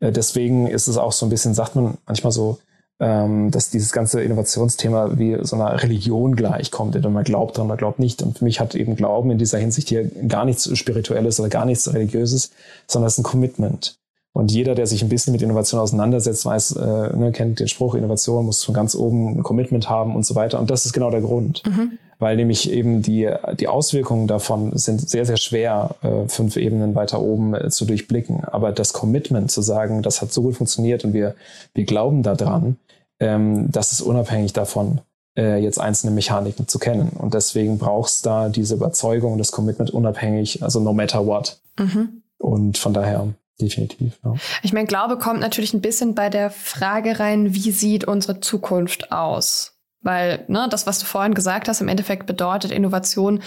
Äh, 0.04 0.12
deswegen 0.12 0.68
ist 0.68 0.88
es 0.88 0.98
auch 0.98 1.14
so 1.14 1.26
ein 1.26 1.30
bisschen, 1.30 1.54
sagt 1.54 1.76
man 1.76 1.98
manchmal 2.06 2.32
so, 2.32 2.60
ähm, 3.00 3.50
dass 3.52 3.70
dieses 3.70 3.92
ganze 3.92 4.22
Innovationsthema 4.22 5.18
wie 5.18 5.38
so 5.42 5.56
einer 5.56 5.82
Religion 5.82 6.36
gleichkommt, 6.36 6.96
entweder 6.96 7.14
man 7.14 7.24
glaubt 7.24 7.58
oder 7.58 7.78
glaubt 7.78 8.00
nicht. 8.00 8.22
Und 8.22 8.38
für 8.38 8.44
mich 8.44 8.60
hat 8.60 8.76
eben 8.76 8.96
Glauben 8.96 9.32
in 9.32 9.38
dieser 9.38 9.58
Hinsicht 9.58 9.90
hier 9.90 10.10
gar 10.28 10.46
nichts 10.46 10.70
Spirituelles 10.78 11.40
oder 11.40 11.50
gar 11.50 11.66
nichts 11.66 11.92
Religiöses, 11.92 12.52
sondern 12.88 13.08
es 13.08 13.14
ist 13.14 13.20
ein 13.20 13.24
Commitment. 13.24 13.96
Und 14.36 14.52
jeder, 14.52 14.74
der 14.74 14.88
sich 14.88 15.04
ein 15.04 15.10
bisschen 15.10 15.32
mit 15.32 15.44
Innovation 15.44 15.80
auseinandersetzt, 15.80 16.46
weiß, 16.46 16.76
äh, 16.76 17.16
ne, 17.16 17.32
kennt 17.32 17.60
den 17.60 17.68
Spruch, 17.68 17.94
Innovation 17.94 18.46
muss 18.46 18.64
von 18.64 18.74
ganz 18.74 18.96
oben 18.96 19.38
ein 19.38 19.44
Commitment 19.44 19.90
haben 19.90 20.16
und 20.16 20.26
so 20.26 20.34
weiter. 20.36 20.60
Und 20.60 20.72
das 20.72 20.86
ist 20.86 20.94
genau 20.94 21.12
der 21.12 21.22
Grund. 21.22 21.62
Mhm. 21.66 22.00
Weil 22.20 22.36
nämlich 22.36 22.72
eben 22.72 23.02
die, 23.02 23.30
die 23.60 23.68
Auswirkungen 23.68 24.28
davon 24.28 24.76
sind 24.78 25.10
sehr, 25.10 25.26
sehr 25.26 25.38
schwer, 25.38 25.96
äh, 26.02 26.28
fünf 26.28 26.58
Ebenen 26.58 26.96
weiter 26.96 27.22
oben 27.22 27.54
äh, 27.54 27.70
zu 27.70 27.86
durchblicken. 27.86 28.44
Aber 28.46 28.72
das 28.72 28.94
Commitment 28.94 29.52
zu 29.52 29.62
sagen, 29.62 30.02
das 30.02 30.22
hat 30.22 30.32
so 30.32 30.44
gut 30.44 30.56
funktioniert 30.56 31.04
und 31.04 31.14
wir, 31.14 31.36
wir 31.74 31.86
glauben 31.86 32.24
daran, 32.24 32.78
ähm, 33.20 33.72
das 33.72 33.92
ist 33.92 34.02
unabhängig 34.02 34.54
davon, 34.54 35.02
äh, 35.38 35.58
jetzt 35.58 35.80
einzelne 35.80 36.14
Mechaniken 36.14 36.68
zu 36.68 36.80
kennen. 36.80 37.10
Und 37.10 37.34
deswegen 37.34 37.78
brauchst 37.78 38.26
da 38.26 38.50
diese 38.50 38.76
Überzeugung 38.76 39.34
und 39.34 39.40
das 39.40 39.52
Commitment 39.52 39.92
unabhängig, 39.92 40.64
also 40.64 40.80
no 40.80 40.94
matter 40.94 41.26
what. 41.26 41.60
Mhm. 41.80 42.22
Und 42.38 42.78
von 42.78 42.94
daher 42.94 43.28
definitiv. 43.62 44.20
Ja. 44.24 44.36
Ich 44.62 44.74
meine, 44.74 44.88
Glaube 44.88 45.18
kommt 45.18 45.40
natürlich 45.40 45.74
ein 45.74 45.82
bisschen 45.82 46.16
bei 46.16 46.30
der 46.30 46.50
Frage 46.50 47.20
rein, 47.20 47.54
wie 47.54 47.72
sieht 47.72 48.06
unsere 48.06 48.40
Zukunft 48.40 49.12
aus? 49.12 49.73
Weil 50.04 50.44
ne, 50.48 50.68
das, 50.70 50.86
was 50.86 51.00
du 51.00 51.06
vorhin 51.06 51.34
gesagt 51.34 51.68
hast, 51.68 51.82
im 51.82 51.88
Endeffekt 51.88 52.26
bedeutet 52.26 52.72
Innovation, 52.72 53.42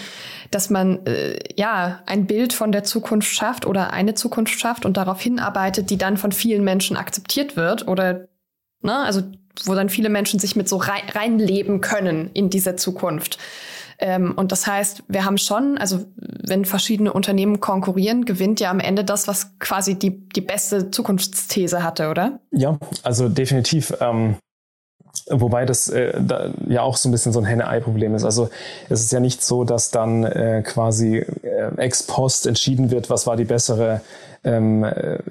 dass 0.51 0.69
man 0.69 1.05
äh, 1.05 1.37
ja 1.55 2.01
ein 2.07 2.25
Bild 2.25 2.51
von 2.51 2.71
der 2.71 2.83
Zukunft 2.83 3.31
schafft 3.31 3.65
oder 3.65 3.93
eine 3.93 4.15
Zukunft 4.15 4.59
schafft 4.59 4.85
und 4.85 4.97
darauf 4.97 5.21
hinarbeitet, 5.21 5.89
die 5.91 5.97
dann 5.97 6.17
von 6.17 6.31
vielen 6.31 6.63
Menschen 6.63 6.97
akzeptiert 6.97 7.55
wird 7.55 7.87
oder 7.87 8.27
ne, 8.81 8.97
also 8.97 9.21
wo 9.65 9.75
dann 9.75 9.89
viele 9.89 10.09
Menschen 10.09 10.39
sich 10.39 10.55
mit 10.55 10.67
so 10.67 10.77
rein, 10.77 11.03
reinleben 11.13 11.81
können 11.81 12.29
in 12.33 12.49
diese 12.49 12.75
Zukunft. 12.75 13.37
Ähm, 13.99 14.33
und 14.35 14.51
das 14.51 14.67
heißt, 14.67 15.03
wir 15.07 15.25
haben 15.25 15.37
schon, 15.37 15.77
also 15.77 16.05
wenn 16.15 16.65
verschiedene 16.65 17.11
Unternehmen 17.11 17.59
konkurrieren, 17.59 18.25
gewinnt 18.25 18.59
ja 18.59 18.69
am 18.69 18.79
Ende 18.79 19.03
das, 19.03 19.27
was 19.27 19.57
quasi 19.59 19.97
die, 19.97 20.27
die 20.29 20.41
beste 20.41 20.91
Zukunftsthese 20.91 21.83
hatte, 21.83 22.09
oder? 22.09 22.39
Ja, 22.51 22.77
also 23.03 23.27
definitiv. 23.29 23.93
Ähm 23.99 24.37
Wobei 25.29 25.65
das 25.65 25.89
äh, 25.89 26.13
da 26.19 26.51
ja 26.67 26.81
auch 26.81 26.97
so 26.97 27.09
ein 27.09 27.11
bisschen 27.11 27.33
so 27.33 27.39
ein 27.39 27.45
Henne-Ei-Problem 27.45 28.15
ist. 28.15 28.23
Also 28.23 28.49
es 28.89 29.01
ist 29.01 29.11
ja 29.11 29.19
nicht 29.19 29.43
so, 29.43 29.63
dass 29.63 29.91
dann 29.91 30.23
äh, 30.23 30.63
quasi 30.65 31.17
äh, 31.17 31.75
ex 31.77 32.03
post 32.03 32.47
entschieden 32.47 32.91
wird, 32.91 33.09
was 33.09 33.27
war 33.27 33.35
die 33.35 33.45
bessere 33.45 34.01
ähm, 34.43 34.85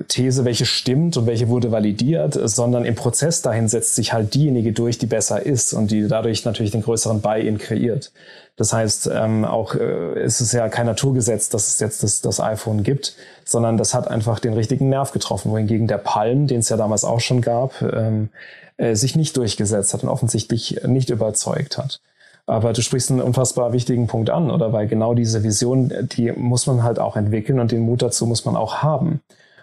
These, 0.09 0.45
welche 0.45 0.67
stimmt 0.67 1.17
und 1.17 1.27
welche 1.27 1.49
wurde 1.49 1.71
validiert, 1.71 2.39
sondern 2.43 2.85
im 2.85 2.95
Prozess 2.95 3.41
dahin 3.41 3.69
setzt 3.69 3.95
sich 3.95 4.13
halt 4.13 4.35
diejenige 4.35 4.73
durch, 4.73 4.99
die 4.99 5.07
besser 5.07 5.45
ist 5.45 5.73
und 5.73 5.91
die 5.91 6.07
dadurch 6.09 6.45
natürlich 6.45 6.73
den 6.73 6.83
größeren 6.83 7.21
Buy-in 7.21 7.59
kreiert. 7.59 8.13
Das 8.57 8.73
heißt, 8.73 9.11
ähm, 9.13 9.45
auch 9.45 9.75
äh, 9.75 10.23
ist 10.25 10.41
es 10.41 10.53
ja 10.53 10.69
kein 10.69 10.87
Naturgesetz, 10.87 11.51
dass 11.51 11.69
es 11.69 11.81
jetzt 11.81 12.03
das, 12.03 12.23
das 12.23 12.41
iPhone 12.41 12.83
gibt, 12.83 13.15
sondern 13.45 13.77
das 13.77 13.95
hat 13.95 14.09
einfach 14.09 14.39
den 14.39 14.55
richtigen 14.55 14.89
Nerv 14.89 15.13
getroffen, 15.13 15.51
wohingegen 15.51 15.87
der 15.87 15.99
Palm, 15.99 16.47
den 16.47 16.61
es 16.61 16.71
ja 16.71 16.77
damals 16.77 17.05
auch 17.05 17.21
schon 17.21 17.43
gab, 17.43 17.83
ähm, 17.83 18.31
äh, 18.77 18.95
sich 18.95 19.17
nicht 19.17 19.37
durchgesetzt 19.37 19.95
hat 19.95 20.03
und 20.03 20.09
offensichtlich 20.09 20.81
nicht 20.87 21.11
überzeugt 21.11 21.79
hat. 21.79 22.01
Aber 22.47 22.73
du 22.73 22.81
sprichst 22.81 23.11
einen 23.11 23.21
unfassbar 23.21 23.73
wichtigen 23.73 24.07
Punkt 24.07 24.31
an, 24.31 24.51
oder? 24.51 24.73
Weil 24.73 24.87
genau 24.87 25.15
diese 25.15 25.43
Vision, 25.43 25.93
die 26.13 26.31
muss 26.33 26.67
man 26.67 26.85
halt 26.85 27.01
auch 27.01 27.17
entwickeln 27.17 27.59
und 27.59 27.73
den 27.73 27.81
Mut 27.81 28.03
dazu 28.03 28.25
muss 28.27 28.45
man 28.45 28.57
auch 28.57 28.83
haben. 28.83 29.21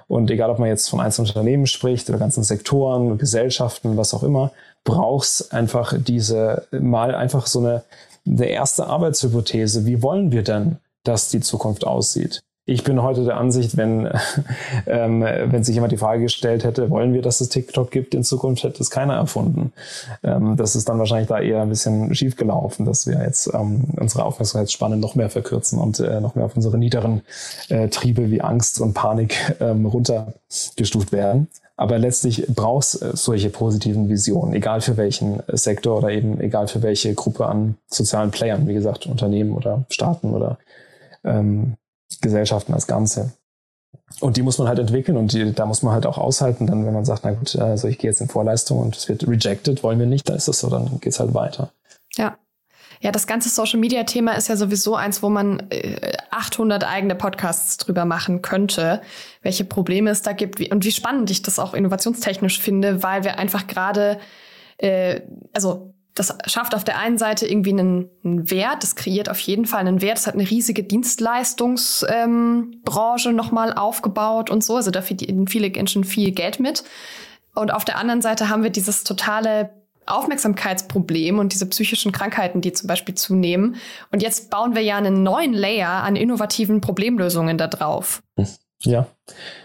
Und 0.07 0.29
egal, 0.29 0.49
ob 0.49 0.59
man 0.59 0.67
jetzt 0.67 0.89
von 0.89 0.99
einzelnen 0.99 1.29
Unternehmen 1.29 1.65
spricht 1.65 2.09
oder 2.09 2.19
ganzen 2.19 2.43
Sektoren, 2.43 3.17
Gesellschaften, 3.17 3.95
was 3.95 4.13
auch 4.13 4.23
immer, 4.23 4.51
brauchst 4.83 5.53
einfach 5.53 5.93
diese 5.97 6.67
mal 6.71 7.15
einfach 7.15 7.47
so 7.47 7.59
eine, 7.59 7.83
eine 8.27 8.47
erste 8.47 8.85
Arbeitshypothese. 8.87 9.85
Wie 9.85 10.01
wollen 10.01 10.31
wir 10.31 10.43
denn, 10.43 10.77
dass 11.03 11.29
die 11.29 11.39
Zukunft 11.39 11.87
aussieht? 11.87 12.41
Ich 12.65 12.85
bin 12.85 13.03
heute 13.03 13.25
der 13.25 13.35
Ansicht, 13.35 13.75
wenn, 13.75 14.07
ähm, 14.87 15.21
wenn 15.21 15.65
sich 15.65 15.75
jemand 15.75 15.91
die 15.91 15.97
Frage 15.97 16.23
gestellt 16.23 16.63
hätte, 16.63 16.89
wollen 16.89 17.13
wir, 17.13 17.21
dass 17.21 17.41
es 17.41 17.49
TikTok 17.49 17.91
gibt 17.91 18.15
in 18.15 18.23
Zukunft, 18.23 18.63
hätte 18.63 18.81
es 18.81 18.89
keiner 18.89 19.15
erfunden. 19.15 19.73
Ähm, 20.23 20.55
das 20.55 20.77
ist 20.77 20.87
dann 20.87 20.97
wahrscheinlich 20.97 21.27
da 21.27 21.39
eher 21.39 21.61
ein 21.61 21.69
bisschen 21.69 22.15
schief 22.15 22.37
gelaufen, 22.37 22.85
dass 22.85 23.05
wir 23.05 23.21
jetzt 23.21 23.53
ähm, 23.53 23.83
unsere 23.99 24.23
Aufmerksamkeitsspanne 24.23 24.95
noch 24.95 25.15
mehr 25.15 25.29
verkürzen 25.29 25.77
und 25.77 25.99
äh, 25.99 26.21
noch 26.21 26.35
mehr 26.35 26.45
auf 26.45 26.55
unsere 26.55 26.77
niederen 26.77 27.23
äh, 27.67 27.89
Triebe 27.89 28.31
wie 28.31 28.41
Angst 28.41 28.79
und 28.79 28.93
Panik 28.93 29.57
ähm, 29.59 29.85
runtergestuft 29.85 31.11
werden. 31.11 31.49
Aber 31.75 31.97
letztlich 31.97 32.45
brauchst 32.47 33.01
äh, 33.01 33.11
solche 33.13 33.49
positiven 33.49 34.07
Visionen, 34.07 34.53
egal 34.53 34.79
für 34.79 34.95
welchen 34.95 35.43
Sektor 35.47 35.97
oder 35.97 36.11
eben 36.11 36.39
egal 36.39 36.69
für 36.69 36.81
welche 36.81 37.13
Gruppe 37.13 37.45
an 37.47 37.75
sozialen 37.87 38.31
Playern, 38.31 38.69
wie 38.69 38.73
gesagt, 38.73 39.05
Unternehmen 39.05 39.51
oder 39.51 39.83
Staaten 39.89 40.33
oder 40.33 40.59
ähm, 41.25 41.75
Gesellschaften 42.23 42.73
als 42.73 42.87
Ganze. 42.87 43.33
Und 44.19 44.37
die 44.37 44.41
muss 44.41 44.57
man 44.57 44.67
halt 44.67 44.79
entwickeln 44.79 45.17
und 45.17 45.33
die, 45.33 45.53
da 45.53 45.65
muss 45.65 45.83
man 45.83 45.93
halt 45.93 46.05
auch 46.05 46.17
aushalten, 46.17 46.67
dann 46.67 46.85
wenn 46.85 46.93
man 46.93 47.05
sagt, 47.05 47.23
na 47.23 47.31
gut, 47.31 47.55
also 47.55 47.87
ich 47.87 47.97
gehe 47.97 48.09
jetzt 48.09 48.21
in 48.21 48.27
Vorleistung 48.27 48.79
und 48.79 48.95
es 48.95 49.07
wird 49.07 49.27
rejected, 49.27 49.83
wollen 49.83 49.99
wir 49.99 50.05
nicht, 50.05 50.27
dann 50.27 50.35
ist 50.35 50.47
das 50.47 50.59
so, 50.59 50.69
dann 50.69 50.99
geht's 50.99 51.19
halt 51.19 51.33
weiter. 51.33 51.71
Ja. 52.15 52.37
Ja, 53.01 53.11
das 53.11 53.27
ganze 53.27 53.49
Social-Media-Thema 53.49 54.31
ist 54.37 54.47
ja 54.47 54.55
sowieso 54.55 54.95
eins, 54.95 55.21
wo 55.21 55.29
man 55.29 55.69
äh, 55.71 56.13
800 56.31 56.85
eigene 56.85 57.15
Podcasts 57.15 57.75
drüber 57.75 58.05
machen 58.05 58.41
könnte, 58.41 59.01
welche 59.41 59.65
Probleme 59.65 60.09
es 60.09 60.21
da 60.21 60.31
gibt 60.31 60.61
und 60.71 60.85
wie 60.85 60.91
spannend 60.91 61.29
ich 61.29 61.41
das 61.41 61.59
auch 61.59 61.73
innovationstechnisch 61.73 62.61
finde, 62.61 63.03
weil 63.03 63.25
wir 63.25 63.37
einfach 63.39 63.67
gerade, 63.67 64.19
äh, 64.77 65.19
also 65.51 65.92
das 66.15 66.35
schafft 66.45 66.75
auf 66.75 66.83
der 66.83 66.99
einen 66.99 67.17
Seite 67.17 67.47
irgendwie 67.47 67.71
einen, 67.71 68.09
einen, 68.23 68.51
Wert, 68.51 68.83
das 68.83 68.95
kreiert 68.95 69.29
auf 69.29 69.39
jeden 69.39 69.65
Fall 69.65 69.79
einen 69.79 70.01
Wert, 70.01 70.19
es 70.19 70.27
hat 70.27 70.35
eine 70.35 70.49
riesige 70.49 70.83
Dienstleistungsbranche 70.83 73.29
ähm, 73.29 73.35
nochmal 73.35 73.73
aufgebaut 73.73 74.49
und 74.49 74.63
so, 74.63 74.75
also 74.75 74.91
da 74.91 75.01
verdienen 75.01 75.47
viele 75.47 75.69
Menschen 75.69 76.03
viel 76.03 76.31
Geld 76.31 76.59
mit. 76.59 76.83
Und 77.55 77.71
auf 77.71 77.85
der 77.85 77.97
anderen 77.97 78.21
Seite 78.21 78.49
haben 78.49 78.63
wir 78.63 78.69
dieses 78.69 79.03
totale 79.03 79.71
Aufmerksamkeitsproblem 80.05 81.39
und 81.39 81.53
diese 81.53 81.67
psychischen 81.67 82.11
Krankheiten, 82.11 82.61
die 82.61 82.73
zum 82.73 82.87
Beispiel 82.87 83.15
zunehmen. 83.15 83.77
Und 84.11 84.21
jetzt 84.21 84.49
bauen 84.49 84.75
wir 84.75 84.81
ja 84.81 84.97
einen 84.97 85.23
neuen 85.23 85.53
Layer 85.53 86.03
an 86.03 86.15
innovativen 86.15 86.81
Problemlösungen 86.81 87.57
da 87.57 87.67
drauf. 87.67 88.21
Ja, 88.85 89.07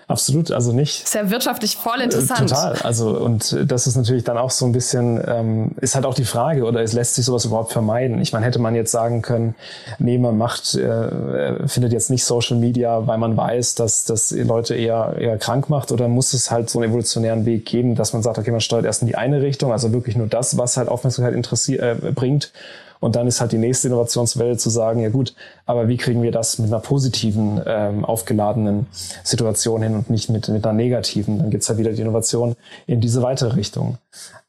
absolut. 0.07 0.53
Also 0.53 0.73
nicht. 0.73 1.03
Ist 1.03 1.15
ja 1.15 1.29
wirtschaftlich 1.31 1.77
voll 1.77 2.01
interessant. 2.01 2.53
Äh, 2.53 2.55
total. 2.55 2.77
Also, 2.83 3.19
und 3.19 3.57
das 3.67 3.89
ist 3.89 3.97
natürlich 3.97 4.23
dann 4.23 4.39
auch 4.39 4.51
so 4.51 4.65
ein 4.65 4.73
bisschen, 4.73 5.21
ähm, 5.27 5.73
ist 5.81 5.97
halt 5.97 6.07
auch 6.07 6.15
die 6.15 6.25
Frage, 6.25 6.65
oder 6.65 6.83
es 6.83 6.93
lässt 6.93 7.17
sich 7.17 7.25
sowas 7.25 7.45
überhaupt 7.45 7.73
vermeiden? 7.73 8.21
Ich 8.21 8.33
meine, 8.33 8.47
hätte 8.47 8.61
man 8.61 8.77
jetzt 8.77 8.93
sagen 8.93 9.21
können, 9.23 9.57
nee, 9.99 10.19
man 10.19 10.39
macht, 10.39 10.75
äh, 10.77 11.67
findet 11.67 11.93
jetzt 11.93 12.11
nicht 12.11 12.25
Social 12.25 12.57
Media, 12.57 13.07
weil 13.09 13.19
man 13.19 13.37
weiß, 13.37 13.75
dass 13.75 14.05
das 14.05 14.31
Leute 14.31 14.77
eher, 14.77 15.17
eher 15.19 15.37
krank 15.37 15.69
macht, 15.69 15.91
oder 15.91 16.07
muss 16.07 16.33
es 16.33 16.51
halt 16.51 16.71
so 16.71 16.79
einen 16.79 16.91
evolutionären 16.91 17.45
Weg 17.45 17.67
geben, 17.67 17.97
dass 17.97 18.13
man 18.13 18.23
sagt, 18.23 18.39
okay, 18.39 18.53
man 18.53 18.61
steuert 18.61 18.85
erst 18.85 19.03
in 19.03 19.09
die 19.09 19.17
eine 19.17 19.43
Richtung, 19.43 19.73
also 19.73 19.93
wirklich 19.93 20.17
nur 20.17 20.29
das, 20.29 20.57
was 20.57 20.77
halt 20.77 20.89
Aufmerksamkeit 20.89 21.35
interessiert, 21.35 21.83
äh, 21.83 22.13
bringt 22.13 22.53
und 23.01 23.17
dann 23.17 23.27
ist 23.27 23.41
halt 23.41 23.53
die 23.53 23.59
nächste 23.59 23.89
Innovationswelle 23.89 24.57
zu 24.57 24.71
sagen, 24.71 25.01
ja 25.01 25.09
gut, 25.09 25.35
aber 25.67 25.89
wie 25.89 25.97
kriegen 25.97 26.23
wir 26.23 26.33
das 26.33 26.59
mit 26.59 26.69
einer 26.69 26.81
positiven, 26.81 27.61
ähm, 27.67 28.05
aufgeladenen 28.05 28.87
Situation 29.23 29.83
hin 29.83 29.95
und 29.95 30.11
nicht 30.11 30.31
mit, 30.31 30.49
mit 30.49 30.65
einer 30.65 30.73
negativen? 30.75 31.39
Dann 31.39 31.51
gibt's 31.51 31.69
halt 31.69 31.79
wieder 31.79 31.93
die 31.93 32.03
Innovation 32.03 32.57
in 32.87 33.01
diese 33.01 33.23
weitere 33.23 33.55
Richtung. 33.55 33.99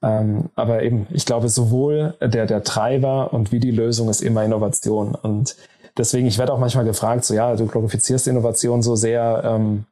Ähm, 0.02 0.46
aber 0.56 0.84
eben, 0.84 1.08
ich 1.12 1.26
glaube, 1.26 1.50
sowohl 1.50 2.16
der, 2.22 2.46
der 2.46 2.64
Treiber 2.64 3.34
und 3.34 3.52
wie 3.52 3.60
die 3.60 3.72
Lösung 3.72 4.10
ist 4.10 4.22
immer 4.22 4.44
Innovation. 4.44 5.14
Und 5.16 5.56
deswegen, 5.98 6.28
ich 6.28 6.38
werde 6.38 6.54
auch 6.54 6.60
manchmal 6.60 6.86
gefragt, 6.86 7.26
so 7.26 7.34
ja, 7.34 7.56
du 7.56 7.68
glorifizierst 7.68 8.28
Innovation 8.28 8.82
so 8.82 8.96
sehr, 8.96 9.42
ähm, 9.46 9.86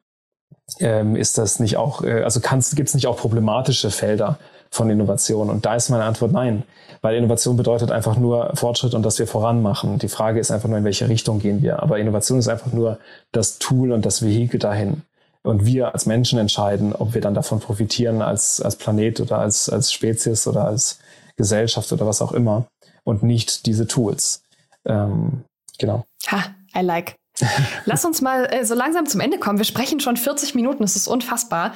ähm, 0.80 1.16
ist 1.16 1.38
das 1.38 1.60
nicht 1.60 1.76
auch, 1.76 2.02
äh, 2.02 2.22
also 2.22 2.40
gibt 2.40 2.88
es 2.88 2.94
nicht 2.94 3.06
auch 3.06 3.16
problematische 3.16 3.90
Felder 3.90 4.38
von 4.70 4.90
Innovation? 4.90 5.50
Und 5.50 5.66
da 5.66 5.74
ist 5.74 5.88
meine 5.88 6.04
Antwort 6.04 6.32
nein. 6.32 6.64
Weil 7.00 7.16
Innovation 7.16 7.56
bedeutet 7.56 7.90
einfach 7.90 8.16
nur 8.16 8.50
Fortschritt 8.54 8.94
und 8.94 9.04
dass 9.04 9.18
wir 9.18 9.26
voran 9.26 9.62
machen. 9.62 9.98
Die 9.98 10.08
Frage 10.08 10.40
ist 10.40 10.50
einfach 10.50 10.68
nur, 10.68 10.78
in 10.78 10.84
welche 10.84 11.08
Richtung 11.08 11.38
gehen 11.38 11.62
wir. 11.62 11.82
Aber 11.82 11.98
Innovation 11.98 12.38
ist 12.38 12.48
einfach 12.48 12.72
nur 12.72 12.98
das 13.30 13.58
Tool 13.58 13.92
und 13.92 14.04
das 14.04 14.22
Vehikel 14.22 14.58
dahin. 14.58 15.02
Und 15.42 15.64
wir 15.64 15.94
als 15.94 16.06
Menschen 16.06 16.38
entscheiden, 16.38 16.92
ob 16.94 17.14
wir 17.14 17.20
dann 17.20 17.34
davon 17.34 17.60
profitieren 17.60 18.22
als, 18.22 18.60
als 18.60 18.76
Planet 18.76 19.20
oder 19.20 19.38
als, 19.38 19.68
als 19.68 19.92
Spezies 19.92 20.46
oder 20.46 20.64
als 20.64 20.98
Gesellschaft 21.36 21.92
oder 21.92 22.06
was 22.06 22.20
auch 22.20 22.32
immer. 22.32 22.66
Und 23.04 23.22
nicht 23.22 23.66
diese 23.66 23.86
Tools. 23.86 24.42
Ähm, 24.84 25.44
genau. 25.78 26.04
Ha, 26.26 26.44
I 26.76 26.82
like. 26.82 27.16
Lass 27.84 28.04
uns 28.04 28.20
mal 28.20 28.46
äh, 28.52 28.64
so 28.64 28.74
langsam 28.74 29.06
zum 29.06 29.20
Ende 29.20 29.38
kommen. 29.38 29.58
Wir 29.58 29.64
sprechen 29.64 30.00
schon 30.00 30.16
40 30.16 30.54
Minuten, 30.54 30.82
das 30.82 30.96
ist 30.96 31.06
unfassbar. 31.06 31.72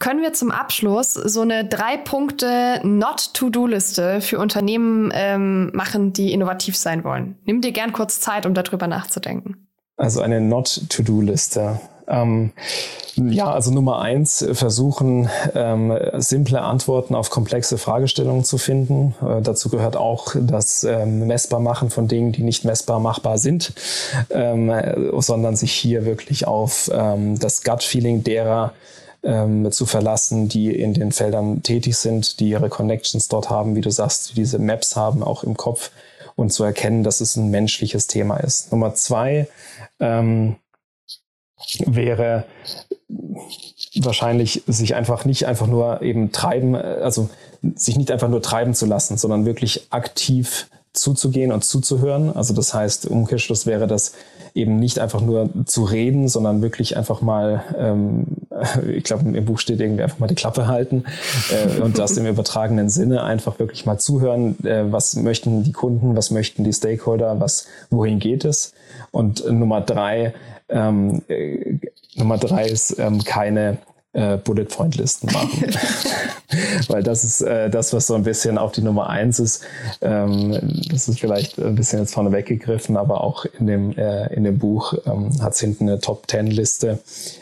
Können 0.00 0.22
wir 0.22 0.32
zum 0.32 0.50
Abschluss 0.50 1.14
so 1.14 1.42
eine 1.42 1.64
drei 1.64 1.96
Punkte 1.96 2.80
Not-to-Do-Liste 2.82 4.20
für 4.20 4.38
Unternehmen 4.38 5.12
ähm, 5.14 5.70
machen, 5.72 6.12
die 6.12 6.32
innovativ 6.32 6.76
sein 6.76 7.04
wollen? 7.04 7.38
Nimm 7.44 7.60
dir 7.60 7.72
gern 7.72 7.92
kurz 7.92 8.20
Zeit, 8.20 8.44
um 8.44 8.54
darüber 8.54 8.86
nachzudenken. 8.86 9.68
Also 9.96 10.20
eine 10.20 10.40
Not-to-Do-Liste. 10.40 11.80
Ähm, 12.06 12.52
ja, 13.16 13.50
also 13.50 13.70
Nummer 13.70 14.00
eins, 14.00 14.44
versuchen 14.52 15.30
ähm, 15.54 15.96
simple 16.16 16.60
Antworten 16.60 17.14
auf 17.14 17.30
komplexe 17.30 17.78
Fragestellungen 17.78 18.44
zu 18.44 18.58
finden. 18.58 19.14
Äh, 19.22 19.40
dazu 19.40 19.68
gehört 19.68 19.96
auch 19.96 20.34
das 20.38 20.84
ähm, 20.84 21.26
Messbarmachen 21.26 21.90
von 21.90 22.08
Dingen, 22.08 22.32
die 22.32 22.42
nicht 22.42 22.64
messbar 22.64 22.98
machbar 22.98 23.38
sind, 23.38 23.72
ähm, 24.30 24.72
sondern 25.18 25.56
sich 25.56 25.72
hier 25.72 26.04
wirklich 26.04 26.46
auf 26.46 26.90
ähm, 26.92 27.38
das 27.38 27.62
Gut-Feeling 27.62 28.24
derer 28.24 28.74
ähm, 29.24 29.70
zu 29.72 29.86
verlassen, 29.86 30.48
die 30.48 30.78
in 30.78 30.94
den 30.94 31.12
Feldern 31.12 31.62
tätig 31.62 31.96
sind, 31.96 32.40
die 32.40 32.50
ihre 32.50 32.68
Connections 32.68 33.28
dort 33.28 33.50
haben, 33.50 33.74
wie 33.74 33.80
du 33.80 33.90
sagst, 33.90 34.30
die 34.30 34.34
diese 34.34 34.58
Maps 34.58 34.96
haben, 34.96 35.22
auch 35.22 35.42
im 35.44 35.56
Kopf 35.56 35.90
und 36.36 36.52
zu 36.52 36.64
erkennen, 36.64 37.04
dass 37.04 37.20
es 37.20 37.36
ein 37.36 37.50
menschliches 37.50 38.06
Thema 38.06 38.36
ist. 38.38 38.72
Nummer 38.72 38.94
zwei 38.94 39.48
ähm, 40.00 40.56
wäre 41.86 42.44
wahrscheinlich 43.96 44.62
sich 44.66 44.94
einfach 44.94 45.24
nicht 45.24 45.46
einfach 45.46 45.66
nur 45.66 46.02
eben 46.02 46.32
treiben, 46.32 46.74
also 46.74 47.30
sich 47.74 47.96
nicht 47.96 48.10
einfach 48.10 48.28
nur 48.28 48.42
treiben 48.42 48.74
zu 48.74 48.86
lassen, 48.86 49.16
sondern 49.16 49.46
wirklich 49.46 49.86
aktiv 49.90 50.68
zuzugehen 50.94 51.52
und 51.52 51.64
zuzuhören. 51.64 52.34
Also 52.34 52.54
das 52.54 52.72
heißt, 52.72 53.06
Umkehrschluss 53.06 53.66
wäre 53.66 53.86
das 53.86 54.14
eben 54.54 54.78
nicht 54.78 55.00
einfach 55.00 55.20
nur 55.20 55.50
zu 55.66 55.82
reden, 55.82 56.28
sondern 56.28 56.62
wirklich 56.62 56.96
einfach 56.96 57.20
mal, 57.20 57.64
ähm, 57.76 58.24
ich 58.94 59.04
glaube 59.04 59.24
im 59.36 59.44
Buch 59.44 59.58
steht 59.58 59.80
irgendwie 59.80 60.04
einfach 60.04 60.20
mal 60.20 60.28
die 60.28 60.36
Klappe 60.36 60.68
halten 60.68 61.04
äh, 61.50 61.80
und 61.80 61.98
das 61.98 62.16
im 62.16 62.26
übertragenen 62.26 62.88
Sinne 62.88 63.24
einfach 63.24 63.58
wirklich 63.58 63.84
mal 63.84 63.98
zuhören, 63.98 64.56
äh, 64.64 64.84
was 64.90 65.16
möchten 65.16 65.64
die 65.64 65.72
Kunden, 65.72 66.16
was 66.16 66.30
möchten 66.30 66.62
die 66.62 66.72
Stakeholder, 66.72 67.40
was, 67.40 67.66
wohin 67.90 68.20
geht 68.20 68.44
es. 68.44 68.72
Und 69.10 69.44
Nummer 69.50 69.80
drei, 69.80 70.32
ähm, 70.68 71.22
äh, 71.28 71.78
Nummer 72.14 72.38
drei 72.38 72.66
ist 72.66 72.98
ähm, 73.00 73.24
keine 73.24 73.78
äh, 74.14 74.38
Bullet 74.38 74.64
Point 74.64 74.96
Listen 74.96 75.30
machen. 75.32 75.66
Weil 76.88 77.02
das 77.02 77.24
ist 77.24 77.42
äh, 77.42 77.68
das, 77.68 77.92
was 77.92 78.06
so 78.06 78.14
ein 78.14 78.22
bisschen 78.22 78.58
auf 78.58 78.72
die 78.72 78.82
Nummer 78.82 79.08
eins 79.08 79.38
ist. 79.38 79.62
Ähm, 80.00 80.82
das 80.90 81.08
ist 81.08 81.20
vielleicht 81.20 81.58
ein 81.58 81.74
bisschen 81.74 82.00
jetzt 82.00 82.14
vorne 82.14 82.32
weggegriffen, 82.32 82.96
aber 82.96 83.22
auch 83.22 83.44
in 83.58 83.66
dem, 83.66 83.96
äh, 83.96 84.32
in 84.34 84.44
dem 84.44 84.58
Buch 84.58 84.94
ähm, 85.06 85.30
hat 85.42 85.52
es 85.52 85.60
hinten 85.60 85.88
eine 85.88 86.00
Top 86.00 86.26
Ten 86.26 86.46
Liste. 86.46 87.00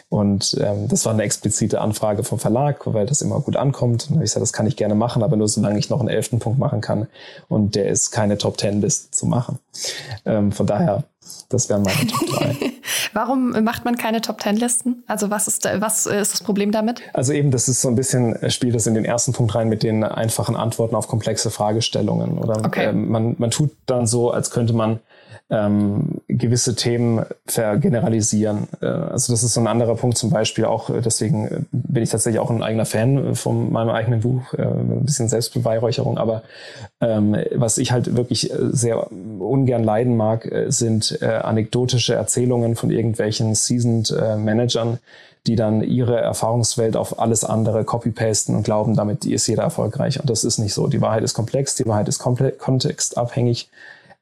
Und 0.08 0.56
ähm, 0.60 0.88
das 0.88 1.04
war 1.04 1.12
eine 1.12 1.22
explizite 1.22 1.80
Anfrage 1.80 2.24
vom 2.24 2.38
Verlag, 2.38 2.80
weil 2.86 3.06
das 3.06 3.22
immer 3.22 3.40
gut 3.40 3.56
ankommt. 3.56 4.08
Und 4.10 4.16
ich 4.16 4.22
gesagt, 4.22 4.42
das 4.42 4.52
kann 4.52 4.66
ich 4.66 4.76
gerne 4.76 4.94
machen, 4.94 5.22
aber 5.22 5.36
nur 5.36 5.48
solange 5.48 5.78
ich 5.78 5.90
noch 5.90 6.00
einen 6.00 6.08
elften 6.08 6.38
Punkt 6.38 6.58
machen 6.58 6.80
kann. 6.80 7.06
Und 7.48 7.74
der 7.74 7.86
ist 7.88 8.10
keine 8.10 8.38
Top 8.38 8.56
Ten 8.56 8.80
Liste 8.80 9.10
zu 9.10 9.26
machen. 9.26 9.58
Ähm, 10.24 10.52
von 10.52 10.66
daher 10.66 11.04
das 11.48 11.68
wären 11.68 11.82
meine 11.82 12.06
Top 12.06 12.26
3. 12.26 12.56
Warum 13.12 13.50
macht 13.64 13.84
man 13.84 13.96
keine 13.96 14.20
Top 14.20 14.40
10 14.40 14.56
Listen? 14.56 15.04
Also 15.06 15.30
was 15.30 15.48
ist, 15.48 15.64
was 15.64 16.06
ist 16.06 16.32
das 16.32 16.42
Problem 16.42 16.72
damit? 16.72 17.02
Also 17.12 17.32
eben, 17.32 17.50
das 17.50 17.68
ist 17.68 17.82
so 17.82 17.88
ein 17.88 17.94
bisschen, 17.94 18.36
spielt 18.50 18.74
das 18.74 18.86
in 18.86 18.94
den 18.94 19.04
ersten 19.04 19.32
Punkt 19.32 19.54
rein 19.54 19.68
mit 19.68 19.82
den 19.82 20.04
einfachen 20.04 20.56
Antworten 20.56 20.94
auf 20.94 21.08
komplexe 21.08 21.50
Fragestellungen. 21.50 22.38
Oder 22.38 22.64
okay. 22.64 22.86
äh, 22.86 22.92
man, 22.92 23.36
man 23.38 23.50
tut 23.50 23.70
dann 23.86 24.06
so, 24.06 24.30
als 24.30 24.50
könnte 24.50 24.72
man 24.72 25.00
ähm, 25.50 26.20
gewisse 26.28 26.74
Themen 26.74 27.24
vergeneralisieren. 27.46 28.68
Äh, 28.80 28.86
also 28.86 29.32
das 29.32 29.42
ist 29.42 29.54
so 29.54 29.60
ein 29.60 29.66
anderer 29.66 29.96
Punkt 29.96 30.16
zum 30.16 30.30
Beispiel 30.30 30.64
auch, 30.64 30.90
äh, 30.90 31.00
deswegen 31.00 31.46
äh, 31.46 31.60
bin 31.72 32.02
ich 32.02 32.10
tatsächlich 32.10 32.40
auch 32.40 32.50
ein 32.50 32.62
eigener 32.62 32.86
Fan 32.86 33.34
von 33.34 33.72
meinem 33.72 33.90
eigenen 33.90 34.20
Buch, 34.20 34.54
äh, 34.54 34.62
ein 34.62 35.04
bisschen 35.04 35.28
Selbstbeweihräucherung, 35.28 36.18
aber 36.18 36.42
ähm, 37.00 37.36
was 37.54 37.78
ich 37.78 37.92
halt 37.92 38.16
wirklich 38.16 38.50
äh, 38.52 38.56
sehr 38.70 39.10
ungern 39.12 39.84
leiden 39.84 40.16
mag, 40.16 40.50
sind 40.68 41.18
äh, 41.20 41.26
anekdotische 41.26 42.14
Erzählungen 42.14 42.76
von 42.76 42.90
irgendwelchen 42.90 43.54
Seasoned 43.54 44.10
äh, 44.10 44.36
Managern, 44.36 44.98
die 45.46 45.56
dann 45.56 45.82
ihre 45.82 46.20
Erfahrungswelt 46.20 46.96
auf 46.96 47.18
alles 47.18 47.44
andere 47.44 47.84
copy-pasten 47.84 48.54
und 48.54 48.62
glauben, 48.62 48.94
damit 48.94 49.24
ist 49.24 49.48
jeder 49.48 49.64
erfolgreich. 49.64 50.20
Und 50.20 50.30
das 50.30 50.44
ist 50.44 50.58
nicht 50.58 50.72
so. 50.72 50.86
Die 50.86 51.00
Wahrheit 51.00 51.24
ist 51.24 51.34
komplex, 51.34 51.74
die 51.74 51.86
Wahrheit 51.86 52.08
ist 52.08 52.20
kontextabhängig. 52.20 53.68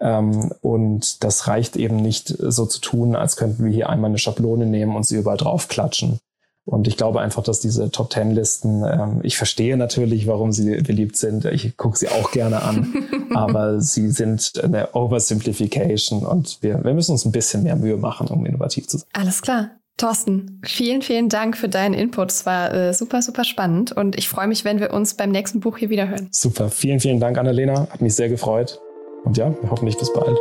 Ähm, 0.01 0.53
und 0.63 1.23
das 1.25 1.47
reicht 1.47 1.77
eben 1.77 1.97
nicht 1.97 2.29
so 2.39 2.67
zu 2.67 2.81
tun, 2.81 3.15
als 3.15 3.37
könnten 3.37 3.65
wir 3.65 3.73
hier 3.73 3.91
einmal 3.91 4.11
eine 4.11 4.19
Schablone 4.19 4.67
nehmen 4.67 4.97
und 4.97 5.07
sie 5.07 5.17
überall 5.17 5.37
drauf 5.37 5.69
klatschen. 5.69 6.21
Und 6.65 6.87
ich 6.87 6.97
glaube 6.97 7.21
einfach, 7.21 7.43
dass 7.43 7.61
diese 7.61 7.91
Top 7.91 8.11
Ten 8.11 8.31
Listen, 8.31 8.85
ähm, 8.85 9.21
ich 9.23 9.37
verstehe 9.37 9.77
natürlich, 9.77 10.27
warum 10.27 10.53
sie 10.53 10.81
beliebt 10.83 11.17
sind. 11.17 11.45
Ich 11.47 11.77
gucke 11.77 11.99
sie 11.99 12.09
auch 12.09 12.31
gerne 12.31 12.63
an, 12.63 12.95
aber 13.35 13.81
sie 13.81 14.11
sind 14.11 14.53
eine 14.63 14.95
Oversimplification 14.95 16.25
und 16.25 16.59
wir, 16.61 16.85
wir 16.85 16.95
müssen 16.95 17.13
uns 17.13 17.25
ein 17.25 17.33
bisschen 17.33 17.63
mehr 17.63 17.77
Mühe 17.77 17.97
machen, 17.97 18.29
um 18.29 18.47
innovativ 18.47 18.87
zu 18.87 18.99
sein. 18.99 19.09
Alles 19.13 19.43
klar. 19.43 19.71
Thorsten, 19.97 20.63
vielen, 20.65 21.03
vielen 21.03 21.29
Dank 21.29 21.59
für 21.59 21.69
deinen 21.69 21.93
Input. 21.93 22.31
Es 22.31 22.47
war 22.47 22.73
äh, 22.73 22.95
super, 22.95 23.21
super 23.21 23.45
spannend 23.45 23.93
und 23.93 24.17
ich 24.17 24.29
freue 24.29 24.47
mich, 24.47 24.65
wenn 24.65 24.81
wir 24.81 24.95
uns 24.95 25.15
beim 25.15 25.31
nächsten 25.31 25.61
Buch 25.61 25.77
hier 25.77 25.91
wieder 25.91 26.09
hören. 26.09 26.29
Super. 26.31 26.71
Vielen, 26.71 27.01
vielen 27.01 27.21
Dank, 27.21 27.37
Annalena. 27.37 27.87
Hat 27.91 28.01
mich 28.01 28.15
sehr 28.15 28.31
gefreut. 28.31 28.81
Und 29.25 29.37
ja, 29.37 29.53
hoffentlich 29.71 29.99
bis 29.99 30.13
bald. 30.13 30.37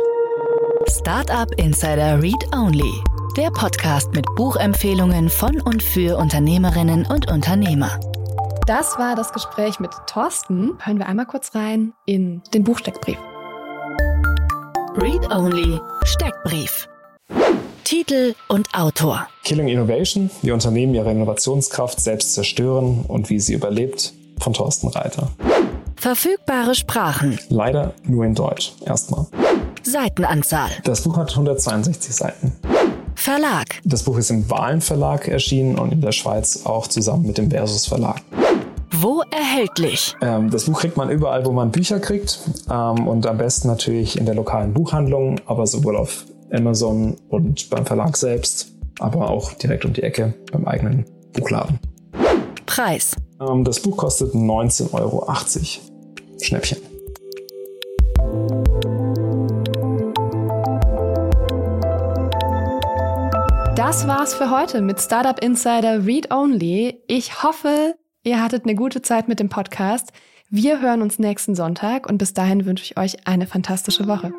Startup 0.88 1.48
Insider 1.56 2.20
Read 2.20 2.42
Only. 2.54 2.92
Der 3.36 3.50
Podcast 3.50 4.12
mit 4.12 4.24
Buchempfehlungen 4.36 5.28
von 5.28 5.60
und 5.60 5.82
für 5.82 6.16
Unternehmerinnen 6.18 7.06
und 7.06 7.30
Unternehmer. 7.30 8.00
Das 8.66 8.98
war 8.98 9.14
das 9.14 9.32
Gespräch 9.32 9.78
mit 9.80 9.90
Thorsten. 10.06 10.72
Hören 10.80 10.98
wir 10.98 11.06
einmal 11.06 11.26
kurz 11.26 11.54
rein 11.54 11.92
in 12.06 12.42
den 12.54 12.64
Buchsteckbrief. 12.64 13.18
Read 14.96 15.30
Only 15.30 15.80
Steckbrief. 16.04 16.88
Titel 17.84 18.34
und 18.48 18.68
Autor. 18.74 19.26
Killing 19.44 19.68
Innovation, 19.68 20.30
wie 20.42 20.52
Unternehmen 20.52 20.94
ihre 20.94 21.10
Innovationskraft 21.10 22.00
selbst 22.00 22.34
zerstören 22.34 23.04
und 23.06 23.30
wie 23.30 23.40
sie 23.40 23.54
überlebt, 23.54 24.12
von 24.40 24.52
Thorsten 24.52 24.88
Reiter. 24.88 25.30
Verfügbare 26.00 26.74
Sprachen. 26.74 27.38
Leider 27.50 27.92
nur 28.04 28.24
in 28.24 28.34
Deutsch, 28.34 28.72
erstmal. 28.86 29.26
Seitenanzahl. 29.82 30.70
Das 30.82 31.02
Buch 31.02 31.18
hat 31.18 31.30
162 31.30 32.14
Seiten. 32.14 32.52
Verlag. 33.14 33.66
Das 33.84 34.04
Buch 34.04 34.16
ist 34.16 34.30
im 34.30 34.48
Wahlen 34.48 34.80
Verlag 34.80 35.28
erschienen 35.28 35.78
und 35.78 35.92
in 35.92 36.00
der 36.00 36.12
Schweiz 36.12 36.64
auch 36.64 36.86
zusammen 36.86 37.26
mit 37.26 37.36
dem 37.36 37.50
Versus 37.50 37.84
Verlag. 37.84 38.22
Wo 38.92 39.22
erhältlich? 39.30 40.16
Ähm, 40.22 40.48
das 40.48 40.64
Buch 40.64 40.80
kriegt 40.80 40.96
man 40.96 41.10
überall, 41.10 41.44
wo 41.44 41.52
man 41.52 41.70
Bücher 41.70 42.00
kriegt 42.00 42.40
ähm, 42.70 43.06
und 43.06 43.26
am 43.26 43.36
besten 43.36 43.68
natürlich 43.68 44.16
in 44.18 44.24
der 44.24 44.34
lokalen 44.34 44.72
Buchhandlung, 44.72 45.38
aber 45.44 45.66
sowohl 45.66 45.98
auf 45.98 46.24
Amazon 46.50 47.18
und 47.28 47.68
beim 47.68 47.84
Verlag 47.84 48.16
selbst, 48.16 48.72
aber 49.00 49.28
auch 49.28 49.52
direkt 49.52 49.84
um 49.84 49.92
die 49.92 50.02
Ecke 50.02 50.32
beim 50.50 50.66
eigenen 50.66 51.04
Buchladen. 51.34 51.78
Preis. 52.64 53.14
Ähm, 53.38 53.64
das 53.64 53.80
Buch 53.80 53.98
kostet 53.98 54.32
19,80 54.32 54.94
Euro. 54.94 55.26
Schnäppchen. 56.44 56.78
Das 63.76 64.06
war's 64.06 64.34
für 64.34 64.50
heute 64.50 64.82
mit 64.82 65.00
Startup 65.00 65.42
Insider 65.42 66.06
Read 66.06 66.32
Only. 66.32 67.02
Ich 67.06 67.42
hoffe, 67.42 67.94
ihr 68.22 68.42
hattet 68.42 68.64
eine 68.64 68.74
gute 68.74 69.02
Zeit 69.02 69.26
mit 69.26 69.40
dem 69.40 69.48
Podcast. 69.48 70.12
Wir 70.48 70.80
hören 70.80 71.02
uns 71.02 71.18
nächsten 71.18 71.54
Sonntag 71.54 72.08
und 72.08 72.18
bis 72.18 72.34
dahin 72.34 72.66
wünsche 72.66 72.84
ich 72.84 72.98
euch 72.98 73.26
eine 73.26 73.46
fantastische 73.46 74.06
Woche. 74.06 74.32